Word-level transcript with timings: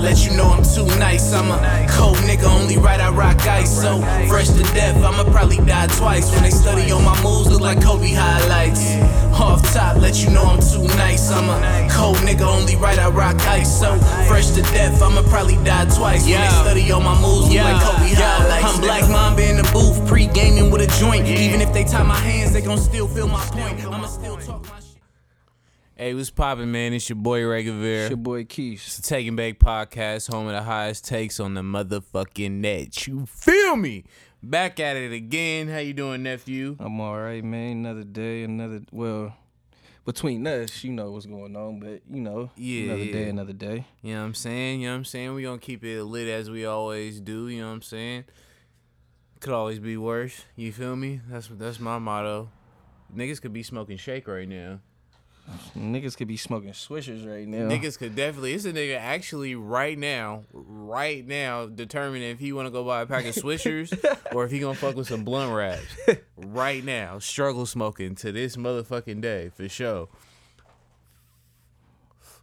let 0.00 0.24
you 0.24 0.36
know 0.36 0.46
I'm 0.46 0.62
too 0.62 0.86
nice. 0.98 1.32
I'm 1.32 1.50
a 1.50 1.86
cold 1.90 2.16
nigga, 2.18 2.44
only 2.44 2.78
right 2.78 3.00
I 3.00 3.10
rock 3.10 3.40
ice. 3.46 3.80
So 3.80 4.00
fresh 4.28 4.48
to 4.48 4.62
death, 4.74 4.96
I'ma 4.96 5.24
probably 5.30 5.58
die 5.58 5.86
twice. 5.88 6.30
When 6.32 6.42
they 6.42 6.50
study 6.50 6.90
on 6.90 7.04
my 7.04 7.20
moves, 7.22 7.50
look 7.50 7.60
like 7.60 7.82
Kobe 7.82 8.12
highlights. 8.12 8.96
Off 9.40 9.62
top, 9.72 9.96
let 9.96 10.22
you 10.22 10.30
know 10.30 10.44
I'm 10.44 10.60
too 10.60 10.86
nice. 10.96 11.30
I'm 11.30 11.48
a 11.48 11.88
cold 11.90 12.16
nigga, 12.18 12.42
only 12.42 12.76
right 12.76 12.98
I 12.98 13.08
rock 13.08 13.36
ice. 13.46 13.80
So 13.80 13.96
fresh 14.28 14.50
to 14.50 14.62
death, 14.72 15.02
I'ma 15.02 15.22
probably 15.28 15.56
die 15.64 15.84
twice. 15.96 16.24
When 16.26 16.40
they 16.40 16.48
study 16.48 16.92
on 16.92 17.04
my 17.04 17.14
moves, 17.20 17.52
look 17.52 17.62
like 17.62 17.82
Kobe 17.82 18.14
highlights. 18.14 18.74
I'm 18.74 18.80
Black 18.80 19.08
Mamba 19.10 19.48
in 19.48 19.56
the 19.56 19.70
booth, 19.72 20.06
pre-gaming 20.08 20.70
with 20.70 20.82
a 20.82 20.98
joint. 20.98 21.26
Even 21.26 21.60
if 21.60 21.72
they 21.72 21.84
tie 21.84 22.02
my 22.02 22.16
hands, 22.16 22.52
they 22.52 22.62
gon' 22.62 22.78
still 22.78 23.06
feel 23.06 23.28
my 23.28 23.44
point. 23.46 23.80
I'ma 23.84 24.06
still 24.06 24.36
talk 24.36 24.66
my. 24.68 24.79
Hey, 26.00 26.14
what's 26.14 26.30
poppin', 26.30 26.72
man? 26.72 26.94
It's 26.94 27.10
your 27.10 27.16
boy 27.16 27.44
Ray 27.44 27.62
Guevara. 27.62 28.04
It's 28.04 28.08
your 28.08 28.16
boy 28.16 28.46
Keith. 28.46 28.82
It's 28.86 28.96
the 28.96 29.02
Taking 29.02 29.36
Back 29.36 29.58
Podcast, 29.58 30.32
home 30.32 30.46
of 30.46 30.54
the 30.54 30.62
highest 30.62 31.04
takes 31.04 31.38
on 31.38 31.52
the 31.52 31.60
motherfucking 31.60 32.52
net. 32.52 33.06
You 33.06 33.26
feel 33.26 33.76
me? 33.76 34.04
Back 34.42 34.80
at 34.80 34.96
it 34.96 35.12
again. 35.12 35.68
How 35.68 35.76
you 35.76 35.92
doing, 35.92 36.22
nephew? 36.22 36.74
I'm 36.80 36.98
all 37.02 37.20
right, 37.20 37.44
man. 37.44 37.84
Another 37.84 38.04
day, 38.04 38.44
another 38.44 38.80
well, 38.90 39.36
between 40.06 40.46
us, 40.46 40.82
you 40.82 40.90
know 40.90 41.10
what's 41.10 41.26
going 41.26 41.54
on, 41.54 41.80
but 41.80 42.00
you 42.10 42.22
know, 42.22 42.50
Yeah, 42.56 42.84
another 42.84 43.04
yeah. 43.04 43.12
day, 43.12 43.28
another 43.28 43.52
day. 43.52 43.84
You 44.00 44.14
know 44.14 44.20
what 44.20 44.26
I'm 44.28 44.34
saying? 44.36 44.80
You 44.80 44.86
know 44.86 44.94
what 44.94 44.98
I'm 45.00 45.04
saying? 45.04 45.34
We 45.34 45.42
gonna 45.42 45.58
keep 45.58 45.84
it 45.84 46.02
lit 46.02 46.28
as 46.28 46.48
we 46.48 46.64
always 46.64 47.20
do. 47.20 47.48
You 47.48 47.60
know 47.60 47.68
what 47.68 47.74
I'm 47.74 47.82
saying? 47.82 48.24
Could 49.40 49.52
always 49.52 49.78
be 49.78 49.98
worse. 49.98 50.44
You 50.56 50.72
feel 50.72 50.96
me? 50.96 51.20
That's 51.28 51.48
that's 51.48 51.78
my 51.78 51.98
motto. 51.98 52.48
Niggas 53.14 53.42
could 53.42 53.52
be 53.52 53.62
smoking 53.62 53.98
shake 53.98 54.26
right 54.28 54.48
now. 54.48 54.80
Niggas 55.76 56.16
could 56.16 56.28
be 56.28 56.36
smoking 56.36 56.70
swishers 56.70 57.28
right 57.28 57.46
now. 57.46 57.68
Niggas 57.68 57.98
could 57.98 58.14
definitely. 58.14 58.54
It's 58.54 58.64
a 58.64 58.72
nigga 58.72 58.96
actually 58.98 59.54
right 59.54 59.98
now, 59.98 60.44
right 60.52 61.26
now, 61.26 61.66
determining 61.66 62.30
if 62.30 62.38
he 62.38 62.52
want 62.52 62.66
to 62.66 62.70
go 62.70 62.84
buy 62.84 63.02
a 63.02 63.06
pack 63.06 63.24
of 63.26 63.34
Swishers 63.34 63.92
or 64.32 64.44
if 64.44 64.50
he 64.50 64.58
gonna 64.58 64.74
fuck 64.74 64.96
with 64.96 65.08
some 65.08 65.24
blunt 65.24 65.52
wraps. 65.52 65.84
Right 66.42 66.82
now, 66.82 67.18
struggle 67.18 67.66
smoking 67.66 68.14
to 68.16 68.32
this 68.32 68.56
motherfucking 68.56 69.20
day 69.20 69.50
for 69.54 69.68
sure. 69.68 70.08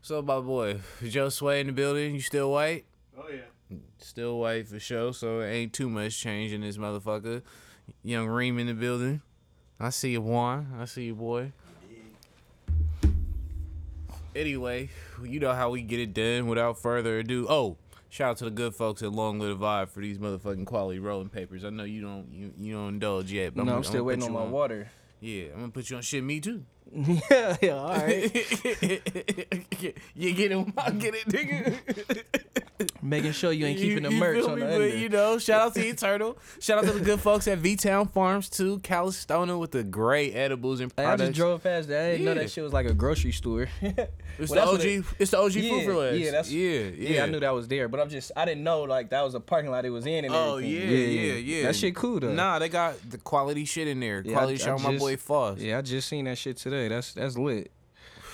So, 0.03 0.21
my 0.21 0.39
boy, 0.39 0.81
Joe 1.03 1.29
Sway 1.29 1.61
in 1.61 1.67
the 1.67 1.73
building. 1.73 2.13
You 2.13 2.21
still 2.21 2.51
white? 2.51 2.85
Oh 3.17 3.25
yeah. 3.29 3.77
Still 3.97 4.39
white 4.39 4.67
for 4.67 4.79
sure. 4.79 5.13
So 5.13 5.41
it 5.41 5.49
ain't 5.49 5.73
too 5.73 5.89
much 5.89 6.17
change 6.19 6.53
in 6.53 6.61
this 6.61 6.77
motherfucker. 6.77 7.41
Young 8.03 8.27
Reem 8.27 8.59
in 8.59 8.67
the 8.67 8.73
building. 8.73 9.21
I 9.79 9.89
see 9.89 10.11
you, 10.11 10.21
Juan. 10.21 10.75
I 10.79 10.85
see 10.85 11.05
you, 11.05 11.15
boy. 11.15 11.51
Anyway, 14.37 14.89
you 15.23 15.39
know 15.39 15.53
how 15.53 15.71
we 15.71 15.81
get 15.81 15.99
it 15.99 16.13
done. 16.13 16.45
Without 16.45 16.77
further 16.77 17.17
ado, 17.17 17.47
oh, 17.49 17.75
shout 18.09 18.31
out 18.31 18.37
to 18.37 18.45
the 18.45 18.51
good 18.51 18.75
folks 18.75 19.01
at 19.01 19.11
Long 19.11 19.39
Live 19.39 19.57
Vibe 19.57 19.89
for 19.89 19.99
these 20.01 20.19
motherfucking 20.19 20.67
quality 20.67 20.99
rolling 20.99 21.29
papers. 21.29 21.65
I 21.65 21.71
know 21.71 21.85
you 21.85 22.01
don't 22.01 22.31
you, 22.31 22.53
you 22.55 22.75
don't 22.75 22.89
indulge 22.89 23.31
yet, 23.31 23.55
but 23.55 23.65
no, 23.65 23.71
I'm, 23.71 23.77
I'm 23.77 23.83
still 23.83 23.95
gonna 23.95 24.03
waiting 24.03 24.23
on 24.25 24.33
my 24.33 24.45
water. 24.45 24.91
Yeah, 25.19 25.45
I'm 25.53 25.61
gonna 25.61 25.71
put 25.71 25.89
you 25.89 25.95
on 25.97 26.03
shit. 26.03 26.23
Me 26.23 26.39
too. 26.39 26.63
yeah, 26.93 27.57
yeah, 27.61 27.71
all 27.71 27.95
right. 27.95 28.33
you 30.15 30.33
get 30.33 30.51
it? 30.51 30.67
I 30.77 30.91
get 30.91 31.15
it, 31.15 31.25
nigga. 31.27 32.23
Making 33.07 33.31
sure 33.31 33.51
you 33.51 33.65
ain't 33.65 33.79
keeping 33.79 34.03
the 34.03 34.11
you 34.11 34.19
merch 34.19 34.43
on 34.45 34.55
me? 34.59 34.61
the 34.65 34.67
But, 34.77 34.97
you 34.97 35.09
know, 35.09 35.37
shout 35.37 35.61
out 35.61 35.73
to 35.75 35.85
Eternal. 35.87 36.37
shout 36.59 36.79
out 36.79 36.85
to 36.85 36.91
the 36.91 36.99
good 37.03 37.19
folks 37.21 37.47
at 37.47 37.57
V 37.59 37.75
Town 37.75 38.07
Farms 38.07 38.49
too. 38.49 38.79
Calistoner 38.79 39.57
with 39.59 39.71
the 39.71 39.83
great 39.83 40.33
edibles 40.35 40.79
and 40.81 40.91
Hey, 40.97 41.05
I 41.05 41.15
just 41.15 41.33
drove 41.33 41.63
past 41.63 41.87
that. 41.89 42.05
I 42.05 42.11
didn't 42.11 42.25
know 42.25 42.33
that 42.33 42.51
shit 42.51 42.63
was 42.63 42.73
like 42.73 42.85
a 42.85 42.93
grocery 42.93 43.31
store. 43.31 43.67
it's 43.81 44.51
Well, 44.51 44.77
the 44.77 44.97
OG. 44.97 45.05
what 45.05 45.15
it's 45.19 45.31
the 45.31 45.37
OG 45.39 45.53
yeah, 45.55 45.69
food 45.69 45.85
for 45.85 45.93
less. 45.95 46.19
yeah, 46.19 46.31
that's 46.31 46.51
yeah, 46.51 46.69
yeah. 46.79 47.09
yeah. 47.15 47.23
I 47.23 47.25
knew 47.27 47.39
that 47.39 47.53
was 47.53 47.67
there, 47.67 47.87
but 47.87 47.99
I'm 47.99 48.09
just 48.09 48.31
I 48.35 48.45
didn't 48.45 48.63
know 48.63 48.83
like 48.83 49.09
that 49.11 49.21
was 49.23 49.35
a 49.35 49.39
parking 49.39 49.71
lot 49.71 49.85
it 49.85 49.89
was 49.89 50.05
in 50.05 50.25
and 50.25 50.33
Oh 50.33 50.57
everything. 50.57 50.89
yeah, 50.89 50.97
yeah, 50.97 51.33
yeah, 51.33 51.63
That 51.67 51.75
shit 51.75 51.95
cool 51.95 52.19
though. 52.19 52.33
Nah, 52.33 52.59
they 52.59 52.69
got 52.69 52.95
the 53.09 53.17
quality 53.17 53.65
shit 53.65 53.87
in 53.87 53.99
there. 53.99 54.21
Yeah, 54.25 54.33
quality 54.33 54.55
I- 54.55 54.57
shout 54.57 54.69
I 54.81 54.83
out 54.85 54.91
my 54.93 54.97
boy 54.97 55.15
Foss. 55.17 55.59
Yeah, 55.59 55.77
I 55.77 55.81
just 55.81 56.07
seen 56.09 56.25
that 56.25 56.37
shit 56.37 56.57
today. 56.57 56.87
That's 56.89 57.13
that's 57.13 57.37
lit. 57.37 57.71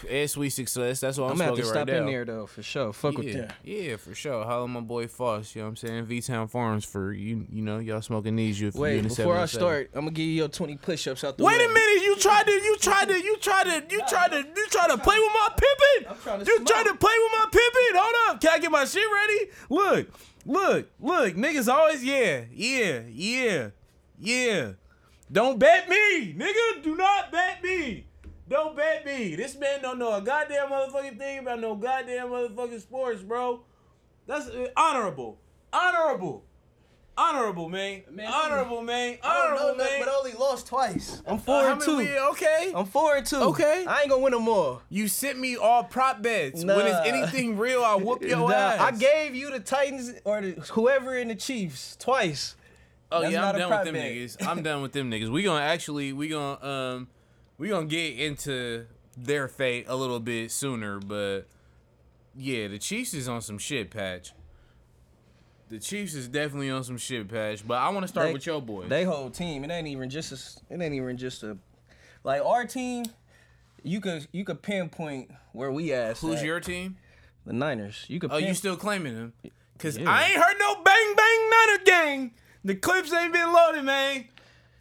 And 0.09 0.30
sweet 0.30 0.50
success. 0.52 1.00
That's 1.00 1.18
what 1.18 1.25
I'm, 1.25 1.31
I'm 1.34 1.38
gonna 1.38 1.50
have 1.52 1.59
to 1.59 1.66
stop 1.66 1.88
right 1.88 1.90
in 1.97 2.06
now. 2.06 2.12
there 2.12 2.25
though 2.25 2.46
for 2.46 2.62
sure. 2.62 2.94
Fuck 2.94 3.18
with 3.18 3.28
Yeah, 3.28 3.41
that. 3.41 3.56
yeah, 3.64 3.96
for 3.97 4.14
sure. 4.14 4.44
Holla 4.44 4.68
my 4.68 4.80
boy 4.81 5.08
Foss. 5.08 5.56
You 5.56 5.62
know 5.62 5.68
what 5.68 5.69
I'm 5.69 5.75
saying? 5.88 6.06
V 6.06 6.22
Town 6.22 6.47
Farms 6.47 6.86
for 6.86 7.14
you. 7.14 7.46
You 7.52 7.62
know, 7.62 7.80
y'all 7.80 8.02
smoking 8.02 8.36
these. 8.36 8.59
You, 8.59 8.72
you 8.74 8.80
Wait, 8.80 8.97
in 8.97 9.03
the 9.08 9.09
before 9.16 9.38
I 9.38 9.46
start, 9.46 9.90
I'm 9.94 10.02
gonna 10.02 10.12
give 10.12 10.25
you 10.25 10.34
your 10.34 10.47
20 10.50 10.78
push-ups 10.78 11.24
out 11.24 11.38
the 11.38 11.44
Wait 11.44 11.58
way. 11.59 11.66
a 11.66 11.68
minute! 11.68 12.03
You 12.03 12.16
tried 12.18 12.46
to, 12.46 12.52
you 12.52 12.78
tried 12.80 13.08
to, 13.08 13.14
you 13.24 13.38
tried 13.38 13.64
to, 13.66 13.84
you 13.90 14.02
tried 14.08 14.31
to, 14.31 14.38
you 14.56 14.68
tried 14.69 14.88
to 14.88 14.97
play 14.97 15.18
with 15.18 15.31
my 15.34 15.50
pippin. 15.56 16.12
I'm 16.12 16.18
trying 16.22 16.40
to 16.40 16.46
You 16.46 16.56
smoke. 16.58 16.68
tried 16.68 16.84
to 16.84 16.96
play 16.96 17.14
with 17.18 17.31
my 17.31 17.46
pippin. 17.52 17.96
Hold 18.00 18.16
up, 18.35 18.41
can 18.41 18.52
I 18.52 18.59
get 18.59 18.72
my 18.72 18.85
shit 18.85 19.03
ready? 19.14 19.52
Look, 19.70 20.08
look, 20.46 20.90
look. 21.00 21.35
Niggas 21.35 21.72
always, 21.74 22.03
yeah, 22.03 22.44
yeah, 22.52 23.02
yeah, 23.09 23.70
yeah. 24.20 24.72
Don't 25.31 25.58
bet 25.58 25.90
me, 25.90 26.34
nigga. 26.34 26.84
Do 26.84 26.96
not 26.96 27.31
bet 27.31 27.64
me. 27.64 28.06
Don't 28.53 28.75
bet 28.78 29.03
me. 29.03 29.36
This 29.36 29.58
man 29.58 29.81
don't 29.81 29.97
know 29.97 30.14
a 30.14 30.22
goddamn 30.22 30.69
motherfucking 30.69 31.18
thing 31.18 31.40
about 31.40 31.59
no 31.59 31.74
goddamn 31.75 32.28
motherfucking 32.28 32.81
sports, 32.81 33.24
bro. 33.24 33.62
That's 34.28 34.47
uh, 34.47 34.68
honorable, 34.78 35.40
honorable, 35.74 36.44
honorable, 37.18 37.68
man. 37.68 38.03
Man, 38.12 38.31
honorable, 38.31 38.84
man. 38.84 39.18
I 39.24 39.34
don't 39.34 39.56
know 39.56 39.62
Honorable, 39.64 39.78
nothing, 39.80 39.91
man. 39.97 40.06
but 40.06 40.08
I 40.14 40.16
only 40.18 40.34
lost 40.34 40.68
twice. 40.68 41.22
I'm 41.25 41.36
Uh, 41.36 41.38
four 41.40 41.62
how 41.64 41.72
and 41.74 41.81
two. 41.81 42.02
yeah, 42.02 42.28
Okay. 42.30 42.72
I'm 42.75 42.86
four 42.86 43.16
and 43.16 43.25
two. 43.25 43.38
Okay. 43.38 43.86
I 43.88 44.02
ain't 44.02 44.09
gonna 44.12 44.22
win 44.22 44.31
no 44.31 44.40
more. 44.40 44.81
You 44.90 45.08
sent 45.08 45.40
me 45.40 45.56
all 45.58 45.84
prop 45.84 46.22
bets. 46.22 46.64
When 46.64 46.85
it's 46.85 47.08
anything 47.08 47.58
real, 47.58 47.84
I 47.84 47.96
whoop 47.96 48.22
your 48.28 48.38
Nah, 48.50 48.53
ass. 48.53 48.80
I 48.80 48.91
gave 48.91 49.34
you 49.34 49.50
the 49.50 49.62
Titans 49.62 50.14
or 50.25 50.41
the, 50.41 50.52
whoever 50.74 51.18
in 51.18 51.30
the 51.30 51.35
Chiefs 51.35 51.96
twice. 51.96 52.56
Oh 53.12 53.22
That's 53.22 53.34
yeah, 53.34 53.50
I'm 53.50 53.58
done 53.58 53.70
with 53.72 53.84
them 53.85 53.94
bet. 53.96 54.12
niggas. 54.12 54.47
I'm 54.47 54.62
done 54.64 54.81
with 54.84 54.91
them 54.91 55.09
niggas. 55.09 55.30
We 55.30 55.41
gonna 55.41 55.66
actually, 55.66 56.14
we 56.14 56.28
gonna 56.30 56.64
um, 56.66 57.08
we 57.58 57.69
gonna 57.69 57.86
get 57.86 58.18
into 58.19 58.86
their 59.18 59.47
fate 59.47 59.86
a 59.88 59.96
little 59.96 60.19
bit 60.19 60.52
sooner, 60.52 61.00
but 61.00 61.41
yeah, 62.36 62.68
the 62.68 62.80
Chiefs 62.80 63.14
is 63.14 63.28
on 63.28 63.41
some 63.41 63.58
shit 63.58 63.91
patch. 63.91 64.34
The 65.69 65.80
Chiefs 65.80 66.14
is 66.14 66.28
definitely 66.28 66.69
on 66.69 66.84
some 66.84 66.97
shit 66.97 67.28
patch, 67.28 67.66
but 67.68 67.75
I 67.75 67.90
want 67.90 68.03
to 68.03 68.08
start 68.08 68.28
They- 68.28 68.34
with 68.34 68.46
your 68.46 68.62
boys. 68.62 68.90
They 68.90 69.03
whole 69.03 69.30
team. 69.30 69.64
It 69.64 69.72
ain't 69.72 69.88
even 69.88 70.09
just 70.09 70.31
a, 70.31 70.74
It 70.74 70.81
ain't 70.81 70.94
even 70.94 71.18
just 71.18 71.44
a. 71.44 71.58
Like 72.24 72.44
our 72.44 72.66
team, 72.66 73.06
you 73.84 74.00
could 74.00 74.28
you 74.31 74.46
could 74.46 74.62
pinpoint 74.62 75.31
where 75.52 75.72
we 75.72 75.91
at. 75.94 76.18
Who's 76.20 76.40
at. 76.40 76.46
your 76.46 76.59
team? 76.59 76.97
the 77.46 77.52
Niners? 77.53 78.06
You 78.08 78.20
could. 78.20 78.31
Oh, 78.31 78.38
you 78.38 78.53
still 78.53 78.78
claiming 78.78 79.16
them? 79.16 79.34
Cause 79.78 79.97
Yeah. 79.97 80.09
I 80.09 80.24
ain't 80.25 80.35
heard 80.41 80.56
no 80.59 80.75
bang 80.75 81.14
bang 81.16 81.50
Niner 81.50 81.84
gang. 81.84 82.31
The 82.64 82.75
clips 82.75 83.12
ain't 83.12 83.34
been 83.34 83.52
loaded, 83.52 83.84
man. 83.84 84.25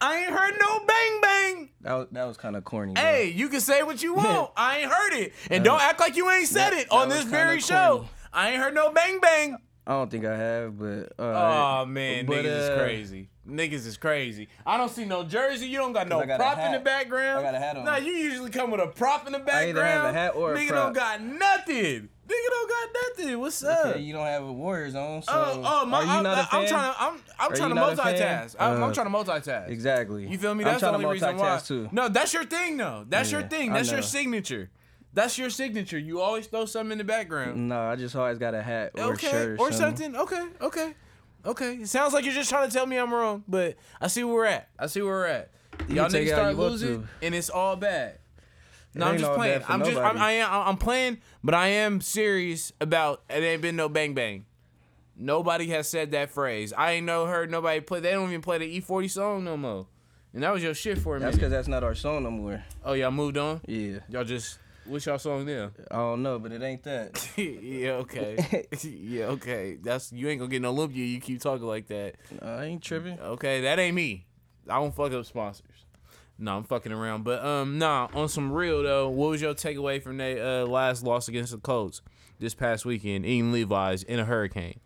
I 0.01 0.17
ain't 0.17 0.31
heard 0.31 0.53
no 0.59 0.79
bang 0.85 1.21
bang. 1.21 1.69
That 1.81 1.93
was, 1.93 2.07
that 2.11 2.23
was 2.25 2.37
kind 2.37 2.55
of 2.55 2.63
corny. 2.63 2.93
bro. 2.93 3.01
Hey, 3.03 3.31
you 3.31 3.47
can 3.49 3.61
say 3.61 3.83
what 3.83 4.01
you 4.03 4.13
want. 4.15 4.51
I 4.57 4.79
ain't 4.79 4.91
heard 4.91 5.13
it. 5.13 5.33
And 5.49 5.63
don't 5.63 5.81
act 5.81 5.99
like 5.99 6.15
you 6.15 6.29
ain't 6.29 6.47
said 6.47 6.71
that- 6.71 6.79
it 6.81 6.91
on 6.91 7.09
this 7.09 7.23
very 7.23 7.57
kinda 7.59 7.65
show. 7.65 8.07
I 8.33 8.49
ain't 8.51 8.61
heard 8.61 8.73
no 8.73 8.91
bang 8.91 9.19
bang. 9.19 9.57
I 9.85 9.91
don't 9.91 10.09
think 10.09 10.25
I 10.25 10.35
have, 10.37 10.77
but. 10.79 11.11
Oh 11.19 11.85
man, 11.85 12.25
But, 12.25 12.37
niggas 12.37 12.45
is 12.45 12.69
uh, 12.69 12.77
crazy. 12.77 13.29
Niggas 13.47 13.85
is 13.85 13.97
crazy. 13.97 14.47
I 14.65 14.77
don't 14.77 14.89
see 14.89 15.03
no 15.03 15.23
jersey. 15.25 15.67
You 15.67 15.77
don't 15.79 15.91
got 15.91 16.07
no 16.07 16.25
got 16.25 16.39
prop 16.39 16.57
in 16.59 16.71
the 16.71 16.79
background. 16.79 17.39
I 17.39 17.43
got 17.43 17.55
a 17.55 17.59
hat 17.59 17.75
on. 17.75 17.83
Nah, 17.83 17.97
you 17.97 18.13
usually 18.13 18.49
come 18.49 18.71
with 18.71 18.79
a 18.79 18.87
prop 18.87 19.27
in 19.27 19.33
the 19.33 19.39
background. 19.39 19.65
I 19.65 19.69
either 19.71 19.85
have 19.85 20.05
a 20.05 20.13
hat 20.13 20.35
or 20.37 20.53
a 20.53 20.57
Nigga 20.57 20.69
prop. 20.69 20.83
don't 20.85 20.93
got 20.93 21.21
nothing. 21.21 22.07
Nigga 22.27 22.49
don't 22.49 22.69
got 22.69 22.89
nothing. 23.17 23.39
What's 23.39 23.63
up? 23.63 23.85
Okay, 23.87 23.99
you 23.99 24.13
don't 24.13 24.25
have 24.25 24.43
a 24.43 24.53
Warriors 24.53 24.95
on, 24.95 25.21
so. 25.23 25.31
Oh, 25.33 25.61
oh, 25.81 25.85
my, 25.85 25.99
I'm, 25.99 26.23
not 26.23 26.39
a 26.39 26.43
fan? 26.43 26.61
I'm 26.61 26.67
trying 26.67 26.93
to, 26.93 27.01
I'm, 27.01 27.13
I'm 27.37 27.51
Are 27.51 27.55
trying 27.55 27.69
to 27.69 27.75
not 27.75 27.93
a 27.93 27.95
fan? 27.97 28.15
multitask. 28.15 28.55
I'm, 28.59 28.71
I'm 28.77 28.83
Uh, 28.83 28.93
trying 28.93 29.11
to 29.11 29.17
multitask. 29.17 29.69
Exactly. 29.69 30.27
You 30.27 30.37
feel 30.37 30.55
me? 30.55 30.63
I'm 30.63 30.71
That's 30.71 30.81
the 30.81 30.93
only 30.93 31.05
reason 31.05 31.37
why. 31.37 31.59
Too. 31.59 31.89
No, 31.91 32.07
that's 32.07 32.33
your 32.33 32.45
thing 32.45 32.77
though. 32.77 33.05
That's 33.07 33.31
your 33.31 33.43
thing. 33.43 33.73
That's 33.73 33.91
your 33.91 34.01
signature. 34.01 34.69
That's 35.13 35.37
your 35.37 35.49
signature. 35.49 35.99
You 35.99 36.21
always 36.21 36.47
throw 36.47 36.65
something 36.65 36.93
in 36.93 36.97
the 36.97 37.03
background. 37.03 37.67
No, 37.69 37.79
I 37.79 37.95
just 37.95 38.15
always 38.15 38.39
got 38.39 38.55
a 38.55 38.63
hat 38.63 38.93
or 38.95 39.13
okay, 39.13 39.27
a 39.27 39.31
shirt 39.31 39.59
or, 39.59 39.67
or 39.67 39.71
something. 39.71 40.15
Okay, 40.15 40.43
okay, 40.61 40.95
okay. 41.45 41.73
It 41.75 41.87
sounds 41.87 42.13
like 42.13 42.25
you're 42.25 42.33
just 42.33 42.49
trying 42.49 42.67
to 42.67 42.73
tell 42.73 42.87
me 42.87 42.97
I'm 42.97 43.13
wrong, 43.13 43.43
but 43.47 43.75
I 44.01 44.07
see 44.07 44.23
where 44.23 44.33
we're 44.33 44.45
at. 44.45 44.69
I 44.79 44.87
see 44.87 45.01
where 45.01 45.13
we're 45.13 45.25
at. 45.27 45.51
Y'all 45.89 46.09
niggas 46.09 46.29
start 46.29 46.55
losing, 46.55 47.07
and 47.21 47.35
it's 47.35 47.49
all 47.49 47.75
bad. 47.75 48.19
No, 48.95 49.07
I'm 49.07 49.17
just 49.17 49.33
playing. 49.33 49.61
I'm 49.67 49.83
just, 49.83 49.97
I'm. 49.97 50.17
I 50.17 50.31
am, 50.33 50.49
I'm 50.51 50.77
playing, 50.77 51.17
but 51.43 51.53
I 51.53 51.67
am 51.67 52.01
serious 52.01 52.71
about. 52.79 53.23
It 53.29 53.43
ain't 53.43 53.61
been 53.61 53.75
no 53.75 53.89
bang 53.89 54.13
bang. 54.13 54.45
Nobody 55.15 55.67
has 55.69 55.87
said 55.89 56.11
that 56.11 56.31
phrase. 56.31 56.73
I 56.73 56.93
ain't 56.93 57.05
no 57.05 57.25
heard 57.25 57.51
nobody 57.51 57.81
play. 57.81 57.99
They 57.99 58.11
don't 58.11 58.29
even 58.29 58.41
play 58.41 58.57
the 58.57 58.81
E40 58.81 59.11
song 59.11 59.43
no 59.43 59.57
more. 59.57 59.87
And 60.33 60.41
that 60.41 60.51
was 60.51 60.63
your 60.63 60.73
shit 60.73 60.97
for 60.97 61.15
a 61.15 61.19
That's 61.19 61.35
minute. 61.35 61.37
because 61.37 61.51
that's 61.51 61.67
not 61.67 61.83
our 61.83 61.93
song 61.93 62.23
no 62.23 62.31
more. 62.31 62.63
Oh, 62.83 62.93
y'all 62.93 63.11
moved 63.11 63.37
on. 63.37 63.61
Yeah. 63.67 63.99
Y'all 64.09 64.23
just 64.23 64.57
what's 64.85 65.05
y'all 65.05 65.19
song 65.19 65.45
now? 65.45 65.71
I 65.91 65.95
don't 65.95 66.23
know, 66.23 66.39
but 66.39 66.51
it 66.51 66.61
ain't 66.61 66.83
that. 66.83 67.29
yeah, 67.37 67.91
okay. 67.91 68.65
yeah, 68.83 69.25
okay. 69.25 69.77
That's 69.81 70.11
you 70.11 70.27
ain't 70.29 70.39
gonna 70.39 70.49
get 70.49 70.61
no 70.61 70.69
Olympia. 70.69 71.05
You 71.05 71.19
keep 71.19 71.39
talking 71.41 71.67
like 71.67 71.87
that. 71.87 72.15
I 72.41 72.65
ain't 72.65 72.81
tripping. 72.81 73.19
Okay, 73.19 73.61
that 73.61 73.77
ain't 73.77 73.95
me. 73.95 74.25
I 74.67 74.75
don't 74.75 74.93
fuck 74.95 75.11
up 75.11 75.25
sponsors. 75.25 75.65
No, 76.39 76.57
I'm 76.57 76.63
fucking 76.63 76.91
around. 76.91 77.23
But 77.23 77.43
um, 77.45 77.77
nah. 77.77 78.07
On 78.13 78.27
some 78.27 78.51
real 78.51 78.83
though, 78.83 79.09
what 79.09 79.29
was 79.31 79.41
your 79.41 79.53
takeaway 79.53 80.01
from 80.01 80.17
that 80.17 80.39
uh, 80.39 80.65
last 80.65 81.03
loss 81.03 81.27
against 81.27 81.51
the 81.51 81.57
Colts? 81.59 82.01
this 82.39 82.53
past 82.53 82.83
weekend 82.85 83.25
eating 83.25 83.51
Levi's 83.51 84.03
in 84.03 84.19
a 84.19 84.25
hurricane. 84.25 84.79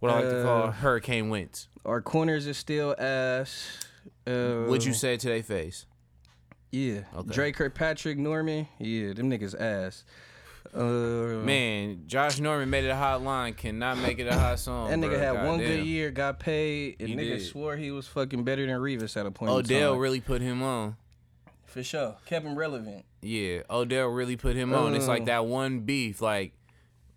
What 0.00 0.10
I 0.12 0.20
like 0.20 0.30
to 0.30 0.42
call 0.42 0.62
Uh, 0.64 0.70
hurricane 0.72 1.30
winds. 1.30 1.68
Our 1.84 2.02
corners 2.02 2.46
are 2.48 2.54
still 2.54 2.94
ass. 2.98 3.86
Uh, 4.26 4.64
What'd 4.64 4.84
you 4.84 4.92
say 4.94 5.16
to 5.16 5.28
their 5.28 5.42
face? 5.42 5.86
Yeah. 6.72 7.02
Okay. 7.14 7.32
Dre 7.32 7.52
Kirkpatrick, 7.52 8.18
Norman. 8.18 8.66
Yeah, 8.78 9.12
them 9.12 9.30
niggas 9.30 9.58
ass. 9.58 10.04
Uh, 10.74 11.42
Man, 11.44 12.02
Josh 12.06 12.40
Norman 12.40 12.68
made 12.68 12.84
it 12.84 12.88
a 12.88 12.96
hot 12.96 13.22
line. 13.22 13.54
Cannot 13.54 13.98
make 13.98 14.18
it 14.18 14.26
a 14.26 14.34
hot 14.36 14.58
song. 14.58 14.90
That 14.90 14.98
nigga 14.98 15.10
bro. 15.10 15.18
had 15.18 15.32
one 15.34 15.58
Goddamn. 15.58 15.66
good 15.76 15.86
year, 15.86 16.10
got 16.10 16.40
paid, 16.40 16.96
and 16.98 17.08
He 17.10 17.14
nigga 17.14 17.38
did. 17.38 17.46
swore 17.46 17.76
he 17.76 17.90
was 17.92 18.08
fucking 18.08 18.42
better 18.44 18.66
than 18.66 18.76
Revis 18.80 19.16
at 19.16 19.24
a 19.26 19.30
point. 19.30 19.50
in 19.52 19.56
Odell 19.56 19.96
really 19.96 20.20
put 20.20 20.40
him 20.42 20.62
on. 20.62 20.96
for 21.66 21.82
sure 21.82 22.16
kept 22.26 22.44
him 22.46 22.56
relevant. 22.56 23.04
Yeah, 23.22 23.62
Odell 23.70 24.06
really 24.08 24.36
put 24.36 24.56
him 24.56 24.74
on. 24.74 24.94
It's 24.94 25.06
like 25.08 25.22
Uh. 25.22 25.26
that 25.26 25.46
one 25.46 25.80
beef, 25.80 26.20
like 26.20 26.52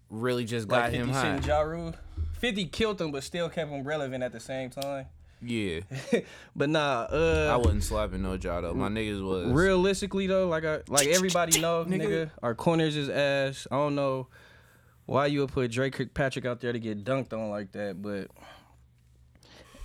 really 0.10 0.46
just 0.46 0.68
got 0.68 0.84
Like 0.86 0.94
him 0.94 1.08
50 1.08 1.20
high. 1.20 1.38
Ja 1.48 1.62
Rule. 1.62 1.94
50 2.40 2.66
killed 2.66 3.02
him, 3.02 3.12
but 3.12 3.24
still 3.24 3.50
kept 3.50 3.72
him 3.72 3.84
relevant 3.84 4.24
at 4.24 4.32
the 4.32 4.40
same 4.40 4.70
time. 4.70 5.08
Yeah, 5.42 5.82
but 6.56 6.70
nah, 6.70 7.08
uh, 7.12 7.50
I 7.54 7.58
wasn't 7.58 7.84
slapping 7.84 8.24
no 8.24 8.38
jaw 8.38 8.60
though. 8.62 8.74
My 8.74 8.90
niggas 8.90 9.22
was 9.24 9.52
realistically 9.52 10.26
though, 10.28 10.48
like 10.48 10.66
I 10.66 10.80
like 10.88 11.08
everybody 11.08 11.60
know, 11.62 11.86
Nigga. 11.86 12.02
nigga, 12.02 12.32
our 12.42 12.56
corners 12.56 12.96
is 12.96 13.08
ass. 13.08 13.68
I 13.70 13.76
don't 13.76 13.94
know 13.96 14.28
why 15.06 15.28
you 15.28 15.42
would 15.42 15.52
put 15.52 15.70
Dre 15.72 15.90
Kirkpatrick 15.92 16.46
out 16.46 16.60
there 16.60 16.74
to 16.74 16.80
get 16.80 17.04
dunked 17.06 17.34
on 17.34 17.50
like 17.52 17.72
that, 17.74 18.02
but 18.02 18.28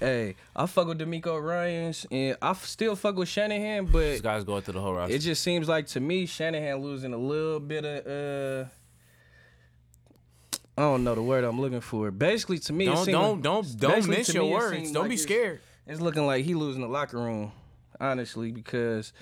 hey, 0.01 0.35
I 0.57 0.67
fuck 0.67 0.89
with 0.89 0.99
DeMeco 0.99 1.41
Ryans 1.41 2.07
and 2.11 2.37
I 2.43 2.51
f- 2.51 2.65
still 2.65 2.97
fuck 2.97 3.17
with 3.17 3.29
Shanahan, 3.29 3.85
but 3.87 4.01
These 4.01 4.21
guys 4.21 4.45
going 4.45 4.63
through 4.63 4.75
the 4.75 4.81
whole 4.81 4.95
roster. 4.95 5.15
it 5.15 5.19
just 5.21 5.43
seems 5.43 5.69
like 5.69 5.87
to 5.89 6.01
me 6.01 6.27
Shanahan 6.27 6.79
losing 6.79 7.13
a 7.13 7.19
little 7.19 7.61
bit 7.61 7.85
of 7.85 8.07
uh. 8.67 8.69
I 10.77 10.83
don't 10.83 11.05
know 11.05 11.15
the 11.15 11.23
word 11.23 11.45
I'm 11.45 11.61
looking 11.61 11.81
for. 11.83 12.11
Basically, 12.11 12.59
to 12.61 12.73
me, 12.73 12.87
don't 12.87 13.07
don't 13.07 13.43
don't 13.43 13.77
don't 13.79 14.09
miss 14.09 14.33
your 14.33 14.45
me, 14.45 14.51
words. 14.53 14.93
Don't 14.93 15.03
like 15.03 15.11
be 15.11 15.17
scared. 15.17 15.61
It's 15.87 16.01
looking 16.01 16.27
like 16.27 16.45
he 16.45 16.55
losing 16.55 16.81
the 16.83 16.89
locker 16.89 17.19
room, 17.19 17.53
honestly, 18.01 18.53
because 18.53 19.13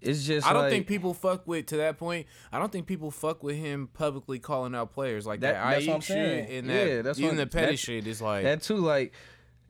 it's 0.00 0.24
just. 0.24 0.46
I 0.46 0.52
don't 0.52 0.62
like, 0.64 0.70
think 0.72 0.86
people 0.86 1.14
fuck 1.14 1.46
with 1.46 1.66
to 1.66 1.78
that 1.78 1.96
point. 1.98 2.26
I 2.52 2.58
don't 2.58 2.70
think 2.70 2.86
people 2.86 3.10
fuck 3.10 3.42
with 3.42 3.56
him 3.56 3.88
publicly 3.94 4.38
calling 4.38 4.74
out 4.74 4.92
players 4.92 5.26
like 5.26 5.40
That- 5.40 5.54
that. 5.54 5.70
that's 5.70 5.86
what 5.86 5.94
I'm 5.96 6.02
saying. 6.02 6.50
and 6.50 6.68
that 6.70 6.86
Yeah, 6.88 7.02
that's 7.02 7.18
even 7.18 7.36
what- 7.36 7.44
the 7.44 7.46
petty 7.46 7.72
that- 7.72 7.78
shit 7.78 8.06
is 8.06 8.20
like 8.20 8.42
that 8.44 8.62
too. 8.62 8.76
Like, 8.76 9.12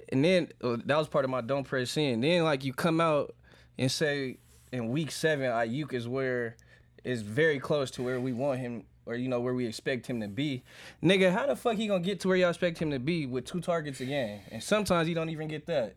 and 0.08 0.24
then 0.24 0.48
uh, 0.62 0.76
that 0.86 0.96
was 0.96 1.06
part 1.08 1.24
of 1.24 1.30
my 1.30 1.40
don't 1.40 1.64
press 1.64 1.96
in. 1.96 2.20
Then 2.20 2.42
like 2.44 2.64
you 2.64 2.72
come 2.72 3.00
out 3.00 3.34
and 3.78 3.90
say 3.92 4.38
in 4.72 4.88
week 4.88 5.10
seven, 5.12 5.46
Aiyuk 5.50 5.92
is 5.92 6.08
where 6.08 6.56
is 7.04 7.22
very 7.22 7.58
close 7.60 7.90
to 7.92 8.02
where 8.02 8.18
we 8.20 8.32
want 8.32 8.58
him. 8.58 8.84
Or 9.06 9.14
you 9.16 9.28
know 9.28 9.40
where 9.40 9.54
we 9.54 9.66
expect 9.66 10.06
him 10.06 10.20
to 10.20 10.28
be, 10.28 10.62
nigga. 11.02 11.32
How 11.32 11.46
the 11.46 11.56
fuck 11.56 11.76
he 11.76 11.86
gonna 11.88 12.00
get 12.04 12.20
to 12.20 12.28
where 12.28 12.36
y'all 12.36 12.50
expect 12.50 12.78
him 12.78 12.90
to 12.90 12.98
be 12.98 13.26
with 13.26 13.44
two 13.44 13.60
targets 13.60 14.00
a 14.00 14.04
game? 14.04 14.40
And 14.50 14.62
sometimes 14.62 15.08
he 15.08 15.14
don't 15.14 15.30
even 15.30 15.48
get 15.48 15.66
that. 15.66 15.96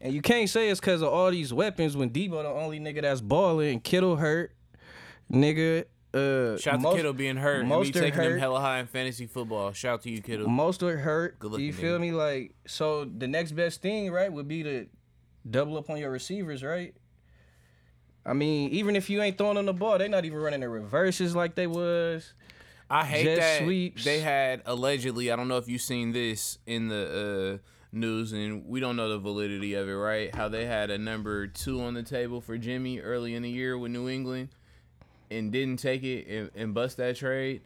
And 0.00 0.12
you 0.12 0.20
can't 0.20 0.50
say 0.50 0.68
it's 0.68 0.80
because 0.80 1.00
of 1.02 1.08
all 1.08 1.30
these 1.30 1.52
weapons 1.54 1.96
when 1.96 2.10
Deebo 2.10 2.42
the 2.42 2.48
only 2.48 2.78
nigga 2.78 3.02
that's 3.02 3.20
balling 3.22 3.74
and 3.74 3.84
Kittle 3.84 4.16
hurt, 4.16 4.52
nigga. 5.32 5.84
Uh, 6.12 6.56
Shout 6.58 6.74
out 6.74 6.80
most- 6.80 6.92
to 6.92 6.96
Kittle 6.98 7.12
being 7.12 7.36
hurt 7.36 7.60
and 7.64 7.68
me 7.70 7.90
taking 7.90 8.22
him 8.22 8.38
hella 8.38 8.60
high 8.60 8.78
in 8.80 8.86
fantasy 8.86 9.26
football. 9.26 9.72
Shout 9.72 9.94
out 9.94 10.02
to 10.02 10.10
you, 10.10 10.20
Kittle. 10.20 10.48
Most 10.48 10.82
are 10.82 10.98
hurt. 10.98 11.38
Good 11.38 11.52
looking 11.52 11.66
you 11.66 11.72
feel 11.72 11.96
nigga. 11.98 12.00
me? 12.02 12.12
Like 12.12 12.54
so, 12.66 13.04
the 13.04 13.26
next 13.26 13.52
best 13.52 13.82
thing, 13.82 14.10
right, 14.12 14.32
would 14.32 14.46
be 14.46 14.62
to 14.62 14.86
double 15.48 15.76
up 15.76 15.90
on 15.90 15.98
your 15.98 16.10
receivers, 16.10 16.62
right? 16.62 16.94
I 18.26 18.32
mean, 18.32 18.70
even 18.70 18.96
if 18.96 19.10
you 19.10 19.20
ain't 19.22 19.36
throwing 19.36 19.56
them 19.56 19.66
the 19.66 19.72
ball, 19.72 19.98
they're 19.98 20.08
not 20.08 20.24
even 20.24 20.38
running 20.38 20.60
the 20.60 20.68
reverses 20.68 21.36
like 21.36 21.54
they 21.54 21.66
was. 21.66 22.32
I 22.88 23.04
hate 23.04 23.24
jet 23.24 23.36
that 23.36 23.62
sweeps. 23.62 24.04
they 24.04 24.20
had 24.20 24.62
allegedly. 24.66 25.30
I 25.30 25.36
don't 25.36 25.48
know 25.48 25.58
if 25.58 25.68
you've 25.68 25.82
seen 25.82 26.12
this 26.12 26.58
in 26.66 26.88
the 26.88 27.60
uh, 27.60 27.68
news, 27.92 28.32
and 28.32 28.66
we 28.66 28.80
don't 28.80 28.96
know 28.96 29.08
the 29.08 29.18
validity 29.18 29.74
of 29.74 29.88
it, 29.88 29.92
right? 29.92 30.34
How 30.34 30.48
they 30.48 30.66
had 30.66 30.90
a 30.90 30.98
number 30.98 31.46
two 31.46 31.82
on 31.82 31.94
the 31.94 32.02
table 32.02 32.40
for 32.40 32.56
Jimmy 32.58 33.00
early 33.00 33.34
in 33.34 33.42
the 33.42 33.50
year 33.50 33.76
with 33.76 33.92
New 33.92 34.08
England, 34.08 34.48
and 35.30 35.50
didn't 35.52 35.78
take 35.78 36.02
it 36.02 36.26
and, 36.26 36.50
and 36.54 36.74
bust 36.74 36.96
that 36.98 37.16
trade. 37.16 37.62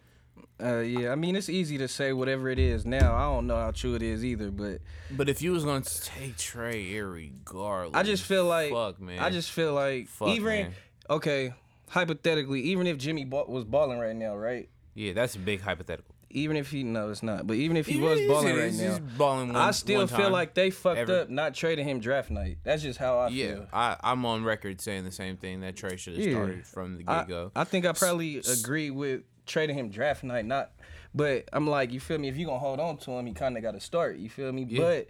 Uh, 0.63 0.79
yeah, 0.81 1.13
I 1.13 1.15
mean, 1.15 1.37
it's 1.37 1.49
easy 1.49 1.79
to 1.79 1.87
say 1.89 2.13
whatever 2.13 2.49
it 2.49 2.59
is 2.59 2.85
now. 2.85 3.15
I 3.15 3.23
don't 3.33 3.47
know 3.47 3.57
how 3.57 3.71
true 3.71 3.95
it 3.95 4.03
is 4.03 4.25
either, 4.25 4.51
but 4.51 4.81
But 5.11 5.29
if 5.29 5.41
you 5.43 5.53
was 5.53 5.65
gonna 5.65 5.85
take 5.85 6.37
Trey, 6.37 6.91
irregardless, 6.93 7.95
I 7.95 8.03
just 8.03 8.25
feel 8.25 8.45
like 8.47 8.73
fuck 8.73 9.01
man. 9.01 9.19
I 9.21 9.31
just 9.31 9.51
feel 9.51 9.73
like 9.75 10.09
Fuck, 10.09 10.29
even 10.29 10.47
man. 10.47 10.73
okay, 11.11 11.55
hypothetically, 11.91 12.61
even 12.63 12.87
if 12.87 12.99
Jimmy 12.99 13.25
was 13.25 13.65
balling 13.65 13.99
right 13.99 14.17
now, 14.17 14.37
right? 14.37 14.69
yeah, 14.95 15.13
that's 15.13 15.37
a 15.37 15.39
big 15.39 15.61
hypothetical. 15.61 16.15
Even 16.31 16.57
if 16.59 16.71
he 16.71 16.83
no, 16.83 17.09
it's 17.09 17.23
not. 17.23 17.47
But 17.47 17.55
even 17.57 17.79
if 17.79 17.87
he 17.87 17.97
was 17.99 18.21
balling 18.29 18.55
right 18.55 18.75
now, 18.75 18.99
balling 19.17 19.49
one- 19.49 19.57
I 19.57 19.71
still 19.71 20.07
feel 20.07 20.19
time. 20.25 20.33
like 20.33 20.53
they 20.53 20.69
fucked 20.71 20.99
ever. 20.99 21.21
up 21.21 21.31
not 21.31 21.55
trading 21.55 21.89
him 21.89 22.01
draft 22.01 22.31
night. 22.31 22.59
That's 22.65 22.83
just 22.83 22.99
how 22.99 23.19
I 23.19 23.29
Yeah, 23.29 23.55
feel. 23.55 23.67
I, 23.73 23.97
I'm 24.03 24.27
on 24.27 24.45
record 24.45 24.79
saying 24.83 25.05
the 25.05 25.11
same 25.13 25.39
thing 25.39 25.61
that 25.63 25.75
Trey 25.77 25.97
should 25.97 26.17
have 26.19 26.27
Yeah. 26.27 26.33
started 26.33 26.67
from 26.67 26.97
the 26.99 27.05
get 27.05 27.29
go. 27.29 27.51
I 27.57 27.65
think 27.65 27.87
I 27.87 27.93
probably 27.93 28.43
agree 28.61 28.91
with 28.91 29.23
trading 29.49 29.77
him 29.77 29.91
draft 29.91 30.23
night, 30.23 30.45
not. 30.45 30.71
But 31.15 31.49
I'm 31.53 31.67
like, 31.67 31.93
you 31.93 32.01
feel 32.01 32.19
me? 32.19 32.29
If 32.29 32.37
you 32.37 32.47
gonna 32.47 32.59
hold 32.59 32.79
on 32.79 32.99
to 32.99 33.13
him, 33.13 33.27
he 33.27 33.33
kind 33.33 33.57
of 33.57 33.63
got 33.63 33.73
to 33.73 33.81
start. 33.81 34.19
You 34.19 34.29
feel 34.29 34.53
me? 34.53 34.67
Yeah. 34.69 34.81
But 34.81 35.09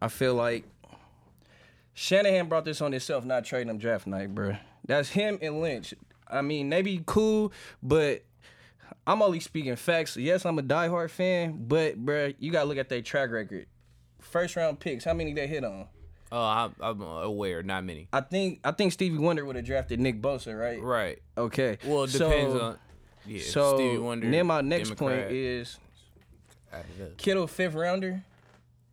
I 0.00 0.08
feel 0.08 0.34
like 0.34 0.64
Shanahan 1.92 2.48
brought 2.48 2.64
this 2.64 2.80
on 2.80 2.92
himself, 2.92 3.24
not 3.24 3.44
trading 3.44 3.68
him 3.68 3.78
draft 3.78 4.06
night, 4.06 4.34
bro. 4.34 4.56
That's 4.86 5.10
him 5.10 5.38
and 5.40 5.60
Lynch. 5.60 5.94
I 6.26 6.42
mean, 6.42 6.70
they 6.70 6.82
be 6.82 7.02
cool, 7.06 7.52
but 7.82 8.24
I'm 9.06 9.22
only 9.22 9.40
speaking 9.40 9.76
facts. 9.76 10.16
Yes, 10.16 10.44
I'm 10.44 10.58
a 10.58 10.62
diehard 10.62 11.10
fan, 11.10 11.64
but 11.68 11.96
bro, 11.96 12.32
you 12.38 12.50
gotta 12.50 12.66
look 12.66 12.78
at 12.78 12.88
their 12.88 13.02
track 13.02 13.30
record. 13.30 13.66
First 14.20 14.56
round 14.56 14.80
picks, 14.80 15.04
how 15.04 15.14
many 15.14 15.34
they 15.34 15.46
hit 15.46 15.64
on? 15.64 15.86
Oh, 16.32 16.42
I'm, 16.42 16.74
I'm 16.80 17.00
aware, 17.00 17.62
not 17.62 17.84
many. 17.84 18.08
I 18.12 18.20
think 18.20 18.60
I 18.64 18.72
think 18.72 18.92
Stevie 18.92 19.18
Wonder 19.18 19.44
would 19.44 19.56
have 19.56 19.64
drafted 19.64 20.00
Nick 20.00 20.20
Bosa, 20.20 20.58
right? 20.58 20.82
Right. 20.82 21.22
Okay. 21.38 21.78
Well, 21.84 22.04
it 22.04 22.12
depends 22.12 22.54
so, 22.54 22.60
on. 22.60 22.78
Yeah, 23.26 23.42
So 23.42 24.00
Wonder. 24.02 24.30
then 24.30 24.46
my 24.46 24.60
next 24.60 24.96
point 24.96 25.30
is 25.30 25.78
add 26.72 26.84
it 26.98 27.02
up. 27.02 27.16
Kittle 27.16 27.46
fifth 27.46 27.74
rounder. 27.74 28.22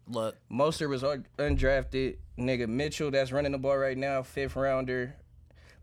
Look, 0.07 0.35
Mostert 0.51 0.89
was 0.89 1.03
un- 1.03 1.25
undrafted. 1.37 2.17
Nigga 2.37 2.67
Mitchell 2.67 3.11
that's 3.11 3.31
running 3.31 3.51
the 3.51 3.57
ball 3.57 3.77
right 3.77 3.97
now, 3.97 4.23
fifth 4.23 4.55
rounder. 4.55 5.15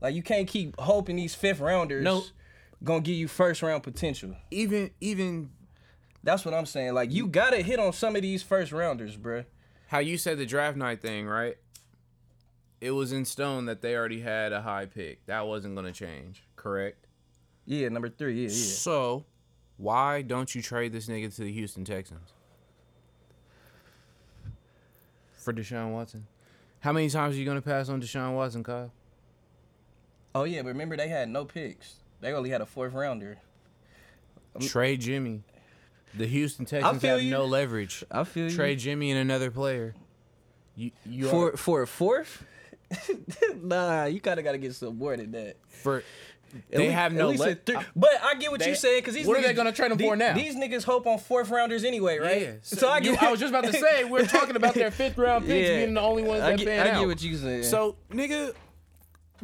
Like 0.00 0.14
you 0.14 0.22
can't 0.22 0.48
keep 0.48 0.78
hoping 0.80 1.16
these 1.16 1.34
fifth 1.34 1.60
rounders 1.60 2.04
No. 2.04 2.22
gonna 2.82 3.00
give 3.00 3.16
you 3.16 3.28
first 3.28 3.62
round 3.62 3.82
potential. 3.82 4.34
even 4.50 4.90
even 5.00 5.50
That's 6.22 6.44
what 6.44 6.52
I'm 6.54 6.66
saying. 6.66 6.94
Like 6.94 7.12
you 7.12 7.26
gotta 7.26 7.58
hit 7.58 7.78
on 7.78 7.92
some 7.92 8.16
of 8.16 8.22
these 8.22 8.42
first 8.42 8.72
rounders, 8.72 9.16
bruh. 9.16 9.44
how 9.88 9.98
you 9.98 10.18
said 10.18 10.38
the 10.38 10.46
draft 10.46 10.76
night 10.76 11.00
thing, 11.02 11.26
right? 11.26 11.56
It 12.80 12.92
was 12.92 13.12
in 13.12 13.24
stone 13.24 13.64
that 13.66 13.82
they 13.82 13.96
already 13.96 14.20
had 14.20 14.52
a 14.52 14.62
high 14.62 14.86
pick. 14.86 15.26
That 15.26 15.46
wasn't 15.48 15.74
to 15.76 15.92
change, 15.92 16.44
correct? 16.54 17.07
Yeah, 17.68 17.90
number 17.90 18.08
three. 18.08 18.34
Yeah, 18.34 18.48
yeah. 18.48 18.54
So, 18.54 19.24
why 19.76 20.22
don't 20.22 20.54
you 20.54 20.62
trade 20.62 20.90
this 20.90 21.06
nigga 21.06 21.34
to 21.36 21.42
the 21.42 21.52
Houston 21.52 21.84
Texans? 21.84 22.32
For 25.36 25.52
Deshaun 25.52 25.92
Watson. 25.92 26.26
How 26.80 26.92
many 26.92 27.10
times 27.10 27.36
are 27.36 27.38
you 27.38 27.44
going 27.44 27.60
to 27.60 27.62
pass 27.62 27.90
on 27.90 28.00
Deshaun 28.00 28.34
Watson, 28.34 28.64
Kyle? 28.64 28.90
Oh 30.34 30.44
yeah, 30.44 30.62
but 30.62 30.68
remember 30.68 30.96
they 30.96 31.08
had 31.08 31.28
no 31.28 31.44
picks. 31.44 31.96
They 32.22 32.32
only 32.32 32.48
had 32.48 32.62
a 32.62 32.66
fourth 32.66 32.94
rounder. 32.94 33.38
Um, 34.56 34.62
trade 34.66 35.02
Jimmy. 35.02 35.42
The 36.14 36.26
Houston 36.26 36.64
Texans 36.64 37.02
have 37.02 37.20
you. 37.20 37.30
no 37.30 37.44
leverage. 37.44 38.02
I 38.10 38.24
feel 38.24 38.48
you. 38.48 38.56
Trade 38.56 38.78
Jimmy 38.78 39.10
and 39.10 39.20
another 39.20 39.50
player. 39.50 39.94
You, 40.74 40.90
you 41.04 41.28
for 41.28 41.50
are, 41.50 41.56
for 41.56 41.82
a 41.82 41.86
fourth. 41.86 42.44
nah, 43.62 44.04
you 44.06 44.20
kind 44.20 44.38
of 44.38 44.44
gotta 44.44 44.58
get 44.58 44.74
some 44.74 44.96
more 44.96 45.16
than 45.16 45.32
that. 45.32 45.56
for 45.68 46.02
they 46.70 46.78
least- 46.78 46.92
have 46.92 47.12
no 47.12 47.28
least 47.28 47.42
le- 47.42 47.50
a 47.76 47.84
But 47.96 48.10
I 48.22 48.34
get 48.34 48.50
what 48.50 48.60
They- 48.60 48.70
you 48.70 48.74
saying 48.74 49.00
because 49.00 49.14
these 49.14 49.26
what 49.26 49.36
are 49.36 49.40
niggas, 49.40 49.46
they 49.46 49.54
gonna 49.54 49.72
trade 49.72 49.90
'em 49.92 49.98
the- 49.98 50.04
for 50.04 50.16
now? 50.16 50.34
These 50.34 50.56
niggas 50.56 50.84
hope 50.84 51.06
on 51.06 51.18
fourth 51.18 51.50
rounders 51.50 51.84
anyway, 51.84 52.18
right? 52.18 52.40
Yeah. 52.42 52.52
So, 52.62 52.88
I 52.88 52.98
you- 52.98 53.16
I 53.20 53.30
was 53.30 53.40
just 53.40 53.50
about 53.50 53.64
to 53.64 53.72
say 53.72 54.04
we're 54.04 54.26
talking 54.26 54.56
about 54.56 54.74
their 54.74 54.90
fifth 54.90 55.18
round 55.18 55.46
picks 55.46 55.68
Yeah. 55.68 55.76
being 55.78 55.94
the 55.94 56.00
only 56.00 56.22
ones 56.22 56.42
I 56.42 56.50
that 56.50 56.58
get, 56.58 56.66
pan 56.68 56.86
I 56.86 56.90
out. 56.90 57.00
get 57.00 57.06
what 57.08 57.22
you 57.22 57.36
saying. 57.36 57.62
So, 57.64 57.96
nigga, 58.10 58.54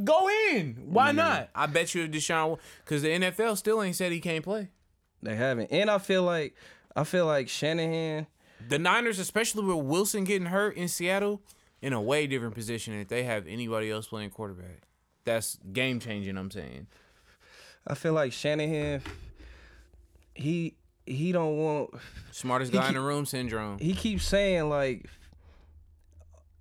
go 0.03 0.29
in. 0.51 0.75
Why 0.87 1.09
mm-hmm. 1.09 1.17
not? 1.19 1.51
I 1.55 1.67
bet 1.67 1.95
you 1.95 2.09
Deshaun, 2.09 2.59
because 2.85 3.03
the 3.03 3.09
NFL 3.11 3.57
still 3.57 3.83
ain't 3.83 3.97
said 3.97 4.13
he 4.13 4.21
can't 4.21 4.45
play. 4.45 4.69
they 5.23 5.37
haven't, 5.37 5.71
and 5.71 5.91
I 5.91 5.99
feel 5.99 6.23
like 6.23 6.55
I 6.97 7.05
feel 7.05 7.27
like 7.27 7.49
Shanahan. 7.49 8.27
The 8.67 8.79
Niners, 8.79 9.19
especially 9.19 9.65
with 9.65 9.85
Wilson 9.85 10.25
getting 10.25 10.47
hurt 10.47 10.77
in 10.77 10.89
Seattle, 10.89 11.43
in 11.83 11.93
a 11.93 12.01
way 12.01 12.27
different 12.27 12.55
position 12.55 12.95
if 12.99 13.09
they 13.09 13.25
have 13.25 13.47
anybody 13.47 13.91
else 13.91 14.07
playing 14.07 14.31
quarterback. 14.31 14.83
That's 15.25 15.59
game 15.73 16.01
changing. 16.01 16.37
I'm 16.37 16.51
saying. 16.51 16.87
I 17.87 17.95
feel 17.95 18.13
like 18.13 18.33
Shanahan. 18.33 19.03
He 20.35 20.75
he 21.07 21.33
don't 21.33 21.57
want. 21.57 21.91
Smartest 22.31 22.73
guy 22.73 22.89
in 22.89 22.95
the 22.95 23.01
room 23.01 23.27
syndrome. 23.27 23.79
He 23.79 23.95
keeps 23.95 24.25
saying 24.25 24.69
like. 24.69 25.07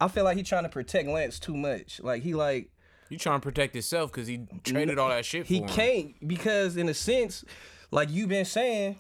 I 0.01 0.07
feel 0.09 0.25
like 0.25 0.35
he 0.35 0.43
trying 0.43 0.63
to 0.63 0.69
protect 0.69 1.07
Lance 1.07 1.39
too 1.39 1.55
much. 1.55 2.01
Like 2.01 2.23
he 2.23 2.33
like 2.33 2.69
You 3.09 3.17
trying 3.17 3.39
to 3.39 3.43
protect 3.43 3.73
himself 3.73 4.11
because 4.11 4.27
he 4.27 4.45
traded 4.63 4.99
all 4.99 5.09
that 5.09 5.23
shit 5.23 5.45
for 5.47 5.53
he 5.53 5.59
him. 5.59 5.67
can't 5.69 6.27
because 6.27 6.75
in 6.75 6.89
a 6.89 6.93
sense 6.93 7.45
like 7.89 8.09
you've 8.11 8.27
been 8.27 8.43
saying, 8.43 8.99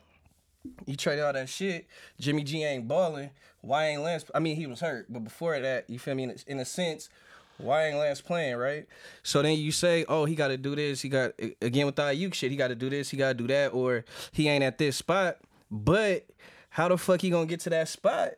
you 0.85 0.95
traded 0.95 1.25
all 1.25 1.33
that 1.33 1.49
shit. 1.49 1.87
Jimmy 2.19 2.43
G 2.43 2.63
ain't 2.63 2.87
balling. 2.87 3.31
Why 3.61 3.87
ain't 3.87 4.01
Lance? 4.01 4.25
I 4.35 4.39
mean, 4.39 4.55
he 4.55 4.67
was 4.67 4.81
hurt, 4.81 5.11
but 5.11 5.23
before 5.23 5.59
that, 5.59 5.89
you 5.89 5.97
feel 5.97 6.15
me? 6.15 6.23
In 6.23 6.29
a, 6.31 6.35
in 6.47 6.59
a 6.59 6.65
sense, 6.65 7.09
why 7.57 7.87
ain't 7.87 7.97
Lance 7.97 8.21
playing, 8.21 8.55
right? 8.57 8.85
So 9.21 9.41
then 9.41 9.57
you 9.57 9.71
say, 9.71 10.05
oh, 10.07 10.25
he 10.25 10.35
got 10.35 10.49
to 10.49 10.57
do 10.57 10.75
this. 10.75 11.01
He 11.01 11.09
got 11.09 11.33
again 11.61 11.85
with 11.85 11.95
the 11.95 12.03
Aiyuk 12.03 12.33
shit. 12.33 12.51
He 12.51 12.57
got 12.57 12.69
to 12.69 12.75
do 12.75 12.89
this. 12.89 13.09
He 13.09 13.17
got 13.17 13.29
to 13.29 13.33
do 13.33 13.47
that, 13.47 13.73
or 13.73 14.05
he 14.31 14.47
ain't 14.49 14.63
at 14.63 14.77
this 14.77 14.97
spot. 14.97 15.37
But 15.71 16.25
how 16.69 16.87
the 16.87 16.97
fuck 16.97 17.21
he 17.21 17.29
gonna 17.29 17.45
get 17.45 17.61
to 17.61 17.69
that 17.71 17.87
spot? 17.87 18.31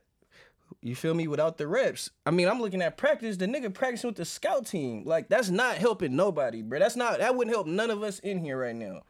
You 0.82 0.96
feel 0.96 1.14
me? 1.14 1.28
Without 1.28 1.58
the 1.58 1.68
reps. 1.68 2.12
I 2.26 2.32
mean, 2.32 2.48
I'm 2.48 2.60
looking 2.60 2.82
at 2.82 2.98
practice. 2.98 3.38
The 3.38 3.48
nigga 3.48 3.74
practicing 3.74 4.10
with 4.10 4.18
the 4.18 4.26
scout 4.26 4.68
team. 4.68 5.04
Like 5.06 5.30
that's 5.30 5.50
not 5.50 5.78
helping 5.78 6.16
nobody, 6.16 6.62
bro. 6.62 6.80
That's 6.80 6.96
not. 6.96 7.20
That 7.20 7.36
wouldn't 7.36 7.56
help 7.56 7.68
none 7.68 7.90
of 7.90 8.04
us 8.04 8.20
in 8.20 8.40
here 8.40 8.60
right 8.60 8.76
now. 8.76 9.02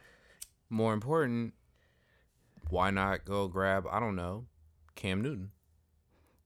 More 0.69 0.93
important, 0.93 1.53
why 2.69 2.89
not 2.91 3.25
go 3.25 3.47
grab? 3.47 3.85
I 3.91 3.99
don't 3.99 4.15
know, 4.15 4.45
Cam 4.95 5.21
Newton. 5.21 5.51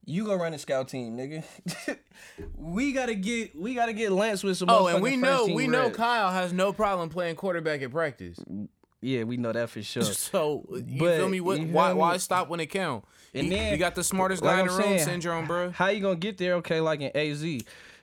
You 0.04 0.24
go 0.24 0.34
run 0.34 0.54
a 0.54 0.58
scout 0.58 0.88
team, 0.88 1.16
nigga. 1.16 1.44
we 2.56 2.92
gotta 2.92 3.14
get 3.14 3.54
we 3.54 3.74
gotta 3.74 3.92
get 3.92 4.12
Lance 4.12 4.42
with 4.42 4.56
some. 4.56 4.68
Oh, 4.70 4.86
and 4.86 5.02
we 5.02 5.16
know 5.16 5.46
we 5.46 5.66
know 5.66 5.84
reps. 5.84 5.96
Kyle 5.96 6.30
has 6.30 6.52
no 6.52 6.72
problem 6.72 7.08
playing 7.10 7.36
quarterback 7.36 7.82
at 7.82 7.90
practice. 7.90 8.38
Yeah, 9.02 9.24
we 9.24 9.36
know 9.36 9.52
that 9.52 9.70
for 9.70 9.82
sure. 9.82 10.02
So 10.12 10.64
you 10.70 10.98
But, 10.98 11.16
feel 11.16 11.28
me? 11.28 11.40
What, 11.40 11.60
you 11.60 11.68
why 11.68 11.92
why 11.92 12.16
stop 12.16 12.48
when 12.48 12.60
it 12.60 12.66
count? 12.66 13.04
And 13.34 13.46
you, 13.46 13.52
then- 13.52 13.72
you 13.72 13.78
got 13.78 13.94
the 13.94 14.04
smartest 14.04 14.42
like 14.42 14.56
guy 14.56 14.60
in 14.62 14.66
the 14.66 14.72
room 14.72 14.98
syndrome, 14.98 15.46
bro. 15.46 15.70
How 15.70 15.88
you 15.88 16.00
gonna 16.00 16.16
get 16.16 16.38
there? 16.38 16.54
Okay, 16.56 16.80
like 16.80 17.00
in 17.00 17.16
AZ. 17.16 17.44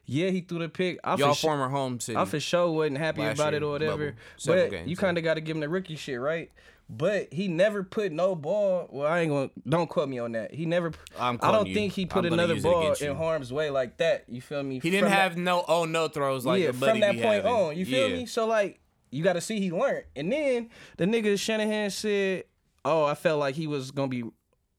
Yeah, 0.10 0.30
he 0.30 0.40
threw 0.40 0.60
the 0.60 0.70
pick. 0.70 1.00
I 1.04 1.16
Y'all 1.16 1.34
for 1.34 1.42
former 1.42 1.68
home 1.68 2.00
city. 2.00 2.18
I 2.18 2.24
for 2.24 2.40
sure 2.40 2.72
wasn't 2.72 2.98
happy 2.98 3.22
Last 3.22 3.36
about 3.40 3.52
year, 3.52 3.62
it 3.62 3.66
or 3.66 3.72
whatever. 3.72 4.16
But 4.46 4.88
you 4.88 4.96
kind 4.96 5.18
of 5.18 5.24
got 5.26 5.34
to 5.34 5.42
give 5.42 5.58
him 5.58 5.60
the 5.60 5.68
rookie 5.68 5.98
shit, 5.98 6.20
right? 6.20 6.50
But 6.90 7.34
he 7.34 7.50
never 7.50 7.84
put 7.84 8.14
no 8.14 8.34
ball. 8.34 8.88
Well, 8.90 9.08
I 9.08 9.20
ain't 9.20 9.30
gonna. 9.30 9.50
Don't 9.68 9.90
quote 9.90 10.08
me 10.08 10.20
on 10.20 10.32
that. 10.32 10.54
He 10.54 10.66
never. 10.66 10.94
I'm 11.20 11.38
I 11.42 11.52
don't 11.52 11.68
you. 11.68 11.74
think 11.74 11.92
he 11.94 12.06
put 12.06 12.26
I'm 12.26 12.32
another 12.32 12.62
ball 12.62 12.94
in 12.94 13.16
harm's 13.16 13.52
way 13.52 13.70
like 13.70 13.98
that. 13.98 14.24
You 14.30 14.40
feel 14.40 14.64
me? 14.64 14.80
he 14.80 14.90
didn't 14.90 15.10
From 15.10 15.12
have 15.12 15.36
no 15.36 15.66
oh 15.68 15.84
no 15.84 16.08
throws 16.08 16.46
like 16.46 16.62
yeah, 16.64 16.72
buddy 16.72 16.92
from 16.92 17.00
that 17.02 17.14
point 17.22 17.44
having. 17.44 17.52
on. 17.52 17.78
You 17.78 17.86
feel 17.86 18.10
Yeah. 18.10 18.16
me? 18.16 18.26
So 18.26 18.48
like, 18.48 18.80
you 19.12 19.22
got 19.22 19.34
to 19.34 19.42
see 19.42 19.60
he 19.60 19.70
learned. 19.70 20.06
And 20.16 20.32
then 20.32 20.70
the 20.96 21.04
nigga 21.06 21.38
Shanahan 21.38 21.90
said, 21.90 22.46
"Oh, 22.86 23.04
I 23.04 23.16
felt 23.16 23.40
like 23.42 23.56
he 23.56 23.68
was 23.68 23.92
gonna 23.92 24.08
be, 24.08 24.24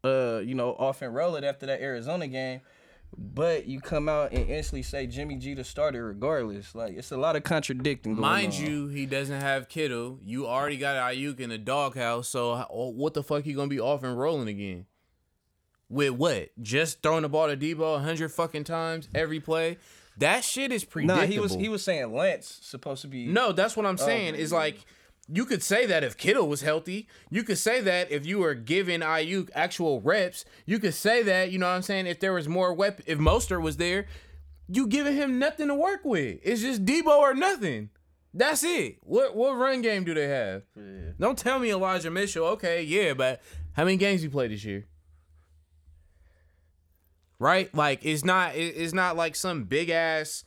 uh, 0.02 0.38
you 0.42 0.54
know, 0.54 0.70
off 0.78 1.02
and 1.02 1.14
rolling 1.14 1.44
after 1.44 1.66
that 1.66 1.82
Arizona 1.82 2.26
game." 2.26 2.62
But 3.16 3.66
you 3.66 3.80
come 3.80 4.08
out 4.08 4.32
and 4.32 4.48
instantly 4.48 4.82
say 4.82 5.06
Jimmy 5.06 5.36
G 5.36 5.54
the 5.54 5.64
starter 5.64 6.06
regardless. 6.06 6.74
Like 6.74 6.96
it's 6.96 7.10
a 7.10 7.16
lot 7.16 7.36
of 7.36 7.42
contradicting. 7.42 8.18
Mind 8.18 8.52
on. 8.54 8.60
you, 8.60 8.86
he 8.88 9.06
doesn't 9.06 9.40
have 9.40 9.68
Kittle. 9.68 10.18
You 10.24 10.46
already 10.46 10.76
got 10.76 10.96
Aiyuk 10.96 11.40
in 11.40 11.50
the 11.50 11.58
doghouse. 11.58 12.28
So 12.28 12.66
oh, 12.70 12.90
what 12.90 13.14
the 13.14 13.22
fuck 13.22 13.46
you 13.46 13.56
gonna 13.56 13.68
be 13.68 13.80
off 13.80 14.02
and 14.02 14.18
rolling 14.18 14.48
again? 14.48 14.86
With 15.88 16.12
what? 16.12 16.50
Just 16.60 17.02
throwing 17.02 17.22
the 17.22 17.28
ball 17.28 17.48
to 17.48 17.56
Deebo 17.56 17.96
a 17.96 18.00
hundred 18.00 18.30
fucking 18.30 18.64
times 18.64 19.08
every 19.14 19.40
play. 19.40 19.78
That 20.18 20.44
shit 20.44 20.72
is 20.72 20.84
predictable. 20.84 21.22
Nah, 21.22 21.26
he 21.26 21.38
was 21.38 21.54
he 21.54 21.68
was 21.68 21.82
saying 21.82 22.12
Lance 22.12 22.58
supposed 22.62 23.02
to 23.02 23.08
be. 23.08 23.26
No, 23.26 23.52
that's 23.52 23.76
what 23.76 23.86
I'm 23.86 23.98
oh, 23.98 24.04
saying. 24.04 24.34
Is 24.34 24.52
like 24.52 24.78
you 25.30 25.44
could 25.44 25.62
say 25.62 25.84
that 25.86 26.02
if 26.02 26.16
Kittle 26.16 26.48
was 26.48 26.62
healthy. 26.62 27.06
You 27.30 27.42
could 27.42 27.58
say 27.58 27.80
that 27.82 28.10
if 28.10 28.24
you 28.24 28.38
were 28.38 28.54
giving 28.54 29.00
Aiyuk 29.00 29.50
actual 29.54 30.00
reps. 30.00 30.44
You 30.64 30.78
could 30.78 30.94
say 30.94 31.22
that, 31.22 31.52
you 31.52 31.58
know 31.58 31.66
what 31.66 31.74
I'm 31.74 31.82
saying, 31.82 32.06
if 32.06 32.18
there 32.20 32.32
was 32.32 32.48
more 32.48 32.72
weapon 32.72 33.04
if 33.06 33.18
Mostert 33.18 33.62
was 33.62 33.76
there, 33.76 34.06
you 34.68 34.86
giving 34.86 35.14
him 35.14 35.38
nothing 35.38 35.68
to 35.68 35.74
work 35.74 36.00
with. 36.04 36.38
It's 36.42 36.62
just 36.62 36.84
Deebo 36.84 37.06
or 37.08 37.34
nothing. 37.34 37.90
That's 38.34 38.62
it. 38.62 38.98
What 39.02 39.34
what 39.34 39.56
run 39.56 39.82
game 39.82 40.04
do 40.04 40.14
they 40.14 40.28
have? 40.28 40.62
Don't 41.18 41.38
tell 41.38 41.58
me 41.58 41.70
Elijah 41.70 42.10
Mitchell. 42.10 42.46
Okay, 42.48 42.82
yeah, 42.82 43.14
but 43.14 43.40
how 43.72 43.84
many 43.84 43.96
games 43.96 44.22
you 44.22 44.30
played 44.30 44.50
this 44.50 44.64
year? 44.64 44.86
Right? 47.38 47.74
Like 47.74 48.04
it's 48.04 48.24
not 48.24 48.54
it's 48.54 48.92
not 48.92 49.16
like 49.16 49.34
some 49.34 49.64
big 49.64 49.88
ass 49.88 50.44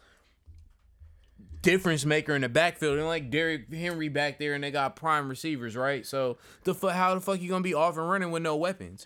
difference 1.62 2.06
maker 2.06 2.36
in 2.36 2.41
the 2.41 2.50
backfield. 2.50 2.98
And 2.98 3.08
like 3.08 3.30
Derrick 3.30 3.74
Henry 3.74 4.10
back 4.10 4.39
there, 4.39 4.53
and 4.53 4.63
they 4.63 4.72
got 4.72 4.96
prime 4.96 5.30
receivers, 5.30 5.75
right? 5.75 6.06
So 6.06 6.38
the 6.63 6.74
how 6.91 7.15
the 7.15 7.22
fuck 7.22 7.41
you 7.41 7.50
gonna 7.50 7.62
be 7.63 7.74
off 7.74 7.98
and 7.98 8.10
running 8.10 8.32
with 8.32 8.44
no 8.44 8.56
weapons? 8.56 9.06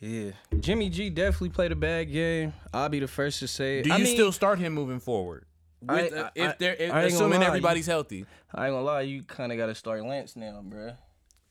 Yeah, 0.00 0.30
Jimmy 0.60 0.90
G 0.90 1.10
definitely 1.10 1.48
played 1.50 1.72
a 1.72 1.76
bad 1.76 2.12
game. 2.12 2.52
I'll 2.72 2.88
be 2.88 3.00
the 3.00 3.08
first 3.08 3.40
to 3.40 3.48
say 3.48 3.78
it. 3.80 3.82
Do 3.84 3.92
I 3.92 3.96
you 3.96 4.04
mean, 4.04 4.14
still 4.14 4.30
start 4.32 4.58
him 4.60 4.72
moving 4.72 5.00
forward? 5.00 5.44
With, 5.80 6.12
I- 6.14 6.16
uh, 6.16 6.24
I- 6.24 6.30
if 6.34 6.58
they're 6.58 6.74
if, 6.74 6.92
assuming 6.92 7.42
everybody's 7.42 7.86
healthy, 7.86 8.24
I 8.54 8.66
ain't 8.66 8.74
gonna 8.74 8.84
lie, 8.84 9.00
you 9.02 9.22
kind 9.24 9.50
of 9.52 9.58
got 9.58 9.66
to 9.66 9.74
start 9.74 10.04
Lance 10.04 10.36
now, 10.36 10.62
bruh. 10.64 10.96